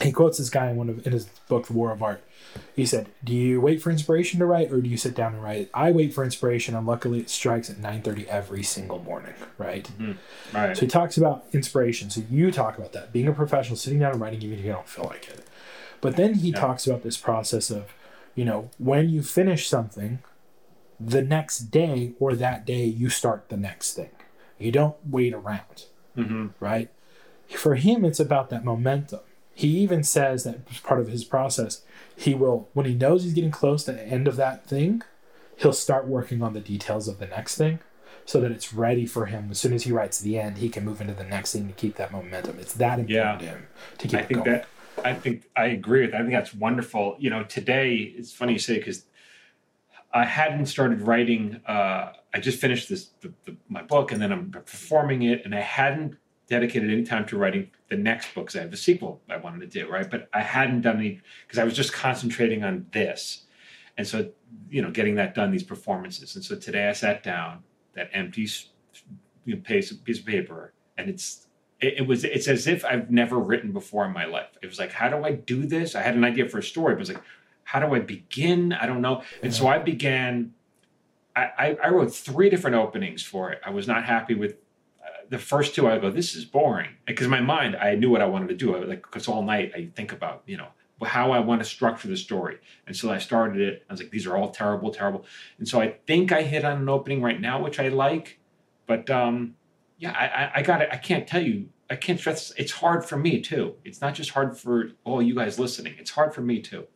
he 0.00 0.10
quotes 0.10 0.38
this 0.38 0.50
guy 0.50 0.70
in 0.70 0.76
one 0.76 0.88
of 0.88 1.06
in 1.06 1.12
his 1.12 1.26
book, 1.48 1.66
The 1.66 1.72
War 1.72 1.92
of 1.92 2.02
Art. 2.02 2.22
He 2.74 2.86
said, 2.86 3.08
"Do 3.22 3.32
you 3.34 3.60
wait 3.60 3.82
for 3.82 3.90
inspiration 3.90 4.40
to 4.40 4.46
write, 4.46 4.72
or 4.72 4.80
do 4.80 4.88
you 4.88 4.96
sit 4.96 5.14
down 5.14 5.34
and 5.34 5.42
write 5.42 5.58
it? 5.62 5.70
I 5.72 5.92
wait 5.92 6.12
for 6.12 6.24
inspiration, 6.24 6.74
and 6.74 6.86
luckily 6.86 7.20
it 7.20 7.30
strikes 7.30 7.70
at 7.70 7.78
nine 7.78 8.02
thirty 8.02 8.28
every 8.28 8.62
single 8.62 9.02
morning. 9.02 9.34
Right. 9.58 9.88
right. 10.52 10.76
So 10.76 10.82
he 10.82 10.86
talks 10.88 11.16
about 11.16 11.44
inspiration. 11.52 12.10
So 12.10 12.22
you 12.28 12.50
talk 12.50 12.76
about 12.78 12.92
that 12.92 13.12
being 13.12 13.28
a 13.28 13.32
professional, 13.32 13.76
sitting 13.76 14.00
down 14.00 14.12
and 14.12 14.20
writing, 14.20 14.42
even 14.42 14.58
if 14.58 14.64
you 14.64 14.72
don't 14.72 14.88
feel 14.88 15.04
like 15.04 15.28
it. 15.28 15.46
But 16.00 16.16
then 16.16 16.34
he 16.34 16.50
Yeah. 16.50 16.60
talks 16.60 16.86
about 16.86 17.02
this 17.02 17.16
process 17.16 17.70
of, 17.70 17.94
you 18.34 18.44
know, 18.44 18.70
when 18.78 19.08
you 19.08 19.22
finish 19.22 19.68
something, 19.68 20.18
the 21.00 21.22
next 21.22 21.70
day 21.70 22.12
or 22.18 22.34
that 22.34 22.64
day 22.64 22.84
you 22.84 23.08
start 23.08 23.48
the 23.48 23.56
next 23.56 23.94
thing. 23.94 24.10
You 24.58 24.70
don't 24.72 24.96
wait 25.08 25.32
around 25.34 25.84
hmm 26.14 26.48
right? 26.60 26.90
For 27.48 27.74
him, 27.74 28.04
it's 28.04 28.20
about 28.20 28.50
that 28.50 28.64
momentum. 28.64 29.20
He 29.54 29.68
even 29.78 30.02
says 30.02 30.44
that 30.44 30.60
as 30.70 30.78
part 30.80 31.00
of 31.00 31.08
his 31.08 31.24
process, 31.24 31.82
he 32.16 32.34
will, 32.34 32.68
when 32.72 32.86
he 32.86 32.94
knows 32.94 33.22
he's 33.24 33.34
getting 33.34 33.50
close 33.50 33.84
to 33.84 33.92
the 33.92 34.02
end 34.02 34.26
of 34.26 34.36
that 34.36 34.66
thing, 34.66 35.02
he'll 35.56 35.72
start 35.72 36.06
working 36.08 36.42
on 36.42 36.52
the 36.54 36.60
details 36.60 37.06
of 37.08 37.18
the 37.18 37.26
next 37.26 37.56
thing 37.56 37.78
so 38.24 38.40
that 38.40 38.50
it's 38.50 38.72
ready 38.72 39.06
for 39.06 39.26
him. 39.26 39.48
As 39.50 39.58
soon 39.58 39.72
as 39.72 39.84
he 39.84 39.92
writes 39.92 40.18
the 40.18 40.38
end, 40.38 40.58
he 40.58 40.68
can 40.68 40.84
move 40.84 41.00
into 41.00 41.14
the 41.14 41.24
next 41.24 41.52
thing 41.52 41.68
to 41.68 41.72
keep 41.74 41.96
that 41.96 42.10
momentum. 42.10 42.58
It's 42.58 42.72
that 42.74 42.98
important 42.98 43.10
Yeah. 43.10 43.36
to 43.38 43.44
him 43.44 43.66
to 43.98 44.08
keep 44.08 44.18
I 44.20 44.22
think 44.24 44.44
going. 44.44 44.50
that 44.58 44.66
I 45.04 45.12
think 45.12 45.44
I 45.56 45.66
agree 45.66 46.02
with. 46.02 46.12
That. 46.12 46.20
I 46.20 46.22
think 46.22 46.32
that's 46.34 46.54
wonderful. 46.54 47.16
You 47.18 47.28
know, 47.30 47.42
today 47.44 47.96
it's 48.16 48.32
funny 48.32 48.52
you 48.54 48.58
say 48.60 48.78
because 48.78 49.04
I 50.12 50.24
hadn't 50.24 50.66
started 50.66 51.02
writing. 51.02 51.60
Uh, 51.66 52.12
I 52.32 52.38
just 52.40 52.60
finished 52.60 52.88
this 52.88 53.10
the, 53.20 53.32
the, 53.44 53.56
my 53.68 53.82
book, 53.82 54.12
and 54.12 54.22
then 54.22 54.30
I'm 54.32 54.50
performing 54.50 55.22
it, 55.22 55.44
and 55.44 55.52
I 55.54 55.60
hadn't 55.60 56.16
dedicated 56.48 56.90
any 56.90 57.04
time 57.04 57.26
to 57.26 57.38
writing 57.38 57.70
the 57.88 57.96
next 57.96 58.34
book 58.34 58.46
because 58.46 58.56
I 58.56 58.62
have 58.62 58.72
a 58.72 58.76
sequel 58.76 59.22
I 59.30 59.36
wanted 59.36 59.60
to 59.60 59.66
do, 59.66 59.90
right? 59.90 60.10
But 60.10 60.28
I 60.32 60.40
hadn't 60.40 60.82
done 60.82 60.98
any 60.98 61.20
because 61.46 61.58
I 61.58 61.64
was 61.64 61.74
just 61.74 61.92
concentrating 61.92 62.64
on 62.64 62.86
this, 62.92 63.44
and 63.96 64.06
so 64.06 64.30
you 64.68 64.82
know, 64.82 64.90
getting 64.90 65.14
that 65.16 65.34
done, 65.34 65.50
these 65.50 65.62
performances, 65.62 66.34
and 66.34 66.44
so 66.44 66.56
today 66.56 66.88
I 66.88 66.92
sat 66.92 67.22
down, 67.22 67.62
that 67.94 68.10
empty 68.12 68.48
you 69.44 69.54
know, 69.54 69.60
piece 69.62 69.92
piece 69.92 70.20
of 70.20 70.26
paper, 70.26 70.72
and 70.96 71.08
it's 71.08 71.46
it, 71.80 71.98
it 71.98 72.06
was 72.06 72.24
it's 72.24 72.48
as 72.48 72.66
if 72.66 72.84
I've 72.84 73.10
never 73.10 73.38
written 73.38 73.72
before 73.72 74.04
in 74.04 74.12
my 74.12 74.24
life. 74.24 74.56
It 74.62 74.66
was 74.66 74.78
like, 74.78 74.92
how 74.92 75.08
do 75.08 75.24
I 75.24 75.32
do 75.32 75.66
this? 75.66 75.94
I 75.94 76.02
had 76.02 76.14
an 76.14 76.24
idea 76.24 76.48
for 76.48 76.58
a 76.58 76.62
story, 76.62 76.94
but 76.94 76.98
it 76.98 77.00
was 77.00 77.08
like, 77.10 77.22
how 77.64 77.80
do 77.80 77.94
I 77.94 78.00
begin? 78.00 78.72
I 78.72 78.86
don't 78.86 79.00
know. 79.00 79.22
And 79.42 79.52
so 79.52 79.66
I 79.66 79.78
began. 79.78 80.52
I, 81.36 81.50
I, 81.58 81.76
I 81.84 81.88
wrote 81.88 82.14
three 82.14 82.48
different 82.48 82.76
openings 82.76 83.20
for 83.20 83.50
it. 83.50 83.60
I 83.66 83.70
was 83.70 83.88
not 83.88 84.04
happy 84.04 84.34
with 84.34 84.54
the 85.30 85.38
first 85.38 85.74
two. 85.74 85.88
I 85.88 85.98
go, 85.98 86.10
this 86.10 86.34
is 86.34 86.44
boring 86.44 86.90
because 87.06 87.28
my 87.28 87.40
mind 87.40 87.76
I 87.76 87.94
knew 87.94 88.10
what 88.10 88.22
I 88.22 88.26
wanted 88.26 88.48
to 88.48 88.54
do. 88.54 88.76
I 88.76 88.80
like, 88.80 89.02
because 89.02 89.28
all 89.28 89.42
night 89.42 89.72
I 89.74 89.90
think 89.94 90.12
about 90.12 90.42
you 90.46 90.56
know 90.56 90.68
how 91.02 91.32
I 91.32 91.40
want 91.40 91.62
to 91.62 91.68
structure 91.68 92.08
the 92.08 92.16
story. 92.16 92.58
And 92.86 92.96
so 92.96 93.10
I 93.10 93.18
started 93.18 93.60
it. 93.60 93.84
I 93.88 93.92
was 93.92 94.00
like, 94.00 94.10
these 94.10 94.26
are 94.26 94.36
all 94.36 94.50
terrible, 94.50 94.90
terrible. 94.90 95.24
And 95.58 95.68
so 95.68 95.80
I 95.80 95.96
think 96.06 96.32
I 96.32 96.42
hit 96.42 96.64
on 96.64 96.78
an 96.78 96.88
opening 96.88 97.20
right 97.22 97.40
now, 97.40 97.62
which 97.62 97.78
I 97.78 97.88
like. 97.88 98.38
But 98.86 99.10
um, 99.10 99.54
yeah, 99.98 100.12
I, 100.12 100.60
I 100.60 100.62
got 100.62 100.82
it. 100.82 100.88
I 100.92 100.96
can't 100.96 101.26
tell 101.26 101.42
you. 101.42 101.68
I 101.90 101.96
can't 101.96 102.18
stress. 102.18 102.52
It's 102.56 102.72
hard 102.72 103.04
for 103.04 103.18
me 103.18 103.40
too. 103.40 103.74
It's 103.84 104.00
not 104.00 104.14
just 104.14 104.30
hard 104.30 104.56
for 104.58 104.90
all 105.04 105.22
you 105.22 105.34
guys 105.34 105.58
listening. 105.58 105.94
It's 105.98 106.10
hard 106.10 106.34
for 106.34 106.40
me 106.40 106.60
too. 106.60 106.86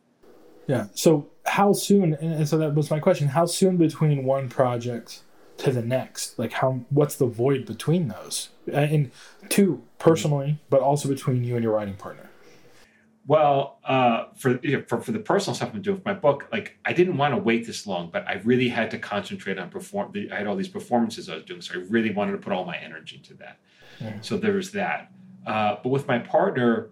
Yeah. 0.67 0.87
So 0.93 1.29
how 1.45 1.73
soon? 1.73 2.15
And 2.15 2.47
so 2.47 2.57
that 2.57 2.75
was 2.75 2.89
my 2.89 2.99
question. 2.99 3.27
How 3.27 3.45
soon 3.45 3.77
between 3.77 4.23
one 4.23 4.49
project 4.49 5.21
to 5.59 5.71
the 5.71 5.81
next? 5.81 6.39
Like 6.39 6.53
how? 6.53 6.81
What's 6.89 7.15
the 7.15 7.25
void 7.25 7.65
between 7.65 8.07
those? 8.07 8.49
And 8.71 9.11
two, 9.49 9.83
personally, 9.97 10.59
but 10.69 10.81
also 10.81 11.07
between 11.09 11.43
you 11.43 11.55
and 11.55 11.63
your 11.63 11.73
writing 11.73 11.95
partner. 11.95 12.29
Well, 13.27 13.77
uh, 13.83 14.25
for, 14.35 14.59
you 14.63 14.77
know, 14.77 14.83
for 14.87 14.99
for 15.01 15.11
the 15.11 15.19
personal 15.19 15.53
stuff 15.53 15.71
I'm 15.73 15.81
doing 15.81 15.97
with 15.97 16.05
my 16.05 16.15
book, 16.15 16.47
like 16.51 16.77
I 16.83 16.93
didn't 16.93 17.17
want 17.17 17.35
to 17.35 17.39
wait 17.39 17.67
this 17.67 17.85
long, 17.85 18.09
but 18.11 18.27
I 18.27 18.41
really 18.43 18.69
had 18.69 18.89
to 18.91 18.97
concentrate 18.97 19.59
on 19.59 19.69
perform. 19.69 20.13
I 20.31 20.35
had 20.35 20.47
all 20.47 20.55
these 20.55 20.67
performances 20.67 21.29
I 21.29 21.35
was 21.35 21.43
doing, 21.43 21.61
so 21.61 21.75
I 21.75 21.83
really 21.89 22.11
wanted 22.11 22.31
to 22.31 22.37
put 22.39 22.53
all 22.53 22.65
my 22.65 22.77
energy 22.77 23.17
into 23.17 23.35
that. 23.35 23.59
Mm. 23.99 24.25
So 24.25 24.37
there 24.37 24.53
was 24.53 24.71
that. 24.71 25.11
Uh, 25.45 25.75
but 25.83 25.89
with 25.89 26.07
my 26.07 26.19
partner, 26.19 26.89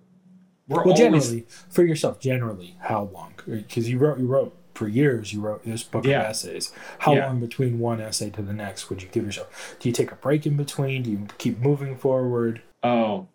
we're 0.67 0.83
well, 0.83 0.93
always... 0.93 0.99
generally 0.99 1.47
for 1.69 1.83
yourself. 1.83 2.19
Generally, 2.19 2.77
how 2.81 3.09
long? 3.13 3.33
Because 3.47 3.89
you 3.89 3.97
wrote, 3.97 4.19
you 4.19 4.27
wrote 4.27 4.55
for 4.77 4.87
years. 4.87 5.33
You 5.33 5.41
wrote 5.41 5.65
this 5.65 5.83
book 5.83 6.05
yeah. 6.05 6.21
of 6.21 6.27
essays. 6.27 6.71
How 6.99 7.15
yeah. 7.15 7.27
long 7.27 7.39
between 7.39 7.79
one 7.79 7.99
essay 7.99 8.29
to 8.31 8.41
the 8.41 8.53
next 8.53 8.89
would 8.89 9.01
you 9.01 9.09
give 9.09 9.25
yourself? 9.25 9.75
Do 9.79 9.89
you 9.89 9.93
take 9.93 10.11
a 10.11 10.15
break 10.15 10.45
in 10.45 10.55
between? 10.55 11.03
Do 11.03 11.11
you 11.11 11.27
keep 11.37 11.59
moving 11.59 11.97
forward? 11.97 12.61
Oh, 12.83 13.27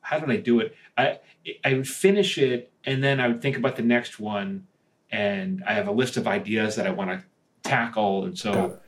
how 0.00 0.18
did 0.18 0.30
I 0.30 0.36
do 0.36 0.60
it? 0.60 0.74
I 0.96 1.20
I 1.64 1.74
would 1.74 1.88
finish 1.88 2.36
it 2.36 2.72
and 2.84 3.02
then 3.02 3.20
I 3.20 3.28
would 3.28 3.42
think 3.42 3.56
about 3.56 3.76
the 3.76 3.82
next 3.82 4.18
one, 4.18 4.66
and 5.10 5.62
I 5.66 5.74
have 5.74 5.88
a 5.88 5.92
list 5.92 6.16
of 6.16 6.26
ideas 6.26 6.76
that 6.76 6.86
I 6.86 6.90
want 6.90 7.10
to 7.10 7.22
tackle, 7.62 8.24
and 8.24 8.38
so. 8.38 8.80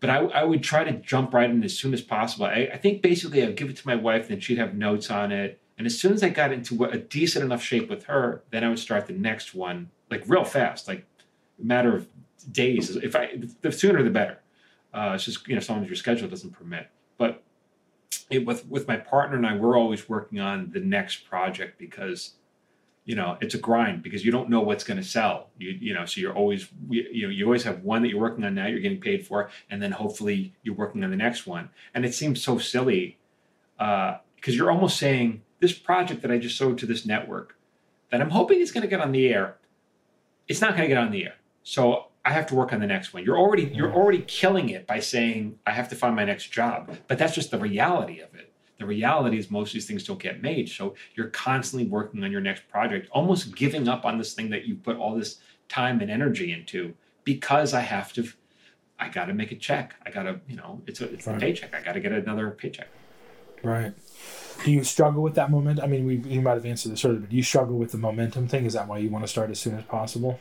But 0.00 0.10
I, 0.10 0.16
I, 0.16 0.44
would 0.44 0.62
try 0.62 0.84
to 0.84 0.92
jump 0.92 1.32
right 1.32 1.48
in 1.48 1.64
as 1.64 1.78
soon 1.78 1.94
as 1.94 2.02
possible. 2.02 2.44
I, 2.44 2.68
I 2.74 2.76
think 2.76 3.00
basically 3.00 3.42
I'd 3.42 3.56
give 3.56 3.70
it 3.70 3.76
to 3.76 3.86
my 3.86 3.94
wife, 3.94 4.28
then 4.28 4.38
she'd 4.38 4.58
have 4.58 4.74
notes 4.74 5.10
on 5.10 5.32
it. 5.32 5.58
And 5.78 5.86
as 5.86 5.98
soon 5.98 6.12
as 6.12 6.22
I 6.22 6.28
got 6.28 6.52
into 6.52 6.84
a 6.84 6.98
decent 6.98 7.42
enough 7.42 7.62
shape 7.62 7.88
with 7.88 8.04
her, 8.04 8.42
then 8.50 8.64
I 8.64 8.68
would 8.68 8.78
start 8.78 9.06
the 9.06 9.14
next 9.14 9.54
one, 9.54 9.88
like 10.10 10.22
real 10.26 10.44
fast, 10.44 10.88
like 10.88 11.06
matter 11.58 11.94
of 11.96 12.08
days. 12.50 12.96
If 12.96 13.16
I, 13.16 13.40
the 13.62 13.72
sooner 13.72 14.02
the 14.02 14.10
better. 14.10 14.40
Uh, 14.92 15.12
it's 15.14 15.24
just 15.24 15.46
you 15.48 15.54
know 15.54 15.60
sometimes 15.60 15.88
your 15.88 15.96
schedule 15.96 16.28
doesn't 16.28 16.52
permit. 16.52 16.88
But 17.18 17.42
it, 18.30 18.46
with 18.46 18.66
with 18.68 18.86
my 18.86 18.96
partner 18.96 19.36
and 19.36 19.46
I, 19.46 19.56
we're 19.56 19.76
always 19.76 20.08
working 20.08 20.40
on 20.40 20.70
the 20.72 20.80
next 20.80 21.28
project 21.28 21.78
because 21.78 22.34
you 23.04 23.16
know 23.16 23.36
it's 23.40 23.54
a 23.54 23.58
grind 23.58 24.02
because 24.02 24.24
you 24.24 24.30
don't 24.30 24.48
know 24.48 24.60
what's 24.60 24.84
going 24.84 24.98
to 24.98 25.04
sell. 25.04 25.50
You 25.58 25.70
you 25.70 25.94
know, 25.94 26.04
so 26.04 26.20
you're 26.20 26.34
always 26.34 26.68
you 26.88 27.26
know 27.26 27.28
you 27.28 27.44
always 27.44 27.64
have 27.64 27.82
one 27.82 28.02
that 28.02 28.08
you're 28.08 28.20
working 28.20 28.44
on 28.44 28.54
now, 28.54 28.66
you're 28.66 28.80
getting 28.80 29.00
paid 29.00 29.26
for, 29.26 29.50
and 29.68 29.82
then 29.82 29.90
hopefully 29.90 30.54
you're 30.62 30.76
working 30.76 31.02
on 31.02 31.10
the 31.10 31.16
next 31.16 31.46
one. 31.46 31.70
And 31.92 32.04
it 32.04 32.14
seems 32.14 32.42
so 32.42 32.58
silly 32.58 33.18
because 33.76 34.20
uh, 34.48 34.52
you're 34.52 34.70
almost 34.70 34.96
saying 34.96 35.42
this 35.58 35.72
project 35.72 36.22
that 36.22 36.30
I 36.30 36.38
just 36.38 36.56
sold 36.56 36.78
to 36.78 36.86
this 36.86 37.04
network 37.04 37.56
that 38.10 38.20
I'm 38.20 38.30
hoping 38.30 38.60
is 38.60 38.70
going 38.70 38.82
to 38.82 38.88
get 38.88 39.00
on 39.00 39.10
the 39.10 39.28
air, 39.28 39.56
it's 40.46 40.60
not 40.60 40.76
going 40.76 40.82
to 40.82 40.88
get 40.88 40.98
on 40.98 41.10
the 41.10 41.24
air. 41.24 41.34
So 41.64 42.06
I 42.24 42.32
have 42.32 42.46
to 42.46 42.54
work 42.54 42.72
on 42.72 42.80
the 42.80 42.86
next 42.86 43.12
one. 43.12 43.24
You're 43.24 43.38
already 43.38 43.64
you're 43.64 43.92
already 43.92 44.22
killing 44.26 44.68
it 44.68 44.86
by 44.86 45.00
saying 45.00 45.58
I 45.66 45.72
have 45.72 45.88
to 45.88 45.96
find 45.96 46.14
my 46.14 46.24
next 46.24 46.52
job. 46.52 46.96
But 47.08 47.18
that's 47.18 47.34
just 47.34 47.50
the 47.50 47.58
reality 47.58 48.20
of 48.20 48.34
it. 48.34 48.52
The 48.78 48.86
reality 48.86 49.38
is 49.38 49.50
most 49.50 49.68
of 49.68 49.74
these 49.74 49.86
things 49.86 50.04
don't 50.04 50.20
get 50.20 50.42
made. 50.42 50.68
So 50.68 50.94
you're 51.14 51.28
constantly 51.28 51.88
working 51.88 52.22
on 52.22 52.30
your 52.30 52.40
next 52.40 52.68
project, 52.68 53.08
almost 53.10 53.54
giving 53.54 53.88
up 53.88 54.04
on 54.04 54.18
this 54.18 54.34
thing 54.34 54.50
that 54.50 54.66
you 54.66 54.76
put 54.76 54.96
all 54.96 55.14
this 55.14 55.38
time 55.68 56.00
and 56.00 56.10
energy 56.10 56.52
into 56.52 56.94
because 57.24 57.72
I 57.72 57.80
have 57.80 58.12
to 58.14 58.28
I 58.98 59.08
got 59.08 59.26
to 59.26 59.34
make 59.34 59.50
a 59.50 59.56
check. 59.56 59.94
I 60.04 60.10
got 60.10 60.24
to, 60.24 60.40
you 60.48 60.56
know, 60.56 60.82
it's 60.86 61.00
a 61.00 61.12
it's 61.12 61.26
right. 61.26 61.36
a 61.36 61.40
paycheck. 61.40 61.74
I 61.74 61.82
got 61.82 61.92
to 61.92 62.00
get 62.00 62.12
another 62.12 62.50
paycheck. 62.50 62.88
Right. 63.62 63.94
Do 64.64 64.70
you 64.70 64.84
struggle 64.84 65.22
with 65.22 65.34
that 65.34 65.50
moment? 65.50 65.82
I 65.82 65.86
mean, 65.86 66.06
we 66.06 66.16
you 66.16 66.40
might 66.40 66.54
have 66.54 66.66
answered 66.66 66.92
this 66.92 67.04
earlier, 67.04 67.20
but 67.20 67.30
do 67.30 67.36
you 67.36 67.42
struggle 67.42 67.76
with 67.76 67.92
the 67.92 67.98
momentum 67.98 68.48
thing? 68.48 68.66
Is 68.66 68.74
that 68.74 68.86
why 68.86 68.98
you 68.98 69.08
want 69.08 69.24
to 69.24 69.28
start 69.28 69.50
as 69.50 69.58
soon 69.58 69.76
as 69.76 69.84
possible? 69.84 70.40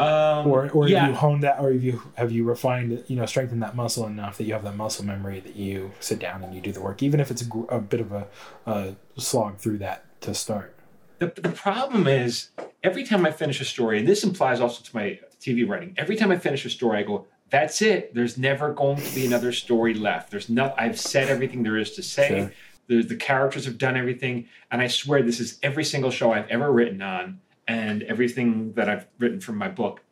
Um, 0.00 0.46
or 0.46 0.70
or 0.70 0.88
yeah. 0.88 1.00
have 1.00 1.10
you 1.10 1.14
honed 1.14 1.42
that, 1.42 1.60
or 1.60 1.72
have 1.72 1.82
you 1.82 2.02
have 2.14 2.32
you 2.32 2.44
refined, 2.44 3.04
you 3.06 3.16
know, 3.16 3.26
strengthened 3.26 3.62
that 3.62 3.76
muscle 3.76 4.06
enough 4.06 4.38
that 4.38 4.44
you 4.44 4.52
have 4.52 4.64
that 4.64 4.76
muscle 4.76 5.04
memory 5.04 5.40
that 5.40 5.54
you 5.54 5.92
sit 6.00 6.18
down 6.18 6.42
and 6.42 6.54
you 6.54 6.60
do 6.60 6.72
the 6.72 6.80
work, 6.80 7.02
even 7.02 7.20
if 7.20 7.30
it's 7.30 7.42
a, 7.42 7.58
a 7.68 7.80
bit 7.80 8.00
of 8.00 8.12
a, 8.12 8.26
a 8.66 8.94
slog 9.16 9.58
through 9.58 9.78
that 9.78 10.04
to 10.22 10.34
start. 10.34 10.74
The, 11.18 11.32
the 11.40 11.50
problem 11.50 12.06
is 12.06 12.48
every 12.82 13.04
time 13.04 13.24
I 13.26 13.30
finish 13.30 13.60
a 13.60 13.64
story, 13.64 13.98
and 13.98 14.08
this 14.08 14.24
implies 14.24 14.60
also 14.60 14.82
to 14.82 14.96
my 14.96 15.20
TV 15.40 15.68
writing. 15.68 15.94
Every 15.96 16.16
time 16.16 16.32
I 16.32 16.36
finish 16.36 16.64
a 16.64 16.70
story, 16.70 16.98
I 16.98 17.02
go, 17.02 17.26
"That's 17.50 17.82
it. 17.82 18.14
There's 18.14 18.38
never 18.38 18.72
going 18.72 18.96
to 18.96 19.14
be 19.14 19.26
another 19.26 19.52
story 19.52 19.94
left. 19.94 20.30
There's 20.30 20.48
not. 20.48 20.74
I've 20.78 20.98
said 20.98 21.28
everything 21.28 21.62
there 21.62 21.76
is 21.76 21.92
to 21.92 22.02
say." 22.02 22.28
Sure. 22.28 22.52
The, 22.88 23.02
the 23.02 23.16
characters 23.16 23.64
have 23.66 23.78
done 23.78 23.96
everything, 23.96 24.48
and 24.70 24.82
I 24.82 24.88
swear 24.88 25.22
this 25.22 25.38
is 25.38 25.58
every 25.62 25.84
single 25.84 26.10
show 26.10 26.32
I've 26.32 26.48
ever 26.48 26.72
written 26.72 27.00
on 27.00 27.40
and 27.66 28.02
everything 28.04 28.72
that 28.74 28.88
I've 28.88 29.06
written 29.18 29.40
from 29.40 29.56
my 29.56 29.68
book. 29.68 30.02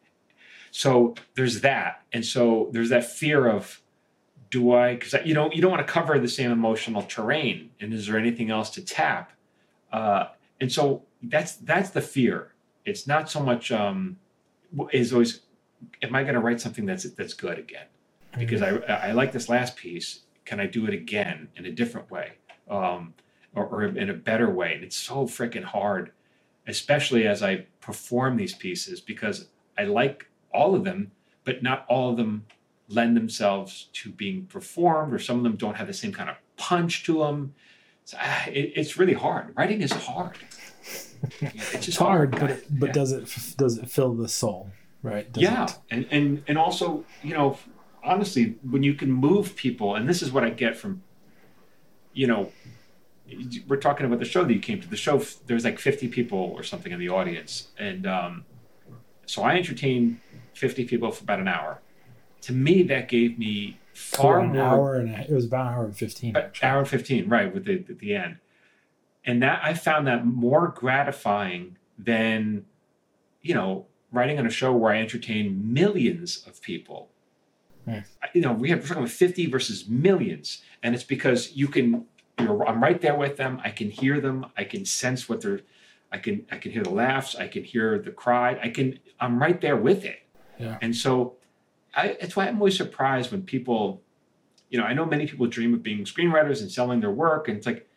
So 0.70 1.14
there's 1.34 1.62
that, 1.62 2.02
and 2.12 2.24
so 2.24 2.68
there's 2.72 2.90
that 2.90 3.04
fear 3.04 3.48
of, 3.48 3.82
do 4.50 4.72
I? 4.72 4.94
Because 4.94 5.14
you 5.24 5.34
know 5.34 5.50
you 5.52 5.60
don't 5.60 5.70
want 5.70 5.86
to 5.86 5.92
cover 5.92 6.18
the 6.18 6.28
same 6.28 6.52
emotional 6.52 7.02
terrain, 7.02 7.70
and 7.80 7.92
is 7.92 8.06
there 8.06 8.18
anything 8.18 8.50
else 8.50 8.70
to 8.70 8.84
tap? 8.84 9.32
Uh, 9.92 10.26
and 10.60 10.70
so 10.70 11.02
that's 11.22 11.56
that's 11.56 11.90
the 11.90 12.00
fear. 12.00 12.52
It's 12.84 13.06
not 13.06 13.28
so 13.28 13.40
much 13.40 13.72
um, 13.72 14.16
is 14.92 15.12
always, 15.12 15.40
am 16.02 16.14
I 16.14 16.22
going 16.22 16.34
to 16.34 16.40
write 16.40 16.60
something 16.60 16.86
that's 16.86 17.04
that's 17.10 17.34
good 17.34 17.58
again? 17.58 17.86
Because 18.38 18.60
mm-hmm. 18.60 18.90
I 18.90 19.08
I 19.08 19.12
like 19.12 19.32
this 19.32 19.48
last 19.48 19.76
piece. 19.76 20.20
Can 20.44 20.60
I 20.60 20.66
do 20.66 20.86
it 20.86 20.94
again 20.94 21.48
in 21.56 21.66
a 21.66 21.70
different 21.70 22.10
way, 22.10 22.32
um, 22.68 23.14
or, 23.54 23.66
or 23.66 23.84
in 23.84 24.10
a 24.10 24.14
better 24.14 24.50
way? 24.50 24.74
And 24.74 24.84
it's 24.84 24.96
so 24.96 25.26
freaking 25.26 25.64
hard 25.64 26.12
especially 26.66 27.26
as 27.26 27.42
I 27.42 27.66
perform 27.80 28.36
these 28.36 28.54
pieces, 28.54 29.00
because 29.00 29.48
I 29.78 29.84
like 29.84 30.26
all 30.52 30.74
of 30.74 30.84
them, 30.84 31.12
but 31.44 31.62
not 31.62 31.86
all 31.88 32.10
of 32.10 32.16
them 32.16 32.46
lend 32.88 33.16
themselves 33.16 33.88
to 33.92 34.10
being 34.10 34.46
performed, 34.46 35.14
or 35.14 35.18
some 35.18 35.36
of 35.36 35.42
them 35.42 35.56
don't 35.56 35.76
have 35.76 35.86
the 35.86 35.92
same 35.92 36.12
kind 36.12 36.28
of 36.28 36.36
punch 36.56 37.04
to 37.04 37.20
them. 37.20 37.54
So, 38.04 38.18
uh, 38.20 38.42
it, 38.48 38.72
it's 38.76 38.96
really 38.98 39.14
hard. 39.14 39.54
Writing 39.56 39.80
is 39.80 39.92
hard. 39.92 40.38
it's 41.40 41.86
just 41.86 41.98
hard, 41.98 42.34
hard, 42.34 42.40
but 42.40 42.50
it, 42.50 42.66
but 42.70 42.86
yeah. 42.88 42.92
does 42.92 43.12
it 43.12 43.54
does 43.56 43.78
it 43.78 43.90
fill 43.90 44.14
the 44.14 44.28
soul, 44.28 44.70
right? 45.02 45.30
Does 45.32 45.42
yeah, 45.42 45.64
it... 45.64 45.78
and 45.90 46.06
and 46.10 46.42
and 46.48 46.58
also 46.58 47.04
you 47.22 47.34
know 47.34 47.58
honestly 48.02 48.56
when 48.68 48.82
you 48.82 48.94
can 48.94 49.12
move 49.12 49.54
people, 49.54 49.94
and 49.94 50.08
this 50.08 50.22
is 50.22 50.32
what 50.32 50.44
I 50.44 50.50
get 50.50 50.76
from 50.76 51.02
you 52.12 52.26
know 52.26 52.50
we're 53.66 53.76
talking 53.76 54.06
about 54.06 54.18
the 54.18 54.24
show 54.24 54.44
that 54.44 54.52
you 54.52 54.60
came 54.60 54.80
to. 54.80 54.88
The 54.88 54.96
show 54.96 55.22
there's 55.46 55.64
like 55.64 55.78
50 55.78 56.08
people 56.08 56.38
or 56.38 56.62
something 56.62 56.92
in 56.92 56.98
the 56.98 57.08
audience, 57.08 57.68
and 57.78 58.06
um, 58.06 58.44
so 59.26 59.42
I 59.42 59.56
entertained 59.56 60.20
50 60.54 60.84
people 60.86 61.10
for 61.10 61.24
about 61.24 61.40
an 61.40 61.48
hour. 61.48 61.80
To 62.42 62.52
me, 62.52 62.82
that 62.84 63.08
gave 63.08 63.38
me 63.38 63.78
far 63.92 64.40
an 64.40 64.52
more. 64.52 64.62
Hour 64.62 64.94
and 64.96 65.14
a, 65.14 65.20
it 65.20 65.30
was 65.30 65.46
about 65.46 65.66
an 65.66 65.74
hour 65.74 65.84
and 65.84 65.96
15. 65.96 66.36
Hour 66.62 66.78
and 66.80 66.88
15, 66.88 67.28
right? 67.28 67.52
With 67.52 67.64
the 67.64 67.84
at 67.88 67.98
the 67.98 68.14
end, 68.14 68.38
and 69.24 69.42
that 69.42 69.60
I 69.62 69.74
found 69.74 70.06
that 70.06 70.26
more 70.26 70.68
gratifying 70.68 71.76
than, 71.98 72.64
you 73.42 73.54
know, 73.54 73.86
writing 74.12 74.38
on 74.38 74.46
a 74.46 74.50
show 74.50 74.72
where 74.72 74.92
I 74.92 75.00
entertain 75.00 75.72
millions 75.72 76.44
of 76.46 76.60
people. 76.62 77.10
You 78.34 78.42
know, 78.42 78.52
we 78.52 78.70
have 78.70 78.80
we're 78.80 78.86
talking 78.86 79.02
about 79.02 79.10
50 79.10 79.46
versus 79.46 79.88
millions, 79.88 80.62
and 80.82 80.94
it's 80.94 81.04
because 81.04 81.56
you 81.56 81.66
can 81.66 82.06
you're, 82.44 82.66
I'm 82.66 82.82
right 82.82 83.00
there 83.00 83.14
with 83.14 83.36
them. 83.36 83.60
I 83.64 83.70
can 83.70 83.90
hear 83.90 84.20
them. 84.20 84.46
I 84.56 84.64
can 84.64 84.84
sense 84.84 85.28
what 85.28 85.40
they're. 85.40 85.60
I 86.12 86.18
can 86.18 86.46
I 86.50 86.58
can 86.58 86.72
hear 86.72 86.82
the 86.82 86.90
laughs. 86.90 87.36
I 87.36 87.48
can 87.48 87.64
hear 87.64 87.98
the 87.98 88.10
cry. 88.10 88.58
I 88.62 88.70
can. 88.70 88.98
I'm 89.20 89.40
right 89.40 89.60
there 89.60 89.76
with 89.76 90.04
it. 90.04 90.22
Yeah. 90.58 90.78
And 90.82 90.94
so, 90.94 91.36
I, 91.94 92.16
that's 92.20 92.36
why 92.36 92.46
I'm 92.46 92.56
always 92.56 92.76
surprised 92.76 93.30
when 93.30 93.42
people, 93.42 94.02
you 94.68 94.78
know, 94.78 94.84
I 94.84 94.92
know 94.92 95.06
many 95.06 95.26
people 95.26 95.46
dream 95.46 95.72
of 95.72 95.82
being 95.82 96.04
screenwriters 96.04 96.60
and 96.60 96.70
selling 96.70 97.00
their 97.00 97.10
work, 97.10 97.48
and 97.48 97.56
it's 97.56 97.66
like, 97.66 97.88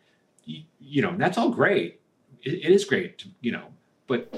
you, 0.46 0.64
you 0.80 1.02
know, 1.02 1.14
that's 1.18 1.38
all 1.38 1.50
great. 1.50 2.00
it, 2.44 2.54
it 2.54 2.72
is 2.72 2.86
great, 2.86 3.18
to, 3.20 3.28
you 3.42 3.52
know, 3.52 3.66
but 4.08 4.34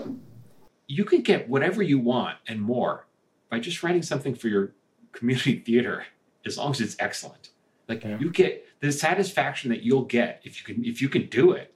you 0.88 1.04
can 1.04 1.22
get 1.22 1.50
whatever 1.50 1.82
you 1.84 2.00
want 2.00 2.38
and 2.48 2.62
more 2.62 3.06
by 3.50 3.60
just 3.60 3.82
writing 3.84 4.02
something 4.02 4.36
for 4.36 4.48
your 4.48 4.74
community 5.12 5.60
theater, 5.65 6.06
as 6.46 6.58
long 6.58 6.72
as 6.72 6.82
it's 6.82 6.96
excellent. 7.00 7.50
Like 7.88 8.04
yeah. 8.04 8.18
you 8.20 8.30
get 8.30 8.64
the 8.86 8.91
satisfaction 8.91 9.69
that 9.71 9.84
you'll 9.84 10.06
get 10.06 10.41
if 10.43 10.60
you 10.60 10.76
can 10.76 10.86
if 10.86 11.02
you 11.02 11.10
can 11.10 11.28
do 11.28 11.52
it, 11.52 11.74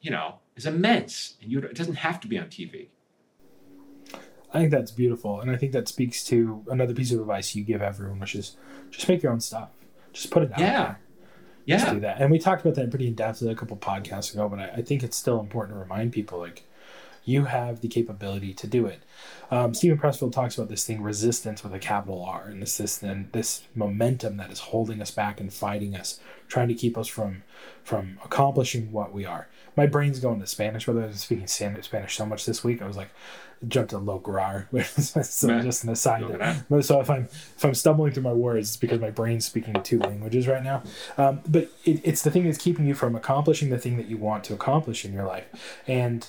you 0.00 0.10
know, 0.10 0.36
is 0.56 0.66
immense. 0.66 1.34
And 1.42 1.50
you 1.50 1.58
it 1.60 1.74
doesn't 1.74 1.96
have 1.96 2.20
to 2.20 2.28
be 2.28 2.38
on 2.38 2.46
TV. 2.46 2.88
I 4.54 4.58
think 4.58 4.70
that's 4.70 4.90
beautiful, 4.90 5.40
and 5.40 5.50
I 5.50 5.56
think 5.56 5.72
that 5.72 5.88
speaks 5.88 6.22
to 6.24 6.62
another 6.68 6.92
piece 6.94 7.10
of 7.10 7.20
advice 7.20 7.54
you 7.54 7.64
give 7.64 7.80
everyone, 7.80 8.20
which 8.20 8.34
is 8.34 8.56
just 8.90 9.08
make 9.08 9.22
your 9.22 9.32
own 9.32 9.40
stuff. 9.40 9.70
Just 10.12 10.30
put 10.30 10.42
it 10.42 10.52
out 10.52 10.58
Yeah. 10.60 10.82
there. 10.82 11.00
Just 11.66 11.86
Yeah. 11.86 11.94
do 11.94 12.00
that. 12.00 12.20
And 12.20 12.30
we 12.30 12.38
talked 12.38 12.60
about 12.60 12.74
that 12.74 12.90
pretty 12.90 13.06
in 13.06 13.14
depth 13.14 13.40
a 13.40 13.54
couple 13.54 13.78
podcasts 13.78 14.34
ago, 14.34 14.48
but 14.50 14.58
I, 14.58 14.68
I 14.78 14.82
think 14.82 15.02
it's 15.02 15.16
still 15.16 15.40
important 15.40 15.76
to 15.76 15.80
remind 15.80 16.12
people 16.12 16.38
like 16.38 16.64
you 17.24 17.44
have 17.44 17.80
the 17.80 17.88
capability 17.88 18.52
to 18.54 18.66
do 18.66 18.86
it. 18.86 19.02
Um, 19.50 19.74
Steven 19.74 19.98
Pressfield 19.98 20.32
talks 20.32 20.56
about 20.56 20.68
this 20.68 20.84
thing, 20.86 21.02
resistance 21.02 21.62
with 21.62 21.74
a 21.74 21.78
capital 21.78 22.24
R, 22.24 22.46
and 22.46 22.62
this 22.62 22.78
this 22.78 23.02
and 23.02 23.30
this 23.32 23.62
momentum 23.74 24.38
that 24.38 24.50
is 24.50 24.60
holding 24.60 25.00
us 25.02 25.10
back 25.10 25.40
and 25.40 25.52
fighting 25.52 25.94
us, 25.94 26.18
trying 26.48 26.68
to 26.68 26.74
keep 26.74 26.96
us 26.98 27.06
from 27.08 27.42
from 27.84 28.18
accomplishing 28.24 28.92
what 28.92 29.12
we 29.12 29.24
are. 29.24 29.48
My 29.76 29.86
brain's 29.86 30.20
going 30.20 30.40
to 30.40 30.46
Spanish, 30.46 30.86
whether 30.86 31.02
I 31.02 31.06
was 31.06 31.20
speaking 31.20 31.46
Spanish 31.46 32.16
so 32.16 32.26
much 32.26 32.44
this 32.44 32.62
week, 32.64 32.82
I 32.82 32.86
was 32.86 32.96
like 32.96 33.10
jumped 33.68 33.90
to 33.90 33.98
lograr. 33.98 34.66
so 35.24 35.48
Yeah. 35.48 35.60
just 35.62 35.84
an 35.84 35.90
aside. 35.90 36.24
That. 36.28 36.84
So 36.84 37.00
if 37.00 37.08
I'm 37.08 37.24
if 37.56 37.64
I'm 37.64 37.74
stumbling 37.74 38.12
through 38.12 38.24
my 38.24 38.32
words, 38.32 38.70
it's 38.70 38.76
because 38.76 39.00
my 39.00 39.10
brain's 39.10 39.44
speaking 39.44 39.74
two 39.82 39.98
languages 39.98 40.48
right 40.48 40.62
now. 40.62 40.82
Um, 41.16 41.40
but 41.46 41.70
it, 41.84 42.00
it's 42.04 42.22
the 42.22 42.30
thing 42.30 42.44
that's 42.44 42.58
keeping 42.58 42.86
you 42.86 42.94
from 42.94 43.14
accomplishing 43.14 43.70
the 43.70 43.78
thing 43.78 43.96
that 43.98 44.06
you 44.06 44.16
want 44.16 44.44
to 44.44 44.54
accomplish 44.54 45.04
in 45.04 45.12
your 45.12 45.26
life, 45.26 45.80
and 45.86 46.26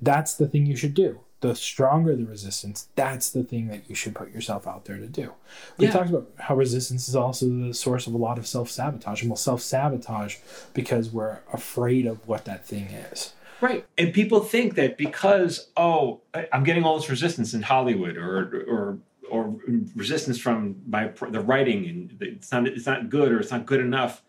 that's 0.00 0.34
the 0.34 0.46
thing 0.48 0.66
you 0.66 0.76
should 0.76 0.94
do. 0.94 1.20
The 1.40 1.54
stronger 1.54 2.16
the 2.16 2.24
resistance, 2.24 2.88
that's 2.96 3.30
the 3.30 3.44
thing 3.44 3.68
that 3.68 3.88
you 3.88 3.94
should 3.94 4.14
put 4.14 4.30
yourself 4.32 4.66
out 4.66 4.86
there 4.86 4.96
to 4.96 5.06
do. 5.06 5.32
We 5.76 5.84
Yeah. 5.86 5.92
talked 5.92 6.08
about 6.10 6.30
how 6.38 6.56
resistance 6.56 7.08
is 7.08 7.14
also 7.14 7.46
the 7.46 7.74
source 7.74 8.06
of 8.06 8.14
a 8.14 8.16
lot 8.16 8.38
of 8.38 8.46
self 8.46 8.70
sabotage, 8.70 9.20
and 9.20 9.30
we'll 9.30 9.36
self 9.36 9.60
sabotage 9.60 10.36
because 10.72 11.10
we're 11.10 11.40
afraid 11.52 12.06
of 12.06 12.26
what 12.26 12.46
that 12.46 12.66
thing 12.66 12.86
is. 12.86 13.32
Right. 13.60 13.86
And 13.98 14.12
people 14.14 14.40
think 14.40 14.74
that 14.74 14.96
because 14.98 15.68
oh, 15.76 16.20
I- 16.34 16.48
I'm 16.52 16.64
getting 16.64 16.84
all 16.84 16.96
this 16.98 17.08
resistance 17.10 17.52
in 17.54 17.62
Hollywood 17.62 18.16
or 18.16 18.64
or 18.68 18.98
or 19.30 19.56
resistance 19.94 20.38
from 20.38 20.76
my 20.88 21.08
the 21.30 21.40
writing 21.40 21.86
and 21.86 22.16
it's 22.22 22.50
not 22.52 22.66
it's 22.66 22.86
not 22.86 23.08
good 23.10 23.30
or 23.32 23.40
it's 23.40 23.50
not 23.50 23.66
good 23.66 23.80
enough. 23.80 24.22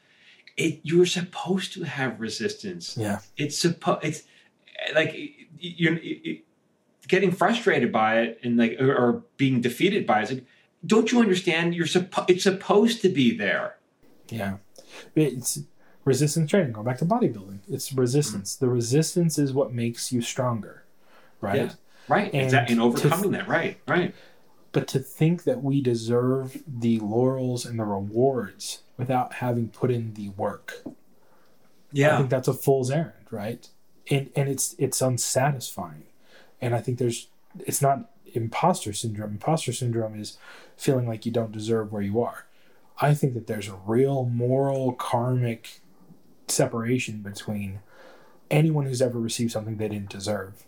It 0.58 0.80
you're 0.84 1.06
supposed 1.06 1.74
to 1.74 1.84
have 1.84 2.20
resistance. 2.20 2.98
Yeah, 2.98 3.20
It's 3.38 3.58
supposed 3.58 4.04
it's 4.04 4.24
like 4.94 5.16
you're, 5.60 5.98
you 6.00 6.42
getting 7.08 7.32
frustrated 7.32 7.92
by 7.92 8.20
it 8.20 8.40
and 8.44 8.58
like 8.58 8.78
or, 8.80 8.94
or 8.96 9.24
being 9.38 9.62
defeated 9.62 10.06
by 10.06 10.24
it. 10.24 10.30
Like, 10.30 10.46
don't 10.86 11.12
you 11.12 11.20
understand? 11.20 11.74
You're 11.76 11.88
supposed 11.88 12.30
it's 12.30 12.44
supposed 12.44 13.02
to 13.02 13.10
be 13.10 13.36
there. 13.36 13.78
yeah. 14.30 14.58
It's 15.16 15.60
resistance 16.06 16.50
training. 16.50 16.72
Going 16.74 16.86
back 16.86 16.98
to 17.00 17.06
bodybuilding, 17.06 17.60
it's 17.70 17.94
resistance. 17.94 18.56
Mm. 18.56 18.60
The 18.60 18.70
resistance 18.70 19.38
is 19.38 19.54
what 19.54 19.74
makes 19.74 20.12
you 20.12 20.22
stronger, 20.22 20.84
right? 21.42 21.56
Yeah. 21.58 21.72
Right. 22.08 22.34
And 22.34 22.44
exactly. 22.44 22.74
And 22.74 22.82
overcoming 22.82 23.32
that. 23.32 23.48
Right. 23.48 23.80
Right. 23.88 24.16
But 24.72 24.88
to 24.90 25.00
think 25.00 25.44
that 25.44 25.62
we 25.64 25.82
deserve 25.82 26.62
the 26.68 27.00
laurels 27.00 27.66
and 27.66 27.80
the 27.80 27.84
rewards 27.86 28.84
without 28.98 29.34
having 29.36 29.70
put 29.70 29.92
in 29.92 30.14
the 30.14 30.30
work, 30.30 30.84
Yeah. 31.92 32.16
I 32.16 32.18
think 32.18 32.30
that's 32.30 32.48
a 32.48 32.54
fool's 32.54 32.90
errand, 32.92 33.28
right? 33.32 33.68
And 34.10 34.30
and 34.36 34.50
it's 34.50 34.76
it's 34.78 35.02
unsatisfying. 35.02 36.04
And 36.62 36.74
I 36.76 36.80
think 36.82 36.98
there's 36.98 37.28
it's 37.60 37.82
not 37.82 38.10
imposter 38.34 38.94
syndrome. 38.94 39.32
Imposter 39.32 39.74
syndrome 39.74 40.20
is 40.20 40.38
feeling 40.76 41.08
like 41.08 41.26
you 41.26 41.32
don't 41.32 41.52
deserve 41.52 41.92
where 41.92 42.02
you 42.02 42.22
are. 42.22 42.46
I 43.00 43.14
think 43.14 43.34
that 43.34 43.48
there's 43.48 43.68
a 43.68 43.80
real 43.86 44.26
moral 44.26 44.94
karmic 44.94 45.82
separation 46.48 47.20
between 47.22 47.80
anyone 48.50 48.86
who's 48.86 49.02
ever 49.02 49.20
received 49.20 49.52
something 49.52 49.78
they 49.78 49.90
didn't 49.90 50.10
deserve 50.10 50.64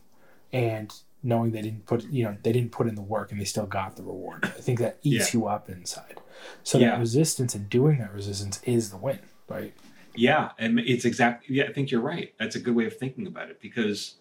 and 0.51 0.93
knowing 1.23 1.51
they 1.51 1.61
didn't 1.61 1.85
put 1.85 2.03
you 2.09 2.23
know 2.23 2.35
they 2.43 2.51
didn't 2.51 2.71
put 2.71 2.87
in 2.87 2.95
the 2.95 3.01
work 3.01 3.31
and 3.31 3.39
they 3.39 3.45
still 3.45 3.65
got 3.65 3.95
the 3.95 4.03
reward. 4.03 4.43
I 4.43 4.47
think 4.61 4.79
that 4.79 4.97
eats 5.01 5.33
you 5.33 5.47
up 5.47 5.69
inside. 5.69 6.19
So 6.63 6.77
Yeah. 6.77 6.91
that 6.91 6.99
resistance 6.99 7.55
and 7.55 7.69
doing 7.69 7.99
that 7.99 8.13
resistance 8.13 8.61
is 8.63 8.91
the 8.91 8.97
win, 8.97 9.19
right? 9.47 9.73
Yeah, 10.19 10.51
and 10.57 10.79
it's 10.79 11.05
exactly. 11.05 11.55
Yeah, 11.55 11.65
I 11.65 11.73
think 11.73 11.91
you're 11.91 12.01
right. 12.01 12.33
That's 12.39 12.55
a 12.55 12.59
good 12.59 12.75
way 12.75 12.85
of 12.85 12.95
thinking 12.97 13.25
about 13.27 13.49
it 13.49 13.61
because 13.61 14.15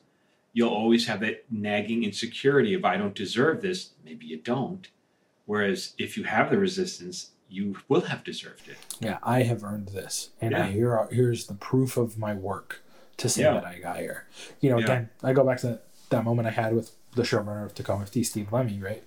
you'll 0.53 0.71
always 0.73 1.07
have 1.09 1.21
that 1.21 1.45
nagging 1.51 2.05
insecurity 2.05 2.75
of 2.75 2.85
I 2.85 2.97
don't 2.97 3.15
deserve 3.15 3.61
this. 3.63 3.91
Maybe 4.05 4.27
you 4.27 4.39
don't. 4.39 4.87
Whereas 5.47 5.95
if 5.99 6.17
you 6.17 6.25
have 6.25 6.51
the 6.51 6.59
resistance, 6.59 7.31
you 7.49 7.77
will 7.89 8.03
have 8.03 8.23
deserved 8.25 8.69
it. 8.69 8.77
yeah, 9.01 9.19
I 9.23 9.43
have 9.43 9.65
earned 9.65 9.89
this, 9.89 10.31
and 10.41 10.55
I 10.55 10.59
Yeah. 10.59 10.67
here 10.73 10.93
are, 10.97 11.09
here's 11.11 11.47
the 11.47 11.55
proof 11.55 11.97
of 11.97 12.19
my 12.19 12.35
work 12.35 12.83
to 13.17 13.29
say 13.29 13.43
Yeah. 13.43 13.55
that 13.55 13.65
I 13.65 13.79
got 13.79 13.99
here. 13.99 14.27
You 14.61 14.71
know, 14.71 14.79
Yeah. 14.79 14.85
again, 14.85 15.11
I 15.23 15.33
go 15.33 15.45
back 15.45 15.59
to 15.61 15.67
that, 15.69 15.85
that 16.11 16.25
moment 16.25 16.47
I 16.49 16.51
had 16.51 16.75
with 16.75 16.93
the 17.15 17.23
showrunner 17.23 17.65
of 17.65 17.75
Tacoma 17.75 18.05
FD, 18.05 18.23
Steve 18.25 18.53
Lemme, 18.53 18.79
right? 18.83 19.03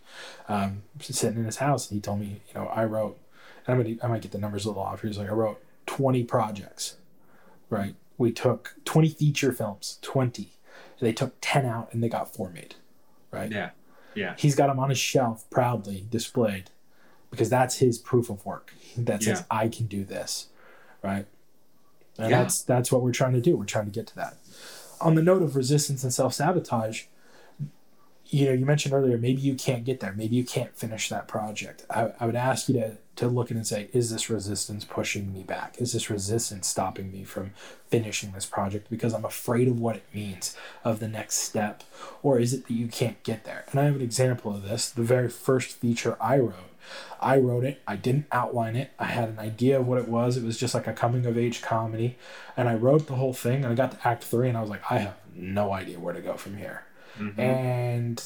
Um, 0.49 0.81
sitting 0.99 1.37
in 1.39 1.45
his 1.45 1.57
house, 1.57 1.89
and 1.91 1.97
he 1.97 2.01
told 2.01 2.19
me, 2.19 2.41
you 2.47 2.53
know, 2.55 2.65
I 2.67 2.83
wrote, 2.85 3.19
and 3.67 3.75
I'm 3.75 3.83
gonna, 3.83 3.97
I 4.03 4.07
might 4.07 4.23
get 4.23 4.31
the 4.31 4.39
numbers 4.39 4.65
a 4.65 4.69
little 4.69 4.81
off. 4.83 5.01
He 5.01 5.07
was 5.07 5.19
like, 5.19 5.29
I 5.29 5.33
wrote 5.33 5.63
20 5.91 6.23
projects, 6.23 6.95
right? 7.69 7.95
We 8.17 8.31
took 8.31 8.75
20 8.85 9.09
feature 9.09 9.51
films, 9.51 9.99
20. 10.01 10.53
They 11.01 11.11
took 11.11 11.33
10 11.41 11.65
out, 11.65 11.89
and 11.91 12.01
they 12.01 12.07
got 12.07 12.33
four 12.33 12.49
made, 12.49 12.75
right? 13.29 13.51
Yeah, 13.51 13.71
yeah, 14.15 14.35
he's 14.37 14.55
got 14.55 14.67
them 14.67 14.79
on 14.79 14.89
his 14.89 14.97
shelf 14.99 15.49
proudly 15.49 16.05
displayed 16.09 16.69
because 17.29 17.49
that's 17.49 17.77
his 17.79 17.97
proof 17.97 18.29
of 18.29 18.45
work 18.45 18.73
that 18.97 19.23
says 19.23 19.39
Yeah. 19.39 19.45
i 19.61 19.69
can 19.69 19.85
do 19.87 20.03
this 20.03 20.47
right 21.01 21.25
and 22.17 22.29
Yeah. 22.29 22.43
that's 22.43 22.61
that's 22.61 22.91
what 22.91 23.01
we're 23.01 23.13
trying 23.13 23.31
to 23.33 23.39
do 23.41 23.55
we're 23.55 23.63
trying 23.63 23.85
to 23.85 23.91
get 23.91 24.05
to 24.07 24.15
that 24.17 24.35
on 24.99 25.15
the 25.15 25.21
note 25.23 25.41
of 25.41 25.55
resistance 25.55 26.03
and 26.03 26.13
self-sabotage 26.13 27.03
you 28.25 28.45
know 28.47 28.51
you 28.51 28.65
mentioned 28.65 28.93
earlier 28.93 29.17
maybe 29.17 29.39
you 29.41 29.55
can't 29.55 29.85
get 29.85 30.01
there 30.01 30.11
maybe 30.11 30.35
you 30.35 30.43
can't 30.43 30.75
finish 30.77 31.07
that 31.07 31.25
project 31.29 31.85
i, 31.89 32.11
I 32.19 32.25
would 32.25 32.35
ask 32.35 32.67
you 32.67 32.75
to 32.81 32.97
to 33.15 33.27
look 33.27 33.51
at 33.51 33.57
and 33.57 33.67
say 33.67 33.89
is 33.93 34.11
this 34.11 34.29
resistance 34.29 34.85
pushing 34.85 35.33
me 35.33 35.43
back? 35.43 35.75
Is 35.79 35.93
this 35.93 36.09
resistance 36.09 36.67
stopping 36.67 37.11
me 37.11 37.23
from 37.23 37.51
finishing 37.87 38.31
this 38.31 38.45
project? 38.45 38.89
Because 38.89 39.13
i'm 39.13 39.25
afraid 39.25 39.67
of 39.67 39.79
what 39.79 39.97
it 39.97 40.05
means 40.13 40.55
of 40.83 40.99
the 40.99 41.07
next 41.07 41.35
step 41.35 41.83
or 42.23 42.39
is 42.39 42.53
it 42.53 42.67
that 42.67 42.73
you 42.73 42.87
can't 42.87 43.21
get 43.23 43.43
there? 43.43 43.65
And 43.71 43.79
i 43.79 43.85
have 43.85 43.95
an 43.95 44.01
example 44.01 44.53
of 44.53 44.63
this. 44.63 44.89
The 44.89 45.03
very 45.03 45.29
first 45.29 45.71
feature 45.71 46.17
i 46.21 46.37
wrote 46.37 46.71
i 47.19 47.37
wrote 47.37 47.63
it. 47.63 47.79
I 47.87 47.95
didn't 47.95 48.25
outline 48.31 48.75
it. 48.75 48.91
I 48.97 49.05
had 49.05 49.29
an 49.29 49.37
idea 49.39 49.79
of 49.79 49.87
what 49.87 49.99
it 49.99 50.07
was. 50.07 50.35
It 50.35 50.43
was 50.43 50.57
just 50.57 50.73
like 50.73 50.87
a 50.87 50.93
coming 50.93 51.25
of 51.27 51.37
age 51.37 51.61
comedy. 51.61 52.17
And 52.57 52.67
i 52.67 52.75
wrote 52.75 53.07
the 53.07 53.15
whole 53.15 53.33
thing 53.33 53.63
and 53.63 53.71
i 53.71 53.75
got 53.75 53.91
to 53.91 54.07
act 54.07 54.23
three 54.23 54.49
and 54.49 54.57
i 54.57 54.61
was 54.61 54.69
like 54.69 54.81
i 54.89 54.97
have 54.97 55.15
no 55.35 55.71
idea 55.71 55.99
where 55.99 56.13
to 56.13 56.21
go 56.21 56.35
from 56.35 56.57
here. 56.57 56.83
Mm-hmm. 57.19 57.39
And 57.39 58.23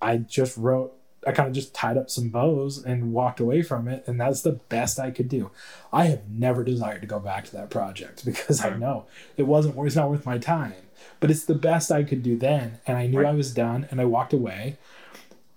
I 0.00 0.16
just 0.18 0.56
wrote. 0.56 0.94
I 1.26 1.32
kind 1.32 1.48
of 1.48 1.54
just 1.54 1.72
tied 1.74 1.96
up 1.96 2.10
some 2.10 2.28
bows 2.30 2.82
and 2.84 3.12
walked 3.12 3.38
away 3.40 3.62
from 3.62 3.86
it, 3.88 4.02
and 4.06 4.20
that's 4.20 4.42
the 4.42 4.52
best 4.52 4.98
I 4.98 5.10
could 5.10 5.28
do. 5.28 5.50
I 5.92 6.06
have 6.06 6.28
never 6.28 6.64
desired 6.64 7.00
to 7.02 7.06
go 7.06 7.20
back 7.20 7.44
to 7.46 7.52
that 7.52 7.70
project 7.70 8.24
because 8.30 8.64
I 8.64 8.76
know 8.76 9.06
it 9.36 9.44
wasn't. 9.44 9.76
It's 9.78 9.96
not 9.96 10.10
worth 10.10 10.26
my 10.26 10.38
time. 10.38 10.74
But 11.20 11.30
it's 11.30 11.44
the 11.44 11.54
best 11.54 11.90
I 11.92 12.02
could 12.04 12.22
do 12.22 12.36
then, 12.36 12.78
and 12.86 12.96
I 12.98 13.06
knew 13.06 13.20
Right. 13.20 13.28
I 13.30 13.34
was 13.34 13.52
done, 13.54 13.86
and 13.90 14.00
I 14.00 14.04
walked 14.04 14.32
away. 14.32 14.78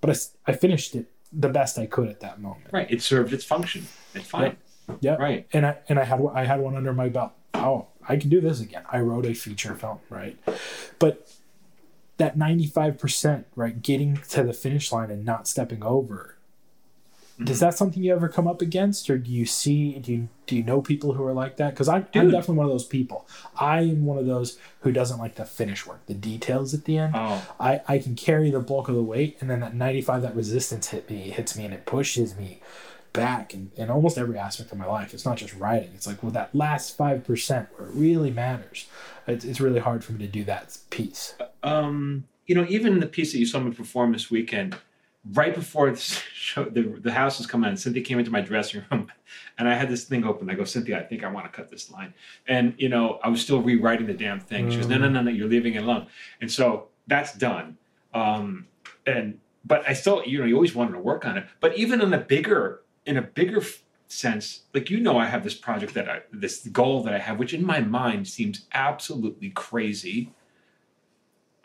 But 0.02 0.10
I, 0.48 0.52
I 0.52 0.56
finished 0.56 0.96
it 0.96 1.08
the 1.32 1.50
best 1.50 1.78
I 1.80 1.86
could 1.88 2.08
at 2.10 2.20
that 2.22 2.40
moment. 2.40 2.68
right. 2.72 2.90
It 2.90 3.02
served 3.02 3.34
its 3.34 3.44
function. 3.44 3.88
It's 4.14 4.28
fine. 4.28 4.58
Yeah. 5.02 5.16
Right. 5.16 5.48
And 5.54 5.66
I 5.66 5.78
and 5.90 6.00
I 6.00 6.04
had 6.04 6.22
I 6.34 6.46
had 6.46 6.60
one 6.62 6.76
under 6.76 6.94
my 6.94 7.10
belt. 7.10 7.32
Oh, 7.56 7.88
I 8.08 8.18
can 8.18 8.30
do 8.30 8.40
this 8.42 8.60
again. 8.62 8.84
I 8.92 9.00
wrote 9.00 9.26
a 9.26 9.34
feature 9.34 9.74
film, 9.76 10.00
right? 10.10 10.38
But 11.00 11.28
that 12.18 12.38
ninety 12.38 12.68
five 12.68 12.98
percent, 12.98 13.48
right, 13.56 13.82
getting 13.82 14.18
to 14.30 14.44
the 14.44 14.54
finish 14.54 14.92
line 14.92 15.12
and 15.12 15.26
not 15.26 15.48
stepping 15.48 15.84
over. 15.84 16.36
Mm-hmm. 17.40 17.52
Is 17.52 17.60
that 17.60 17.78
something 17.78 18.02
you 18.02 18.14
ever 18.14 18.30
come 18.30 18.48
up 18.48 18.62
against, 18.62 19.10
or 19.10 19.18
do 19.18 19.30
you 19.30 19.46
see? 19.46 20.00
Do 20.00 20.14
you 20.14 20.30
do 20.46 20.56
you 20.56 20.64
know 20.64 20.82
people 20.82 21.14
who 21.14 21.24
are 21.26 21.34
like 21.34 21.58
that? 21.58 21.72
Because 21.72 21.90
I'm, 21.90 22.08
I'm 22.14 22.32
definitely 22.32 22.56
one 22.56 22.66
of 22.68 22.72
those 22.72 22.86
people. 22.86 23.28
I 23.60 23.82
am 23.82 24.06
one 24.06 24.18
of 24.18 24.26
those 24.26 24.58
who 24.82 24.94
doesn't 24.94 25.20
like 25.20 25.36
the 25.36 25.44
finish 25.44 25.86
work, 25.86 26.06
the 26.06 26.14
details 26.14 26.74
at 26.74 26.86
the 26.86 26.98
end. 26.98 27.14
Oh, 27.16 27.46
I, 27.60 27.82
I 27.88 28.00
can 28.00 28.16
carry 28.16 28.52
the 28.52 28.62
bulk 28.62 28.88
of 28.88 28.96
the 28.96 29.04
weight 29.04 29.38
and 29.42 29.50
then 29.50 29.60
that 29.62 29.76
95 29.76 30.22
that 30.22 30.36
resistance 30.36 30.90
hit 30.90 31.10
me 31.10 31.32
hits 31.32 31.58
me 31.58 31.66
and 31.66 31.74
it 31.74 31.86
pushes 31.86 32.38
me 32.38 32.62
back 33.16 33.54
in, 33.54 33.72
in 33.76 33.90
almost 33.90 34.18
every 34.18 34.38
aspect 34.38 34.72
of 34.72 34.78
my 34.78 34.86
life 34.86 35.14
it's 35.14 35.26
not 35.26 35.38
just 35.38 35.54
writing 35.56 35.92
it's 35.96 36.08
like 36.08 36.22
well 36.22 36.32
that 36.32 36.54
last 36.54 36.98
5% 36.98 37.68
where 37.76 37.88
it 37.88 37.94
really 37.94 38.32
matters 38.32 38.88
it's, 39.28 39.46
it's 39.46 39.60
really 39.60 39.80
hard 39.80 40.04
for 40.04 40.14
me 40.14 40.20
to 40.20 40.32
do 40.32 40.44
that 40.44 40.78
piece 40.90 41.36
um, 41.64 42.26
you 42.46 42.56
know, 42.56 42.66
even 42.70 43.00
the 43.00 43.08
piece 43.08 43.32
that 43.32 43.40
you 43.40 43.46
saw 43.46 43.60
me 43.60 43.72
perform 43.72 44.12
this 44.12 44.30
weekend, 44.30 44.78
right 45.34 45.54
before 45.54 45.90
the 45.90 45.98
show, 46.34 46.66
the, 46.66 46.82
the 46.82 47.12
house 47.12 47.38
was 47.38 47.48
coming 47.48 47.70
on, 47.70 47.78
Cynthia 47.78 48.04
came 48.04 48.20
into 48.20 48.32
my 48.32 48.42
dressing 48.42 48.84
room, 48.92 49.12
and 49.58 49.68
I 49.68 49.74
had 49.74 49.90
this 49.90 50.06
thing 50.06 50.24
open. 50.24 50.50
I 50.50 50.54
go, 50.54 50.64
Cynthia, 50.64 51.00
I 51.00 51.04
think 51.04 51.24
I 51.24 51.32
want 51.32 51.46
to 51.46 51.52
cut 51.52 51.70
this 51.70 51.92
line, 51.92 52.14
and 52.48 52.74
you 52.78 52.90
know, 52.90 53.20
I 53.24 53.30
was 53.30 53.42
still 53.42 53.62
rewriting 53.62 54.08
the 54.08 54.14
damn 54.14 54.40
thing. 54.40 54.70
She 54.70 54.78
goes, 54.78 54.88
No, 54.88 54.98
no, 54.98 55.10
no, 55.10 55.22
no, 55.22 55.32
you're 55.32 55.50
leaving 55.50 55.74
it 55.74 55.84
alone, 55.84 56.08
and 56.40 56.52
so 56.52 56.88
that's 57.08 57.34
done. 57.36 57.78
Um, 58.14 58.68
and 59.06 59.40
but 59.66 59.84
I 59.88 59.94
still, 59.94 60.24
you 60.26 60.40
know, 60.40 60.46
you 60.46 60.56
always 60.56 60.76
wanted 60.76 60.94
to 60.94 61.00
work 61.00 61.26
on 61.26 61.38
it. 61.38 61.46
But 61.60 61.76
even 61.76 62.00
in 62.02 62.14
a 62.14 62.20
bigger, 62.20 62.82
in 63.06 63.18
a 63.18 63.22
bigger 63.22 63.62
f- 63.62 63.84
sense, 64.08 64.64
like 64.74 64.90
you 64.90 65.00
know, 65.00 65.18
I 65.18 65.26
have 65.26 65.44
this 65.44 65.54
project 65.54 65.94
that 65.94 66.10
I, 66.10 66.22
this 66.32 66.68
goal 66.68 67.04
that 67.04 67.14
I 67.14 67.20
have, 67.20 67.40
which 67.40 67.54
in 67.54 67.66
my 67.66 67.80
mind 67.82 68.28
seems 68.28 68.66
absolutely 68.74 69.50
crazy. 69.50 70.32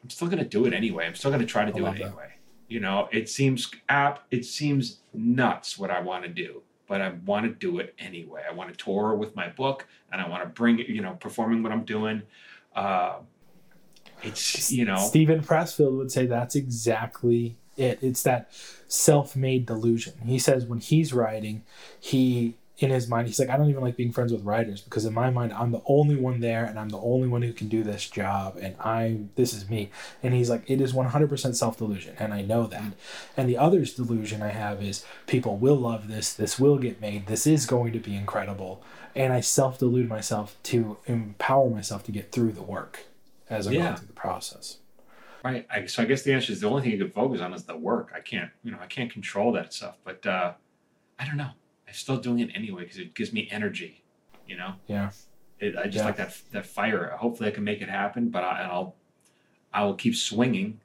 I'm 0.03 0.11
still 0.11 0.29
going 0.29 0.39
to 0.39 0.49
do 0.49 0.67
it 0.67 0.73
anyway. 0.73 1.07
I'm 1.07 1.15
still 1.15 1.31
going 1.31 1.43
to 1.43 1.47
try 1.47 1.65
to 1.65 1.73
do 1.73 1.87
it 1.87 1.99
that. 1.99 2.03
anyway. 2.03 2.33
You 2.69 2.81
know, 2.81 3.09
it 3.11 3.29
seems 3.29 3.71
app. 3.89 4.25
It 4.31 4.45
seems 4.45 5.01
nuts 5.13 5.79
what 5.79 5.91
I 5.91 6.01
want 6.01 6.25
to 6.25 6.31
do, 6.31 6.63
but 6.87 7.01
I 7.01 7.11
want 7.27 7.47
to 7.47 7.53
do 7.53 7.79
it 7.81 7.95
anyway. 7.99 8.43
I 8.49 8.55
want 8.55 8.71
to 8.71 8.77
tour 8.77 9.15
with 9.15 9.35
my 9.35 9.49
book, 9.49 9.87
and 10.13 10.21
I 10.21 10.29
want 10.29 10.43
to 10.43 10.49
bring 10.49 10.79
you 10.79 11.03
know 11.03 11.15
performing 11.15 11.63
what 11.63 11.73
I'm 11.73 11.85
doing. 11.85 12.23
Uh, 12.75 13.19
it's 14.23 14.71
you 14.71 14.85
know 14.85 14.97
Steven 14.97 15.41
Pressfield 15.41 15.97
would 15.97 16.13
say 16.13 16.27
that's 16.27 16.55
exactly 16.55 17.57
it. 17.81 17.99
It's 18.03 18.23
that 18.25 18.51
self-made 18.89 19.67
delusion. 19.67 20.15
He 20.25 20.39
says 20.39 20.67
when 20.67 20.81
he's 20.81 21.13
writing, 21.13 21.63
he 21.99 22.57
in 22.79 22.89
his 22.91 23.09
mind 23.09 23.27
he's 23.27 23.39
like 23.39 23.51
I 23.51 23.59
don't 23.59 23.69
even 23.69 23.83
like 23.83 23.97
being 23.97 24.11
friends 24.11 24.33
with 24.33 24.43
writers 24.43 24.81
because 24.81 25.05
in 25.05 25.13
my 25.13 25.29
mind 25.29 25.53
I'm 25.53 25.71
the 25.71 25.83
only 25.85 26.17
one 26.17 26.41
there 26.41 26.65
and 26.65 26.79
I'm 26.79 26.89
the 26.89 26.99
only 26.99 27.29
one 27.29 27.43
who 27.43 27.53
can 27.53 27.69
do 27.69 27.83
this 27.83 28.09
job 28.09 28.57
and 28.61 28.75
I 28.81 29.19
this 29.37 29.53
is 29.53 29.69
me. 29.69 29.91
And 30.23 30.33
he's 30.33 30.49
like 30.49 30.69
it 30.69 30.81
is 30.81 30.95
100% 30.95 31.55
self-delusion 31.55 32.17
and 32.19 32.33
I 32.33 32.41
know 32.41 32.67
that. 32.67 32.93
And 33.37 33.49
the 33.49 33.59
other's 33.59 33.93
delusion 33.95 34.43
I 34.43 34.49
have 34.49 34.83
is 34.83 35.05
people 35.27 35.57
will 35.59 35.77
love 35.77 36.09
this, 36.09 36.33
this 36.33 36.59
will 36.59 36.79
get 36.79 37.01
made, 37.03 37.27
this 37.27 37.47
is 37.47 37.67
going 37.67 37.93
to 37.93 37.99
be 37.99 38.17
incredible. 38.17 38.83
And 39.15 39.33
I 39.33 39.41
self-delude 39.41 40.09
myself 40.09 40.57
to 40.65 40.97
empower 41.07 41.69
myself 41.69 42.03
to 42.05 42.13
get 42.13 42.33
through 42.33 42.53
the 42.53 42.63
work 42.63 43.01
as 43.51 43.67
I'm 43.67 43.75
Yeah. 43.75 43.83
going 43.83 43.97
through 43.97 44.07
the 44.07 44.13
process. 44.15 44.79
Right. 45.43 45.67
I, 45.71 45.87
so 45.87 46.03
I 46.03 46.07
guess 46.07 46.23
the 46.23 46.33
answer 46.33 46.53
is 46.53 46.61
the 46.61 46.69
only 46.69 46.83
thing 46.83 46.91
you 46.93 46.99
can 46.99 47.11
focus 47.11 47.41
on 47.41 47.55
is 47.55 47.65
the 47.65 47.77
work. 47.77 48.13
I 48.15 48.21
can't, 48.21 48.51
you 48.63 48.71
know, 48.71 48.79
I 48.81 48.87
can't 48.87 49.11
control 49.11 49.53
that 49.53 49.73
stuff. 49.73 49.97
But 50.05 50.25
uh, 50.27 50.53
I 51.19 51.25
don't 51.27 51.37
know. 51.37 51.51
I'm 51.89 51.95
still 51.95 52.19
doing 52.19 52.41
it 52.41 52.51
anyway 52.55 52.83
because 52.83 52.99
it 52.99 53.15
gives 53.15 53.33
me 53.33 53.49
energy. 53.51 54.03
You 54.47 54.57
know, 54.57 54.75
Yeah. 54.87 55.11
it, 55.59 55.77
I 55.77 55.85
just 55.85 55.97
Yeah. 55.99 56.05
like 56.05 56.17
that 56.17 56.37
that 56.53 56.67
fire. 56.67 57.09
Hopefully, 57.19 57.49
I 57.49 57.53
can 57.53 57.65
make 57.65 57.81
it 57.81 57.89
happen. 57.89 58.29
But 58.29 58.45
I, 58.45 58.63
I'll 58.71 58.97
I 59.73 59.85
will 59.85 59.95
keep 59.95 60.15
swinging, 60.17 60.81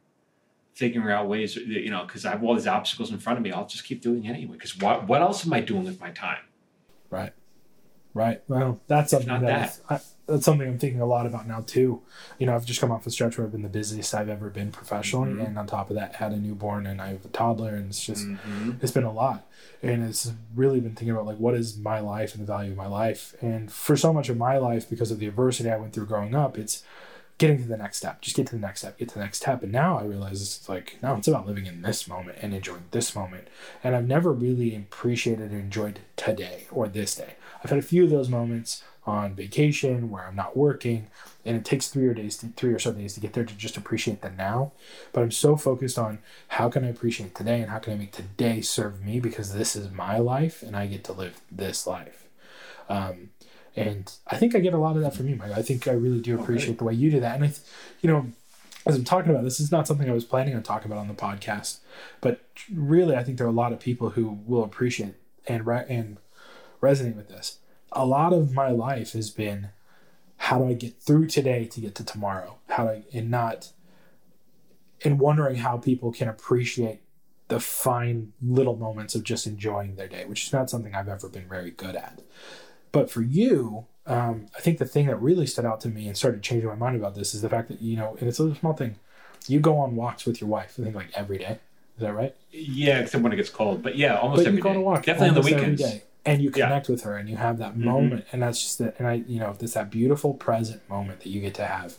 figuring 0.74 1.12
out 1.12 1.28
ways. 1.28 1.56
You 1.56 1.89
know, 1.89 2.03
because 2.06 2.26
I 2.26 2.32
have 2.32 2.43
all 2.43 2.56
these 2.56 2.68
obstacles 2.68 3.12
in 3.12 3.18
front 3.20 3.38
of 3.38 3.43
me. 3.43 3.51
I'll 3.51 3.66
just 3.68 3.84
keep 3.84 4.01
doing 4.01 4.26
it 4.26 4.30
anyway. 4.30 4.53
Because 4.53 4.78
what 4.80 5.08
what 5.08 5.22
else 5.22 5.45
am 5.45 5.53
I 5.53 5.60
doing 5.62 5.84
with 5.84 5.99
my 5.99 6.12
time? 6.12 6.43
Right. 7.10 7.34
Right. 8.16 8.41
Well, 8.47 8.80
that's 8.88 9.11
something 9.11 9.28
not 9.28 9.41
that 9.41 9.78
I, 9.89 9.99
that's 10.26 10.45
something 10.45 10.68
I'm 10.68 10.80
thinking 10.80 11.01
a 11.01 11.05
lot 11.05 11.26
about 11.28 11.47
now 11.47 11.61
too. 11.68 12.01
You 12.39 12.47
know, 12.47 12.55
I've 12.55 12.66
just 12.66 12.80
come 12.80 12.89
off 12.89 13.05
a 13.05 13.11
stretch 13.11 13.38
where 13.38 13.45
I've 13.45 13.51
been 13.51 13.61
the 13.61 13.68
busiest 13.70 14.16
I've 14.16 14.30
ever 14.30 14.49
been 14.49 14.72
professionally, 14.72 15.34
Mhm. 15.34 15.45
and 15.47 15.59
on 15.59 15.68
top 15.68 15.89
of 15.89 15.97
that, 15.97 16.16
had 16.16 16.32
a 16.32 16.38
newborn 16.38 16.88
and 16.88 17.01
I 17.01 17.09
have 17.09 17.26
a 17.26 17.28
toddler, 17.28 17.76
and 17.76 17.89
it's 17.89 18.03
just 18.03 18.26
Mhm. 18.26 18.82
it's 18.82 18.93
been 18.93 19.03
a 19.03 19.11
lot, 19.11 19.45
and 19.84 20.01
it's 20.03 20.32
really 20.55 20.80
been 20.80 20.95
thinking 20.95 21.11
about 21.11 21.26
like 21.26 21.38
what 21.39 21.55
is 21.55 21.78
my 21.78 21.99
life 21.99 22.34
and 22.34 22.41
the 22.41 22.47
value 22.47 22.72
of 22.72 22.78
my 22.78 22.88
life, 22.88 23.36
and 23.41 23.70
for 23.70 23.97
so 23.97 24.13
much 24.13 24.30
of 24.30 24.38
my 24.38 24.57
life 24.57 24.89
because 24.89 25.11
of 25.11 25.20
the 25.20 25.28
adversity 25.28 25.70
I 25.70 25.76
went 25.78 25.91
through 25.93 26.05
growing 26.07 26.34
up, 26.34 26.57
it's 26.57 26.84
getting 27.38 27.57
to 27.61 27.68
the 27.68 27.76
next 27.76 27.97
step. 27.97 28.22
Just 28.22 28.38
get 28.38 28.47
to 28.47 28.55
the 28.55 28.61
next 28.61 28.80
step. 28.80 28.97
Get 28.97 29.09
to 29.09 29.16
the 29.16 29.20
next 29.20 29.39
step. 29.39 29.61
And 29.61 29.74
now 29.74 29.99
I 29.99 30.05
realize 30.05 30.41
it's 30.41 30.70
like 30.70 30.97
no, 31.03 31.16
it's 31.18 31.28
about 31.28 31.45
living 31.45 31.66
in 31.66 31.82
this 31.82 32.07
moment 32.07 32.38
and 32.41 32.53
enjoying 32.53 32.86
this 32.91 33.13
moment. 33.13 33.49
And 33.84 33.93
I've 33.93 34.07
never 34.07 34.32
really 34.32 34.74
appreciated 34.74 35.51
and 35.51 35.59
enjoyed 35.59 35.99
today 36.16 36.68
or 36.72 36.88
this 36.88 37.13
day. 37.16 37.34
I've 37.66 37.72
had 37.72 37.80
a 37.80 37.82
few 37.82 38.03
of 38.03 38.11
those 38.11 38.30
moments 38.30 38.84
on 39.07 39.34
vacation 39.34 40.11
where 40.11 40.28
I'm 40.28 40.36
not 40.36 40.55
working, 40.55 41.07
and 41.43 41.57
it 41.57 41.66
takes 41.66 41.88
three 41.88 42.05
or 42.05 42.13
days, 42.13 42.38
to, 42.38 42.47
three 42.49 42.72
or 42.72 42.78
so 42.78 42.91
days 42.91 43.16
to 43.16 43.20
get 43.20 43.34
there 43.34 43.43
to 43.43 43.55
just 43.55 43.76
appreciate 43.76 44.22
the 44.22 44.30
now. 44.30 44.72
But 45.11 45.24
I'm 45.24 45.32
so 45.32 45.55
focused 45.55 45.97
on 45.97 46.20
how 46.49 46.70
can 46.70 46.84
I 46.84 46.89
appreciate 46.89 47.34
today 47.34 47.61
and 47.61 47.72
how 47.72 47.80
can 47.80 47.93
I 47.93 47.95
make 47.95 48.11
today 48.11 48.61
serve 48.61 49.03
me 49.03 49.20
because 49.20 49.55
this 49.55 49.76
is 49.76 49.89
my 49.89 50.20
life 50.20 50.61
and 50.61 50.76
I 50.76 50.86
get 50.86 51.03
to 51.05 51.13
live 51.13 51.41
this 51.51 51.88
life. 51.88 52.28
Um, 52.88 53.32
and 53.76 54.13
I 54.28 54.38
think 54.38 54.55
I 54.55 54.59
get 54.59 54.76
a 54.76 54.78
lot 54.78 54.95
of 54.95 55.01
that 55.01 55.16
from 55.16 55.28
you, 55.28 55.36
Mike. 55.36 55.53
I 55.53 55.63
think 55.63 55.88
I 55.88 55.93
really 55.93 56.22
do 56.22 56.39
appreciate 56.39 56.78
the 56.78 56.84
way 56.84 56.93
you 56.93 57.09
do 57.09 57.20
that. 57.20 57.34
And 57.34 57.45
I, 57.45 57.47
th- 57.47 57.61
you 58.01 58.11
know, 58.11 58.28
as 58.86 58.95
I'm 58.95 59.05
talking 59.05 59.32
about 59.32 59.43
this, 59.43 59.59
is 59.59 59.72
not 59.72 59.88
something 59.88 60.07
I 60.07 60.13
was 60.13 60.24
planning 60.24 60.55
on 60.55 60.61
talking 60.61 60.91
about 60.91 61.01
on 61.01 61.07
the 61.07 61.16
podcast, 61.16 61.80
but 62.22 62.45
really, 62.72 63.16
I 63.16 63.24
think 63.24 63.39
there 63.39 63.47
are 63.47 63.49
a 63.49 63.53
lot 63.53 63.74
of 63.74 63.80
people 63.80 64.11
who 64.11 64.38
will 64.45 64.63
appreciate 64.63 65.16
and 65.47 65.66
re- 65.66 65.86
and 65.89 66.18
resonate 66.86 67.16
with 67.16 67.30
this. 67.30 67.60
A 67.92 68.06
lot 68.06 68.34
of 68.34 68.54
my 68.54 68.70
life 68.70 69.14
has 69.14 69.30
been 69.30 69.70
how 70.38 70.60
do 70.60 70.68
I 70.68 70.74
get 70.74 71.02
through 71.02 71.28
today 71.28 71.66
to 71.66 71.82
get 71.82 71.96
to 71.96 72.04
tomorrow? 72.04 72.58
How 72.70 72.84
do 72.84 72.90
I 72.90 73.04
and 73.14 73.32
not 73.32 73.72
and 75.04 75.20
wondering 75.20 75.58
how 75.58 75.78
people 75.78 76.12
can 76.12 76.28
appreciate 76.28 77.02
the 77.48 77.60
fine 77.60 78.34
little 78.42 78.76
moments 78.76 79.14
of 79.16 79.24
just 79.24 79.46
enjoying 79.46 79.96
their 79.96 80.08
day, 80.08 80.26
which 80.26 80.46
is 80.48 80.54
not 80.54 80.70
something 80.70 80.96
I've 80.96 81.10
ever 81.10 81.30
been 81.30 81.48
very 81.48 81.72
good 81.72 81.96
at. 81.96 82.22
But 82.92 83.10
for 83.10 83.22
you, 83.22 83.86
um, 84.08 84.48
I 84.58 84.62
think 84.62 84.80
the 84.80 84.86
thing 84.86 85.08
that 85.08 85.18
really 85.18 85.46
stood 85.46 85.66
out 85.66 85.82
to 85.82 85.90
me 85.90 86.08
and 86.08 86.18
started 86.18 86.42
changing 86.42 86.70
my 86.70 86.76
mind 86.76 86.96
about 86.96 87.16
this 87.16 87.36
is 87.36 87.42
the 87.42 87.50
fact 87.50 87.68
that 87.68 87.82
you 87.82 87.98
know, 87.98 88.16
and 88.20 88.28
it's 88.28 88.40
a 88.40 88.56
small 88.56 88.74
thing. 88.74 88.96
You 89.48 89.60
go 89.60 89.78
on 89.78 89.96
walks 89.96 90.26
with 90.26 90.42
your 90.42 90.50
wife. 90.50 90.76
I 90.80 90.84
think 90.84 90.96
like 90.96 91.12
every 91.14 91.38
day. 91.38 91.60
Is 91.98 92.02
that 92.02 92.14
right? 92.14 92.36
Yeah, 92.52 93.00
except 93.00 93.24
when 93.24 93.32
it 93.32 93.38
gets 93.38 93.50
cold. 93.50 93.82
But 93.82 93.96
yeah, 93.96 94.18
almost 94.18 94.40
but 94.40 94.48
every 94.48 94.58
you 94.58 94.64
go 94.64 94.70
on 94.70 94.76
a 94.76 94.82
walk 94.82 95.06
Definitely 95.06 95.30
on 95.30 95.36
the 95.36 95.42
weekends. 95.42 95.84
And 96.26 96.42
you 96.42 96.52
Yeah. 96.56 96.66
connect 96.66 96.90
with 96.90 97.04
her, 97.04 97.16
and 97.18 97.30
you 97.30 97.38
have 97.38 97.58
that 97.60 97.74
mm-hmm. 97.74 97.86
moment, 97.86 98.26
and 98.32 98.42
that's 98.42 98.62
just 98.62 98.78
the, 98.80 98.94
and 98.98 99.08
I, 99.08 99.14
you 99.28 99.40
know, 99.40 99.56
it's 99.60 99.74
that 99.74 99.92
beautiful 99.92 100.34
present 100.34 100.88
moment 100.90 101.22
that 101.22 101.30
you 101.30 101.42
get 101.42 101.54
to 101.56 101.66
have. 101.66 101.96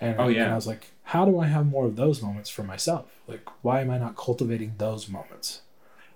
And, 0.00 0.16
Oh, 0.18 0.28
yeah. 0.28 0.44
and 0.44 0.52
I 0.52 0.54
was 0.54 0.66
like, 0.66 0.92
how 1.04 1.24
do 1.24 1.38
I 1.38 1.46
have 1.46 1.66
more 1.66 1.86
of 1.86 1.96
those 1.96 2.22
moments 2.22 2.50
for 2.50 2.62
myself? 2.62 3.06
Like, 3.26 3.48
why 3.62 3.80
am 3.80 3.90
I 3.90 3.98
not 3.98 4.16
cultivating 4.16 4.74
those 4.78 5.08
moments? 5.08 5.62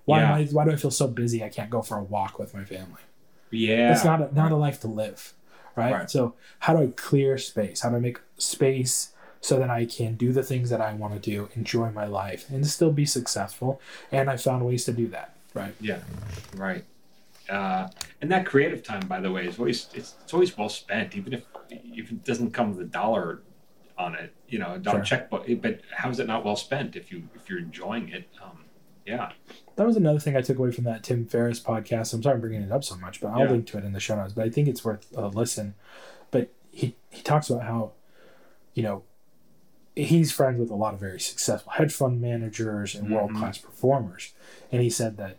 Why 0.05 0.23
am 0.23 0.33
I? 0.33 0.45
Why 0.47 0.65
do 0.65 0.71
I 0.71 0.77
feel 0.77 0.91
so 0.91 1.07
busy? 1.07 1.45
I 1.45 1.51
can't 1.51 1.69
go 1.69 1.83
for 1.83 1.99
a 1.99 2.03
walk 2.03 2.39
with 2.39 2.55
my 2.55 2.65
family. 2.65 3.03
Yeah. 3.51 3.93
It's 3.93 4.05
not 4.05 4.23
a, 4.23 4.35
not 4.35 4.53
a 4.53 4.57
life 4.57 4.81
to 4.81 4.89
live, 4.89 5.35
right? 5.77 5.93
Right. 5.93 6.11
So 6.11 6.35
how 6.61 6.75
do 6.75 6.83
I 6.83 6.87
clear 6.97 7.37
space? 7.37 7.83
How 7.83 7.91
do 7.91 7.97
I 7.97 8.01
make 8.01 8.19
space 8.39 9.13
so 9.43 9.59
that 9.59 9.69
I 9.69 9.85
can 9.85 10.15
do 10.15 10.33
the 10.33 10.43
things 10.43 10.71
that 10.71 10.81
I 10.81 10.95
want 10.95 11.13
to 11.15 11.21
do, 11.21 11.51
enjoy 11.55 11.91
my 11.91 12.07
life, 12.07 12.49
and 12.49 12.67
still 12.67 12.91
be 12.91 13.05
successful? 13.05 13.81
And 14.11 14.31
I 14.31 14.39
found 14.39 14.65
ways 14.65 14.87
to 14.87 14.93
do 14.93 15.09
that, 15.09 15.37
right? 15.53 15.75
Yeah, 15.79 16.01
right. 16.57 16.85
Uh, 17.49 17.88
and 18.20 18.30
that 18.30 18.44
creative 18.46 18.82
time, 18.82 19.07
by 19.09 19.20
the 19.20 19.30
way, 19.30 19.46
is 19.46 19.59
always 19.59 19.88
it's, 19.94 20.16
it's 20.22 20.34
always 20.34 20.57
well 20.57 20.68
spent, 20.68 21.14
even 21.16 21.32
if 21.32 21.44
if 21.70 22.11
it 22.11 22.24
doesn't 22.24 22.53
come 22.53 22.70
with 22.70 22.80
a 22.86 22.90
dollar 22.90 23.42
on 23.96 24.14
it, 24.14 24.34
you 24.49 24.59
know, 24.59 24.74
a 24.74 24.78
dollar 24.78 24.99
Sure. 24.99 25.05
checkbook. 25.18 25.46
But 25.62 25.80
how 25.92 26.11
is 26.11 26.20
it 26.20 26.26
not 26.26 26.44
well 26.44 26.57
spent 26.57 26.96
if 26.96 27.11
you 27.11 27.28
if 27.34 27.49
you're 27.49 27.59
enjoying 27.59 28.09
it? 28.11 28.28
Um, 28.42 28.64
yeah, 29.07 29.32
That 29.76 29.86
was 29.86 29.96
another 29.96 30.18
thing 30.18 30.36
I 30.36 30.42
took 30.42 30.59
away 30.59 30.70
from 30.70 30.84
that 30.84 31.03
Tim 31.03 31.24
Ferriss 31.26 31.61
podcast. 31.61 32.12
I'm 32.12 32.22
sorry 32.22 32.34
I'm 32.34 32.40
bringing 32.42 32.61
it 32.61 32.70
up 32.70 32.84
so 32.84 32.94
much, 32.96 33.20
but 33.22 33.28
I'll 33.28 33.40
Yeah. 33.44 33.51
link 33.53 33.66
to 33.68 33.78
it 33.78 33.84
in 33.84 33.92
the 33.92 34.01
show 34.01 34.16
notes. 34.16 34.34
But 34.34 34.44
I 34.44 34.51
think 34.51 34.68
it's 34.68 34.84
worth 34.84 35.07
a 35.16 35.28
listen. 35.28 35.74
But 36.30 36.53
he 36.70 36.96
he 37.09 37.22
talks 37.22 37.49
about 37.49 37.62
how, 37.64 37.92
you 38.74 38.82
know, 38.82 39.05
he's 39.96 40.30
friends 40.30 40.61
with 40.61 40.70
a 40.70 40.74
lot 40.74 40.92
of 40.94 41.01
very 41.01 41.18
successful 41.18 41.72
hedge 41.72 41.92
fund 41.92 42.20
managers 42.20 42.94
and 42.94 43.09
Mhm. 43.09 43.12
world 43.12 43.34
class 43.34 43.57
performers, 43.59 44.34
and 44.70 44.82
he 44.82 44.90
said 44.90 45.16
that 45.16 45.38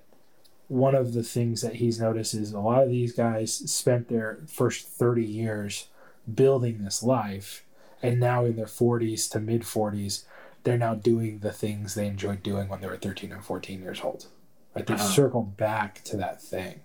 one 0.70 0.96
of 0.96 1.14
the 1.14 1.24
things 1.24 1.62
that 1.62 1.76
he's 1.76 2.00
noticed 2.00 2.34
is 2.34 2.52
a 2.54 2.60
lot 2.60 2.82
of 2.84 2.90
these 2.90 3.12
guys 3.12 3.54
spent 3.54 4.08
their 4.08 4.40
first 4.48 4.88
30 4.88 5.26
years 5.26 5.88
building 6.34 6.84
this 6.84 7.04
life 7.04 7.66
and 8.02 8.20
now 8.20 8.46
in 8.46 8.56
their 8.56 8.66
40s 8.66 9.30
to 9.32 9.40
mid 9.40 9.64
40s 9.64 10.24
they're 10.64 10.78
now 10.78 10.94
doing 10.94 11.40
the 11.40 11.52
things 11.52 11.96
they 11.96 12.06
enjoyed 12.08 12.42
doing 12.44 12.70
when 12.70 12.80
they 12.82 12.88
were 12.88 12.98
13 12.98 13.32
and 13.32 13.44
14 13.44 13.82
years 13.82 14.02
old 14.02 14.28
right 14.76 14.86
they've 14.86 14.98
Uh-huh. 15.00 15.10
circled 15.10 15.58
back 15.58 16.02
to 16.06 16.16
that 16.18 16.42
thing 16.42 16.82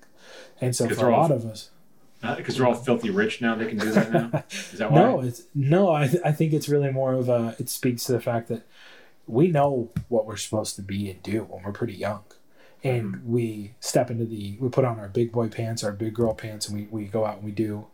and 0.60 0.74
so 0.74 0.88
for 0.88 1.08
a 1.08 1.14
all- 1.14 1.22
lot 1.22 1.30
of 1.30 1.44
us 1.44 1.70
because 2.38 2.56
they're 2.56 2.66
all 2.66 2.74
filthy 2.74 3.10
rich 3.10 3.42
now. 3.42 3.54
They 3.54 3.66
can 3.66 3.76
do 3.76 3.90
that 3.92 4.10
now. 4.10 4.44
Is 4.50 4.78
that 4.78 4.90
why? 4.90 4.98
no 5.02 5.20
it's 5.20 5.42
no 5.54 5.92
I, 5.92 6.06
th- 6.08 6.22
I 6.24 6.32
think 6.32 6.54
it's 6.54 6.70
really 6.70 6.90
more 6.90 7.12
of 7.12 7.28
a 7.28 7.54
it 7.58 7.68
speaks 7.68 8.04
to 8.04 8.12
the 8.12 8.20
fact 8.20 8.48
that 8.48 8.62
we 9.26 9.48
know 9.48 9.90
what 10.08 10.24
we're 10.24 10.38
supposed 10.38 10.74
to 10.76 10.82
be 10.82 11.10
and 11.10 11.22
do 11.22 11.42
when 11.44 11.62
we're 11.62 11.72
pretty 11.72 11.92
young 11.92 12.22
and 12.84 13.14
Mm-hmm. 13.16 13.32
we 13.32 13.74
step 13.80 14.10
into 14.10 14.26
the 14.26 14.56
we 14.60 14.68
put 14.68 14.84
on 14.84 15.00
our 15.00 15.08
big 15.08 15.32
boy 15.32 15.48
pants 15.48 15.82
our 15.82 15.92
big 15.92 16.14
girl 16.14 16.34
pants 16.34 16.68
and 16.68 16.78
we, 16.78 16.86
we 16.90 17.04
go 17.06 17.24
out 17.24 17.36
and 17.36 17.44
we 17.44 17.50
do 17.50 17.86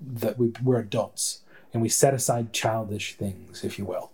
that 0.00 0.38
we, 0.38 0.52
we're 0.62 0.78
adults 0.78 1.40
and 1.72 1.82
we 1.82 1.88
set 1.88 2.14
aside 2.14 2.52
childish 2.52 3.14
things 3.14 3.64
if 3.64 3.78
you 3.78 3.84
will 3.84 4.12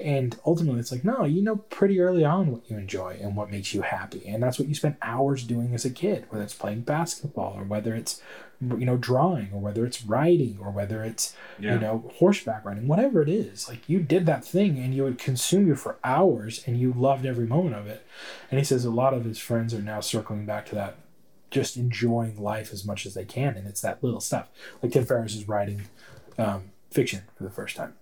and 0.00 0.38
ultimately 0.46 0.78
it's 0.80 0.92
like 0.92 1.04
no 1.04 1.24
you 1.24 1.42
know 1.42 1.56
pretty 1.56 2.00
early 2.00 2.24
on 2.24 2.52
what 2.52 2.68
you 2.70 2.76
enjoy 2.76 3.18
and 3.20 3.34
what 3.36 3.50
makes 3.50 3.74
you 3.74 3.82
happy 3.82 4.22
and 4.26 4.42
that's 4.42 4.58
what 4.58 4.68
you 4.68 4.74
spend 4.74 4.96
hours 5.02 5.42
doing 5.42 5.74
as 5.74 5.84
a 5.84 5.90
kid 5.90 6.24
whether 6.30 6.44
it's 6.44 6.54
playing 6.54 6.80
basketball 6.82 7.54
or 7.58 7.64
whether 7.64 7.94
it's 7.94 8.22
you 8.60 8.84
know 8.86 8.96
drawing 8.96 9.48
or 9.52 9.60
whether 9.60 9.86
it's 9.86 10.02
writing 10.04 10.58
or 10.60 10.70
whether 10.70 11.02
it's 11.04 11.34
Yeah. 11.60 11.74
you 11.74 11.80
know 11.80 12.10
horseback 12.16 12.64
riding 12.64 12.86
whatever 12.88 13.22
it 13.22 13.28
is 13.28 13.68
like 13.68 13.88
you 13.88 14.00
did 14.00 14.26
that 14.26 14.44
thing 14.44 14.78
and 14.78 14.94
you 14.94 15.04
would 15.04 15.18
consume 15.18 15.66
you 15.66 15.74
for 15.76 15.96
hours 16.02 16.62
and 16.66 16.78
you 16.78 16.92
loved 16.92 17.24
every 17.26 17.46
moment 17.46 17.74
of 17.76 17.86
it 17.86 18.04
and 18.50 18.58
he 18.58 18.64
says 18.64 18.84
a 18.84 18.90
lot 18.90 19.14
of 19.14 19.24
his 19.24 19.38
friends 19.38 19.72
are 19.74 19.82
now 19.82 20.00
circling 20.00 20.44
back 20.46 20.66
to 20.66 20.74
that 20.74 20.96
just 21.50 21.76
enjoying 21.76 22.36
life 22.40 22.72
as 22.72 22.84
much 22.84 23.06
as 23.06 23.14
they 23.14 23.24
can 23.24 23.56
and 23.56 23.66
it's 23.66 23.80
that 23.80 24.02
little 24.02 24.20
stuff 24.20 24.48
like 24.82 24.92
tim 24.92 25.04
ferriss 25.04 25.34
is 25.34 25.48
writing 25.48 25.82
um, 26.36 26.64
fiction 26.90 27.22
for 27.36 27.44
the 27.44 27.50
first 27.50 27.74
time 27.76 27.94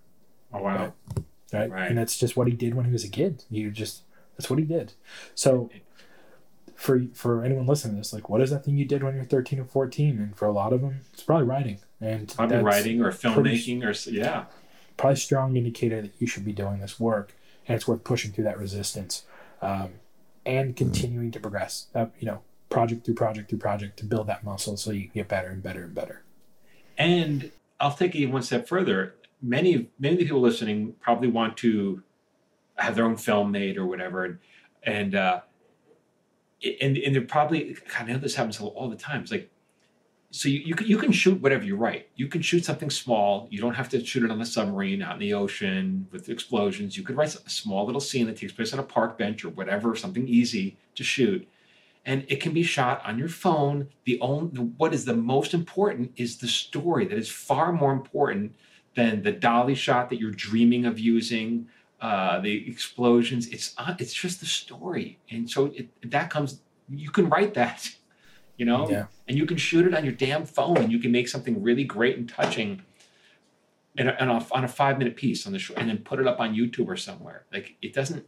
oh 0.52 0.62
wow. 0.62 0.76
Right. 1.16 1.24
Right? 1.58 1.70
Right. 1.70 1.88
And 1.88 1.98
that's 1.98 2.16
just 2.18 2.36
what 2.36 2.46
he 2.46 2.52
did 2.54 2.74
when 2.74 2.84
he 2.86 2.92
was 2.92 3.04
a 3.04 3.08
kid. 3.08 3.44
You 3.50 3.70
just 3.70 4.02
that's 4.36 4.48
what 4.50 4.58
he 4.58 4.64
did. 4.64 4.92
So 5.34 5.70
for 6.74 7.02
for 7.14 7.44
anyone 7.44 7.66
listening 7.66 7.94
to 7.94 8.00
this, 8.00 8.12
like, 8.12 8.28
what 8.28 8.40
is 8.40 8.50
that 8.50 8.64
thing 8.64 8.76
you 8.76 8.84
did 8.84 9.02
when 9.02 9.14
you're 9.14 9.24
13 9.24 9.58
or 9.60 9.64
14? 9.64 10.18
And 10.18 10.36
for 10.36 10.46
a 10.46 10.52
lot 10.52 10.72
of 10.72 10.80
them, 10.82 11.00
it's 11.12 11.22
probably 11.22 11.46
writing. 11.46 11.78
And 12.00 12.28
Probably 12.34 12.56
that's 12.56 12.64
writing 12.64 13.00
or 13.02 13.10
pretty- 13.12 13.58
filmmaking 13.58 13.84
or 13.84 13.90
s- 13.90 14.06
yeah. 14.06 14.44
probably 14.98 15.16
strong 15.16 15.56
indicator 15.56 16.02
that 16.02 16.12
you 16.18 16.26
should 16.26 16.44
be 16.44 16.52
doing 16.52 16.80
this 16.80 17.00
work, 17.00 17.34
and 17.66 17.74
it's 17.74 17.88
worth 17.88 18.04
pushing 18.04 18.32
through 18.32 18.44
that 18.44 18.58
resistance 18.58 19.24
um, 19.62 19.92
and 20.44 20.76
continuing 20.76 21.30
to 21.30 21.40
progress. 21.40 21.86
Uh, 21.94 22.06
you 22.20 22.26
know, 22.26 22.42
project 22.68 23.06
through 23.06 23.14
project 23.14 23.48
through 23.48 23.58
project 23.58 23.96
to 23.98 24.04
build 24.04 24.26
that 24.26 24.44
muscle 24.44 24.76
so 24.76 24.90
you 24.90 25.04
can 25.04 25.12
get 25.14 25.28
better 25.28 25.48
and 25.48 25.62
better 25.62 25.84
and 25.84 25.94
better. 25.94 26.22
And 26.98 27.50
I'll 27.80 27.94
take 27.94 28.14
it 28.14 28.26
one 28.26 28.42
step 28.42 28.68
further. 28.68 29.14
Many 29.46 29.88
many 29.98 30.14
of 30.14 30.18
the 30.18 30.24
people 30.24 30.40
listening 30.40 30.94
probably 31.00 31.28
want 31.28 31.56
to 31.58 32.02
have 32.76 32.94
their 32.94 33.04
own 33.04 33.16
film 33.16 33.52
made 33.52 33.76
or 33.76 33.86
whatever, 33.86 34.24
and 34.24 34.38
and 34.82 35.14
uh, 35.14 35.40
and, 36.80 36.96
and 36.96 37.14
they're 37.14 37.22
probably 37.22 37.76
I 37.98 38.04
know 38.04 38.18
this 38.18 38.34
happens 38.34 38.60
all 38.60 38.88
the 38.88 38.96
time. 38.96 39.22
It's 39.22 39.30
like 39.30 39.50
so 40.32 40.48
you, 40.48 40.58
you 40.58 40.74
can, 40.74 40.86
you 40.86 40.98
can 40.98 41.12
shoot 41.12 41.40
whatever 41.40 41.64
you 41.64 41.76
write. 41.76 42.08
You 42.16 42.26
can 42.26 42.42
shoot 42.42 42.64
something 42.64 42.90
small. 42.90 43.46
You 43.50 43.60
don't 43.60 43.74
have 43.74 43.88
to 43.90 44.04
shoot 44.04 44.24
it 44.24 44.30
on 44.30 44.38
the 44.38 44.44
submarine 44.44 45.00
out 45.00 45.14
in 45.14 45.20
the 45.20 45.32
ocean 45.32 46.08
with 46.10 46.28
explosions. 46.28 46.96
You 46.96 47.04
could 47.04 47.16
write 47.16 47.34
a 47.34 47.48
small 47.48 47.86
little 47.86 48.00
scene 48.00 48.26
that 48.26 48.36
takes 48.36 48.52
place 48.52 48.72
on 48.72 48.80
a 48.80 48.82
park 48.82 49.16
bench 49.16 49.44
or 49.44 49.50
whatever, 49.50 49.94
something 49.94 50.26
easy 50.26 50.76
to 50.96 51.04
shoot 51.04 51.46
and 52.06 52.24
it 52.28 52.40
can 52.40 52.52
be 52.52 52.62
shot 52.62 53.04
on 53.04 53.18
your 53.18 53.28
phone. 53.28 53.88
The 54.04 54.18
only 54.20 54.60
what 54.60 54.94
is 54.94 55.04
the 55.04 55.16
most 55.16 55.52
important 55.52 56.12
is 56.16 56.38
the 56.38 56.46
story. 56.46 57.04
That 57.04 57.18
is 57.18 57.28
far 57.28 57.72
more 57.72 57.92
important 57.92 58.54
than 58.96 59.22
the 59.22 59.32
dolly 59.32 59.74
shot 59.76 60.10
that 60.10 60.18
you're 60.18 60.32
dreaming 60.32 60.84
of 60.86 60.98
using, 60.98 61.68
uh, 62.00 62.40
the 62.40 62.68
explosions. 62.68 63.46
It's 63.48 63.74
uh, 63.78 63.94
it's 63.98 64.12
just 64.12 64.40
the 64.40 64.46
story, 64.46 65.18
and 65.30 65.48
so 65.48 65.66
it, 65.66 65.88
that 66.10 66.30
comes. 66.30 66.60
You 66.88 67.10
can 67.10 67.28
write 67.28 67.54
that, 67.54 67.88
you 68.56 68.64
know, 68.66 68.88
Yeah. 68.90 69.06
and 69.28 69.36
you 69.36 69.46
can 69.46 69.56
shoot 69.56 69.86
it 69.86 69.94
on 69.94 70.04
your 70.04 70.14
damn 70.14 70.44
phone, 70.46 70.78
and 70.78 70.90
you 70.92 70.98
can 70.98 71.12
make 71.12 71.28
something 71.28 71.62
really 71.62 71.84
great 71.84 72.16
and 72.16 72.28
touching. 72.28 72.82
In 73.98 74.08
a, 74.08 74.16
a, 74.20 74.46
on 74.52 74.62
a 74.62 74.68
five 74.68 74.98
minute 74.98 75.16
piece 75.16 75.46
on 75.46 75.52
the 75.54 75.58
show, 75.58 75.72
and 75.74 75.88
then 75.88 75.98
put 75.98 76.20
it 76.20 76.26
up 76.26 76.38
on 76.38 76.54
YouTube 76.54 76.86
or 76.86 76.98
somewhere. 76.98 77.46
Like 77.50 77.76
it 77.80 77.94
doesn't 77.94 78.26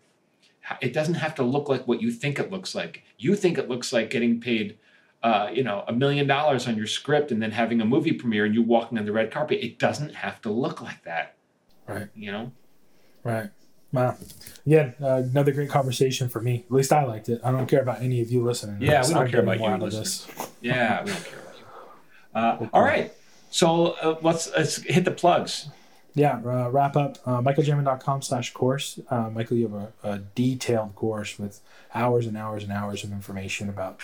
it 0.80 0.94
doesn't 0.94 1.14
have 1.14 1.34
to 1.34 1.42
look 1.42 1.68
like 1.68 1.86
what 1.86 2.00
you 2.00 2.10
think 2.10 2.38
it 2.38 2.50
looks 2.50 2.74
like. 2.74 3.02
You 3.18 3.34
think 3.36 3.58
it 3.58 3.68
looks 3.68 3.92
like 3.92 4.08
getting 4.08 4.40
paid, 4.40 4.78
uh, 5.22 5.50
you 5.52 5.64
know, 5.64 5.84
a 5.88 5.92
million 5.92 6.26
dollars 6.26 6.68
on 6.68 6.76
your 6.76 6.86
script 6.86 7.32
and 7.32 7.42
then 7.42 7.50
having 7.50 7.80
a 7.80 7.84
movie 7.84 8.12
premiere 8.12 8.44
and 8.44 8.54
you 8.54 8.62
walking 8.62 8.98
on 8.98 9.04
the 9.04 9.12
red 9.12 9.30
carpet. 9.30 9.58
It 9.62 9.78
doesn't 9.78 10.14
have 10.14 10.40
to 10.42 10.50
look 10.50 10.80
like 10.80 11.02
that. 11.04 11.34
Right. 11.86 12.08
You 12.14 12.32
know. 12.32 12.52
Right. 13.24 13.50
Wow. 13.92 14.16
Again, 14.66 14.94
uh, 15.02 15.22
another 15.24 15.50
great 15.52 15.70
conversation 15.70 16.28
for 16.28 16.40
me. 16.42 16.64
At 16.66 16.72
least 16.72 16.92
I 16.92 17.04
liked 17.04 17.28
it. 17.30 17.40
I 17.42 17.50
don't 17.50 17.66
care 17.66 17.80
about 17.80 18.02
any 18.02 18.20
of 18.20 18.30
you 18.30 18.44
listening. 18.44 18.82
Yeah, 18.82 19.06
we 19.06 19.14
don't 19.14 19.30
care 19.30 19.40
about 19.40 19.54
you 19.56 19.60
more 19.60 19.70
out 19.70 19.82
of 19.82 19.92
listeners. 19.92 20.28
Yeah, 20.60 21.02
we 21.04 21.10
don't 21.10 21.24
care 21.24 21.38
about 21.40 21.54
you. 21.58 22.66
Uh, 22.66 22.68
all 22.74 22.82
right. 22.82 23.12
So 23.50 23.96
uh, 24.02 24.16
let's 24.20 24.50
let's 24.54 24.76
hit 24.82 25.06
the 25.06 25.10
plugs. 25.10 25.70
yeah, 26.14 26.40
uh, 26.44 26.68
wrap 26.70 26.96
up. 26.96 27.16
Uh, 27.24 27.40
MichaelJamin.com 27.40 28.20
slash 28.20 28.52
course. 28.52 29.00
Uh, 29.08 29.30
Michael, 29.30 29.56
you 29.56 29.68
have 29.68 29.74
a, 29.74 29.92
a 30.02 30.18
detailed 30.18 30.94
course 30.94 31.38
with 31.38 31.60
hours 31.94 32.26
and 32.26 32.36
hours 32.36 32.62
and 32.64 32.72
hours 32.72 33.04
of 33.04 33.12
information 33.12 33.70
about 33.70 34.00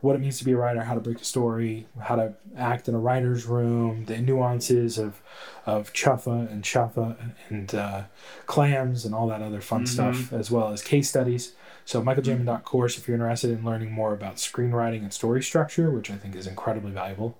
what 0.00 0.14
it 0.14 0.20
means 0.20 0.38
to 0.38 0.44
be 0.44 0.52
a 0.52 0.56
writer, 0.56 0.82
how 0.82 0.94
to 0.94 1.00
break 1.00 1.20
a 1.20 1.24
story, 1.24 1.86
how 2.00 2.16
to 2.16 2.34
act 2.56 2.88
in 2.88 2.94
a 2.94 2.98
writer's 2.98 3.46
room, 3.46 4.04
the 4.04 4.18
nuances 4.18 4.98
of 4.98 5.20
of 5.66 5.92
chuffa 5.92 6.50
and 6.50 6.62
chuffa 6.62 7.16
and 7.48 7.74
uh, 7.74 8.02
clams 8.46 9.04
and 9.04 9.14
all 9.14 9.26
that 9.28 9.42
other 9.42 9.60
fun 9.60 9.86
stuff, 9.86 10.32
as 10.32 10.50
well 10.50 10.68
as 10.72 10.82
case 10.82 11.08
studies. 11.08 11.52
So 11.84 12.02
michaeljamin.course 12.02 12.98
if 12.98 13.08
you're 13.08 13.16
interested 13.16 13.50
in 13.50 13.64
learning 13.64 13.90
more 13.92 14.12
about 14.12 14.36
screenwriting 14.36 15.02
and 15.02 15.12
story 15.12 15.42
structure, 15.42 15.90
which 15.90 16.10
I 16.10 16.16
think 16.16 16.36
is 16.36 16.46
incredibly 16.46 16.92
valuable. 16.92 17.36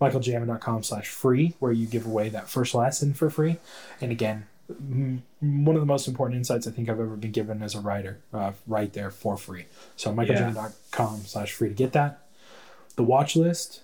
michaeljamin.com 0.00 0.82
slash 0.82 1.08
free, 1.08 1.54
where 1.58 1.72
you 1.72 1.86
give 1.86 2.06
away 2.06 2.28
that 2.28 2.48
first 2.48 2.74
lesson 2.74 3.14
for 3.14 3.30
free. 3.30 3.56
And 4.00 4.12
again, 4.12 4.46
one 4.68 5.76
of 5.76 5.80
the 5.80 5.86
most 5.86 6.08
important 6.08 6.38
insights 6.38 6.66
I 6.66 6.70
think 6.70 6.88
I've 6.88 7.00
ever 7.00 7.16
been 7.16 7.32
given 7.32 7.62
as 7.62 7.74
a 7.74 7.80
writer, 7.80 8.20
uh, 8.32 8.52
right 8.66 8.92
there 8.92 9.10
for 9.10 9.36
free. 9.36 9.66
So 9.96 10.12
michaeljamin.com 10.12 11.22
slash 11.26 11.52
free 11.52 11.68
to 11.68 11.74
get 11.74 11.92
that. 11.92 12.22
The 12.96 13.04
watch 13.04 13.36
list, 13.36 13.82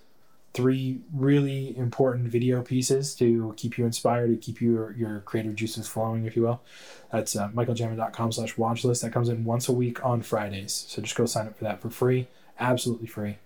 three 0.54 1.00
really 1.14 1.76
important 1.76 2.28
video 2.28 2.62
pieces 2.62 3.14
to 3.16 3.54
keep 3.56 3.78
you 3.78 3.86
inspired, 3.86 4.30
to 4.30 4.36
keep 4.36 4.60
your, 4.60 4.92
your 4.92 5.20
creative 5.20 5.54
juices 5.54 5.86
flowing, 5.86 6.24
if 6.26 6.34
you 6.34 6.42
will. 6.42 6.62
That's 7.12 7.36
uh, 7.36 7.48
michaeljamin.com 7.50 8.32
slash 8.32 8.56
watch 8.56 8.84
list. 8.84 9.02
That 9.02 9.12
comes 9.12 9.28
in 9.28 9.44
once 9.44 9.68
a 9.68 9.72
week 9.72 10.04
on 10.04 10.22
Fridays. 10.22 10.86
So 10.88 11.00
just 11.02 11.14
go 11.14 11.26
sign 11.26 11.46
up 11.46 11.58
for 11.58 11.64
that 11.64 11.80
for 11.80 11.90
free, 11.90 12.28
absolutely 12.58 13.06
free. 13.06 13.38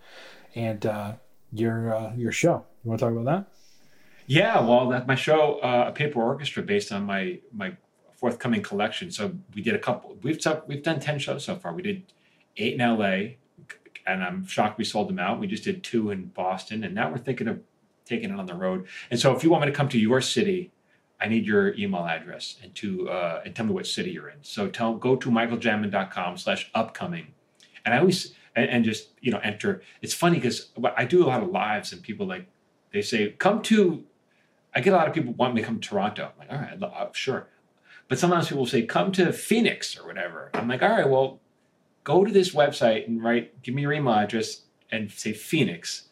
And 0.54 0.86
uh, 0.86 1.12
your 1.52 1.94
uh, 1.94 2.12
your 2.16 2.32
show. 2.32 2.64
You 2.82 2.90
want 2.90 3.00
to 3.00 3.06
talk 3.06 3.12
about 3.12 3.24
that? 3.24 3.55
Yeah, 4.26 4.60
well, 4.60 4.88
that's 4.88 5.06
my 5.06 5.14
show, 5.14 5.58
uh, 5.60 5.86
a 5.88 5.92
paper 5.92 6.20
orchestra, 6.20 6.62
based 6.62 6.92
on 6.92 7.04
my 7.04 7.38
my 7.52 7.76
forthcoming 8.16 8.62
collection. 8.62 9.10
So 9.10 9.32
we 9.54 9.62
did 9.62 9.74
a 9.74 9.78
couple. 9.78 10.16
We've 10.22 10.38
t- 10.38 10.50
we've 10.66 10.82
done 10.82 11.00
ten 11.00 11.18
shows 11.18 11.44
so 11.44 11.56
far. 11.56 11.72
We 11.72 11.82
did 11.82 12.12
eight 12.56 12.74
in 12.74 12.80
L.A. 12.80 13.38
and 14.06 14.22
I'm 14.22 14.46
shocked 14.46 14.78
we 14.78 14.84
sold 14.84 15.08
them 15.08 15.18
out. 15.18 15.38
We 15.38 15.46
just 15.46 15.64
did 15.64 15.84
two 15.84 16.10
in 16.10 16.26
Boston, 16.26 16.82
and 16.84 16.94
now 16.94 17.10
we're 17.10 17.18
thinking 17.18 17.48
of 17.48 17.60
taking 18.04 18.30
it 18.30 18.38
on 18.38 18.46
the 18.46 18.54
road. 18.54 18.86
And 19.10 19.20
so, 19.20 19.34
if 19.36 19.44
you 19.44 19.50
want 19.50 19.64
me 19.64 19.70
to 19.70 19.76
come 19.76 19.88
to 19.90 19.98
your 19.98 20.20
city, 20.20 20.72
I 21.20 21.28
need 21.28 21.46
your 21.46 21.74
email 21.74 22.04
address 22.04 22.56
and 22.62 22.74
to 22.76 23.08
uh, 23.08 23.42
and 23.44 23.54
tell 23.54 23.66
me 23.66 23.72
what 23.72 23.86
city 23.86 24.10
you're 24.10 24.28
in. 24.28 24.42
So 24.42 24.68
tell 24.68 24.94
go 24.94 25.16
to 25.16 25.30
michaeljamin.com 25.30 26.36
slash 26.36 26.70
upcoming, 26.74 27.28
and 27.84 27.94
I 27.94 27.98
always 27.98 28.34
and, 28.54 28.68
and 28.68 28.84
just 28.84 29.10
you 29.20 29.30
know 29.30 29.40
enter. 29.42 29.82
It's 30.02 30.14
funny 30.14 30.36
because 30.36 30.70
I 30.96 31.04
do 31.04 31.24
a 31.24 31.26
lot 31.26 31.42
of 31.42 31.50
lives, 31.50 31.92
and 31.92 32.02
people 32.02 32.26
like 32.26 32.48
they 32.92 33.02
say 33.02 33.30
come 33.30 33.62
to. 33.62 34.04
I 34.76 34.80
get 34.80 34.92
a 34.92 34.96
lot 34.96 35.08
of 35.08 35.14
people 35.14 35.32
want 35.32 35.54
me 35.54 35.62
to 35.62 35.66
come 35.66 35.80
to 35.80 35.88
Toronto. 35.88 36.30
I'm 36.32 36.38
like, 36.38 36.52
all 36.52 36.58
right, 36.62 36.72
I'd 36.74 36.80
lo- 36.80 36.92
uh, 36.94 37.08
sure. 37.12 37.48
But 38.08 38.18
sometimes 38.18 38.48
people 38.48 38.66
say, 38.66 38.82
come 38.82 39.10
to 39.12 39.32
Phoenix 39.32 39.98
or 39.98 40.06
whatever. 40.06 40.50
I'm 40.54 40.68
like, 40.68 40.82
all 40.82 40.90
right, 40.90 41.08
well, 41.08 41.40
go 42.04 42.24
to 42.24 42.30
this 42.30 42.54
website 42.54 43.06
and 43.08 43.24
write, 43.24 43.62
give 43.62 43.74
me 43.74 43.82
your 43.82 43.92
email 43.94 44.12
address 44.14 44.62
and 44.92 45.10
say 45.10 45.32
Phoenix. 45.32 46.08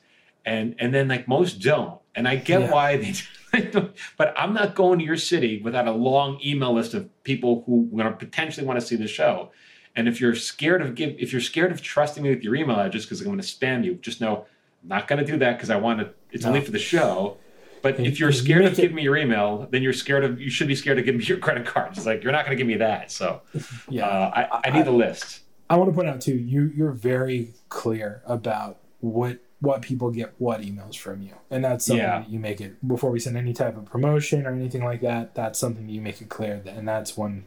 And 0.47 0.75
and 0.79 0.93
then 0.95 1.09
like 1.09 1.29
most 1.29 1.61
don't. 1.61 2.01
And 2.15 2.27
I 2.27 2.37
get 2.37 2.63
Yeah. 2.63 2.73
why 2.73 2.97
they, 2.97 3.61
don't. 3.71 3.95
But 4.17 4.35
I'm 4.37 4.53
not 4.55 4.75
going 4.75 4.99
to 4.99 5.05
your 5.05 5.17
city 5.17 5.61
without 5.63 5.87
a 5.87 5.93
long 5.93 6.41
email 6.45 6.73
list 6.75 6.95
of 6.95 7.09
people 7.23 7.63
who 7.67 7.89
are 7.95 8.03
going 8.03 8.13
to 8.13 8.19
potentially 8.19 8.67
want 8.67 8.81
to 8.81 8.85
see 8.87 8.97
the 8.97 9.07
show. 9.07 9.51
And 9.97 10.09
if 10.09 10.21
you're 10.21 10.35
scared 10.35 10.83
of 10.83 10.95
give, 10.97 11.15
if 11.19 11.33
you're 11.33 11.41
scared 11.41 11.71
of 11.71 11.81
trusting 11.81 12.23
me 12.23 12.31
with 12.31 12.43
your 12.43 12.57
email 12.57 12.79
address 12.81 13.05
because 13.05 13.21
I'm 13.21 13.27
going 13.27 13.41
to 13.41 13.45
spam 13.47 13.85
you, 13.85 13.95
just 13.97 14.21
know 14.21 14.47
I'm 14.83 14.89
not 14.89 15.07
going 15.07 15.25
to 15.25 15.31
do 15.33 15.39
that 15.39 15.57
because 15.57 15.71
I 15.71 15.77
want 15.77 16.01
to. 16.01 16.11
It's 16.33 16.43
No. 16.45 16.49
only 16.49 16.61
for 16.63 16.73
the 16.73 16.79
show. 16.79 17.37
But 17.85 18.01
if 18.01 18.19
you're 18.19 18.33
scared 18.33 18.65
of 18.65 18.75
giving 18.77 18.97
me 18.97 19.03
your 19.03 19.15
email, 19.17 19.69
then 19.71 19.83
you're 19.83 19.93
scared 19.93 20.25
of. 20.25 20.41
You 20.41 20.49
should 20.49 20.69
be 20.69 20.75
scared 20.75 20.99
of 20.99 21.05
giving 21.05 21.19
me 21.19 21.25
your 21.27 21.37
credit 21.47 21.67
card. 21.67 21.93
It's 21.95 22.07
like 22.07 22.23
you're 22.25 22.33
not 22.33 22.47
going 22.47 22.57
to 22.57 22.61
give 22.61 22.67
me 22.67 22.79
that. 22.79 23.13
So 23.13 23.43
Yeah. 23.91 24.07
uh, 24.09 24.31
I, 24.65 24.69
I 24.69 24.71
need 24.71 24.87
the 24.87 24.91
list. 24.91 25.41
I 25.69 25.77
want 25.77 25.91
to 25.91 25.95
point 25.95 26.09
out 26.09 26.23
too, 26.23 26.35
you 26.35 26.73
you're 26.75 26.93
very 26.93 27.53
clear 27.69 28.23
about 28.27 28.79
what 29.01 29.39
what 29.61 29.83
people 29.83 30.11
get 30.11 30.33
what 30.39 30.63
emails 30.63 30.97
from 30.97 31.21
you, 31.21 31.35
and 31.51 31.63
that's 31.63 31.85
something 31.85 32.03
Yeah. 32.03 32.21
that 32.21 32.31
you 32.31 32.39
make 32.39 32.61
it 32.63 32.87
before 32.89 33.11
we 33.11 33.21
send 33.21 33.37
any 33.37 33.53
type 33.53 33.77
of 33.77 33.85
promotion 33.85 34.47
or 34.47 34.53
anything 34.53 34.83
like 34.85 35.03
that. 35.03 35.35
That's 35.35 35.59
something 35.59 35.87
that 35.87 35.93
you 35.93 36.01
make 36.01 36.23
it 36.23 36.31
clear, 36.31 36.61
that, 36.65 36.75
and 36.75 36.89
that's 36.89 37.19
one 37.19 37.45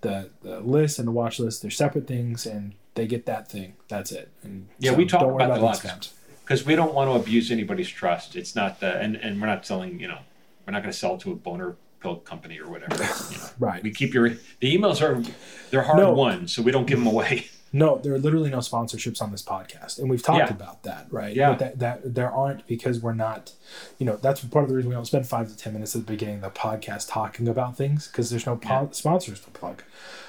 the 0.00 0.30
the 0.42 0.58
list 0.60 0.98
and 0.98 1.06
the 1.06 1.12
watch 1.12 1.38
list 1.38 1.62
they're 1.62 1.70
separate 1.70 2.08
things, 2.08 2.46
and 2.46 2.74
they 2.96 3.06
get 3.06 3.26
that 3.26 3.48
thing. 3.48 3.74
That's 3.86 4.10
it. 4.10 4.30
And 4.42 4.66
Yeah, 4.80 4.94
we 4.96 5.06
talk 5.06 5.22
about 5.22 5.38
that 5.38 5.58
a 5.60 5.62
lot. 5.64 5.76
spammed. 5.76 6.10
Because 6.48 6.64
we 6.64 6.74
don't 6.74 6.94
want 6.94 7.10
to 7.10 7.14
abuse 7.14 7.50
anybody's 7.50 7.90
trust. 7.90 8.34
It's 8.34 8.56
not 8.56 8.80
the 8.80 8.96
and, 8.96 9.16
and 9.16 9.38
we're 9.38 9.48
not 9.48 9.66
selling. 9.66 10.00
You 10.00 10.08
know, 10.08 10.18
we're 10.66 10.72
not 10.72 10.82
going 10.82 10.92
to 10.92 10.98
sell 10.98 11.18
to 11.18 11.32
a 11.32 11.34
boner 11.34 11.76
pill 12.00 12.16
company 12.16 12.58
or 12.58 12.70
whatever. 12.70 12.94
You 13.30 13.38
know. 13.38 13.44
Right. 13.58 13.82
We 13.82 13.90
keep 13.90 14.14
your 14.14 14.30
the 14.30 14.76
emails 14.76 15.02
are 15.02 15.22
they're 15.70 15.82
hard 15.82 15.98
No. 15.98 16.12
won, 16.12 16.48
so 16.48 16.62
we 16.62 16.72
don't 16.72 16.86
give 16.86 16.98
them 16.98 17.06
away. 17.08 17.46
No, 17.72 17.98
there 17.98 18.14
are 18.14 18.18
literally 18.18 18.50
no 18.50 18.58
sponsorships 18.58 19.20
on 19.20 19.30
this 19.30 19.42
podcast, 19.42 19.98
and 19.98 20.08
we've 20.08 20.22
talked 20.22 20.38
Yeah. 20.50 20.54
about 20.54 20.82
that, 20.84 21.06
right? 21.10 21.34
Yeah. 21.36 21.54
That, 21.54 21.78
that 21.80 22.14
there 22.14 22.30
aren't 22.30 22.66
because 22.66 23.00
we're 23.00 23.12
not, 23.14 23.52
you 23.98 24.06
know, 24.06 24.16
that's 24.16 24.42
part 24.44 24.62
of 24.64 24.70
the 24.70 24.76
reason 24.76 24.88
we 24.88 24.94
don't 24.94 25.04
spend 25.06 25.26
five 25.26 25.48
to 25.48 25.56
ten 25.56 25.72
minutes 25.74 25.94
at 25.94 26.06
the 26.06 26.12
beginning 26.12 26.36
of 26.36 26.40
the 26.42 26.50
podcast 26.58 27.08
talking 27.10 27.46
about 27.48 27.76
things 27.76 28.06
because 28.08 28.30
there's 28.30 28.46
no 28.46 28.56
po- 28.56 28.88
sponsors 28.92 29.40
to 29.40 29.50
plug. 29.50 29.82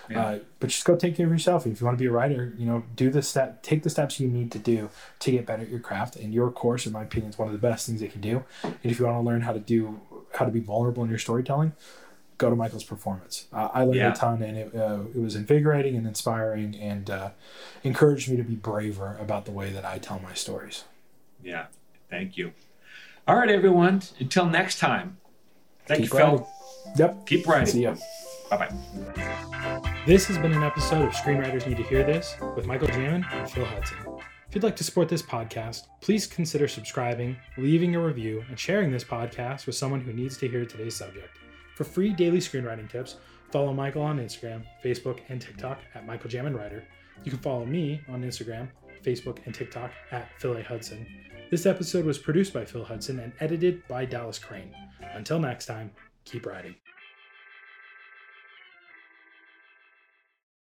Yeah. 0.09 0.21
Uh, 0.25 0.39
but 0.59 0.71
just 0.71 0.85
go 0.85 0.95
take 0.95 1.15
care 1.15 1.27
of 1.27 1.31
yourself. 1.31 1.67
If 1.67 1.79
you 1.79 1.85
want 1.85 1.97
to 1.97 2.01
be 2.01 2.07
a 2.07 2.11
writer, 2.11 2.53
you 2.57 2.65
know, 2.65 2.83
do 2.95 3.09
the 3.11 3.21
step, 3.21 3.61
take 3.61 3.83
the 3.83 3.91
steps 3.91 4.19
you 4.19 4.27
need 4.27 4.51
to 4.53 4.59
do 4.59 4.89
to 5.19 5.31
get 5.31 5.45
better 5.45 5.61
at 5.61 5.69
your 5.69 5.79
craft. 5.79 6.15
And 6.15 6.33
your 6.33 6.49
course, 6.51 6.87
in 6.87 6.93
my 6.93 7.03
opinion, 7.03 7.29
is 7.29 7.37
one 7.37 7.47
of 7.47 7.51
the 7.53 7.59
best 7.59 7.85
things 7.85 8.01
they 8.01 8.07
can 8.07 8.19
do. 8.21 8.43
And 8.63 8.75
if 8.83 8.99
you 8.99 9.05
want 9.05 9.17
to 9.17 9.21
learn 9.21 9.41
how 9.41 9.53
to 9.53 9.59
do 9.59 10.01
how 10.33 10.45
to 10.45 10.51
be 10.51 10.59
vulnerable 10.59 11.03
in 11.03 11.09
your 11.09 11.19
storytelling, 11.19 11.73
go 12.39 12.49
to 12.49 12.55
Michael's 12.55 12.83
performance. 12.83 13.45
Uh, 13.53 13.67
I 13.73 13.83
learned 13.83 13.95
Yeah. 13.95 14.11
a 14.11 14.15
ton, 14.15 14.41
and 14.41 14.57
it, 14.57 14.75
uh, 14.75 15.01
it 15.13 15.19
was 15.21 15.35
invigorating 15.35 15.95
and 15.95 16.07
inspiring, 16.07 16.75
and 16.75 17.07
uh, 17.09 17.29
encouraged 17.83 18.29
me 18.31 18.37
to 18.37 18.43
be 18.43 18.55
braver 18.55 19.15
about 19.21 19.45
the 19.45 19.51
way 19.51 19.69
that 19.71 19.85
I 19.85 19.99
tell 19.99 20.19
my 20.19 20.33
stories. 20.33 20.85
Yeah. 21.43 21.67
Thank 22.09 22.37
you. 22.37 22.53
All 23.27 23.35
right, 23.35 23.49
everyone. 23.49 24.01
Until 24.19 24.47
next 24.47 24.79
time. 24.79 25.17
Thank 25.85 26.01
Keep 26.01 26.13
you, 26.13 26.17
Phil. 26.17 26.49
Yep. 26.97 27.27
Keep 27.27 27.47
writing. 27.47 27.67
See 27.67 27.83
ya. 27.83 27.95
Bye 28.49 28.57
bye. 28.57 29.93
This 30.07 30.25
has 30.25 30.37
been 30.39 30.53
an 30.53 30.63
episode 30.63 31.03
of 31.05 31.13
Screenwriters 31.13 31.67
Need 31.67 31.77
to 31.77 31.83
Hear 31.83 32.03
This 32.03 32.35
with 32.55 32.65
Michael 32.65 32.87
Jamin 32.87 33.23
and 33.31 33.49
Phil 33.51 33.65
Hudson. 33.65 33.97
If 34.47 34.55
you'd 34.55 34.63
like 34.63 34.75
to 34.77 34.83
support 34.83 35.07
this 35.09 35.21
podcast, 35.21 35.81
please 36.01 36.25
consider 36.25 36.67
subscribing, 36.67 37.37
leaving 37.57 37.95
a 37.95 37.99
review, 38.03 38.43
and 38.49 38.57
sharing 38.57 38.91
this 38.91 39.03
podcast 39.03 39.67
with 39.67 39.75
someone 39.75 40.01
who 40.01 40.11
needs 40.13 40.37
to 40.37 40.47
hear 40.47 40.65
today's 40.65 40.95
subject. 40.95 41.37
For 41.79 41.85
free 41.85 42.11
daily 42.11 42.39
screenwriting 42.39 42.91
tips, 42.91 43.15
Follow 43.51 43.73
Michael 43.73 44.01
on 44.01 44.19
Instagram, 44.19 44.63
Facebook, 44.83 45.21
and 45.29 45.41
TikTok 45.41 45.79
at 45.95 46.05
Michael 46.05 46.29
Jamin 46.29 46.57
Writer. 46.57 46.83
You 47.23 47.31
can 47.31 47.39
follow 47.39 47.65
me 47.65 48.01
on 48.09 48.21
Instagram, 48.21 48.67
Facebook, 49.01 49.37
and 49.45 49.55
TikTok 49.55 49.91
at 50.11 50.29
Phil 50.41 50.57
A. 50.57 50.61
Hudson. 50.61 51.07
This 51.49 51.65
episode 51.65 52.03
was 52.03 52.17
produced 52.17 52.53
by 52.53 52.65
Phil 52.65 52.83
Hudson 52.83 53.21
and 53.21 53.31
edited 53.39 53.87
by 53.87 54.03
Dallas 54.03 54.37
Crane. 54.37 54.75
Until 55.13 55.39
next 55.39 55.67
time, 55.67 55.89
keep 56.25 56.45
writing. 56.45 56.75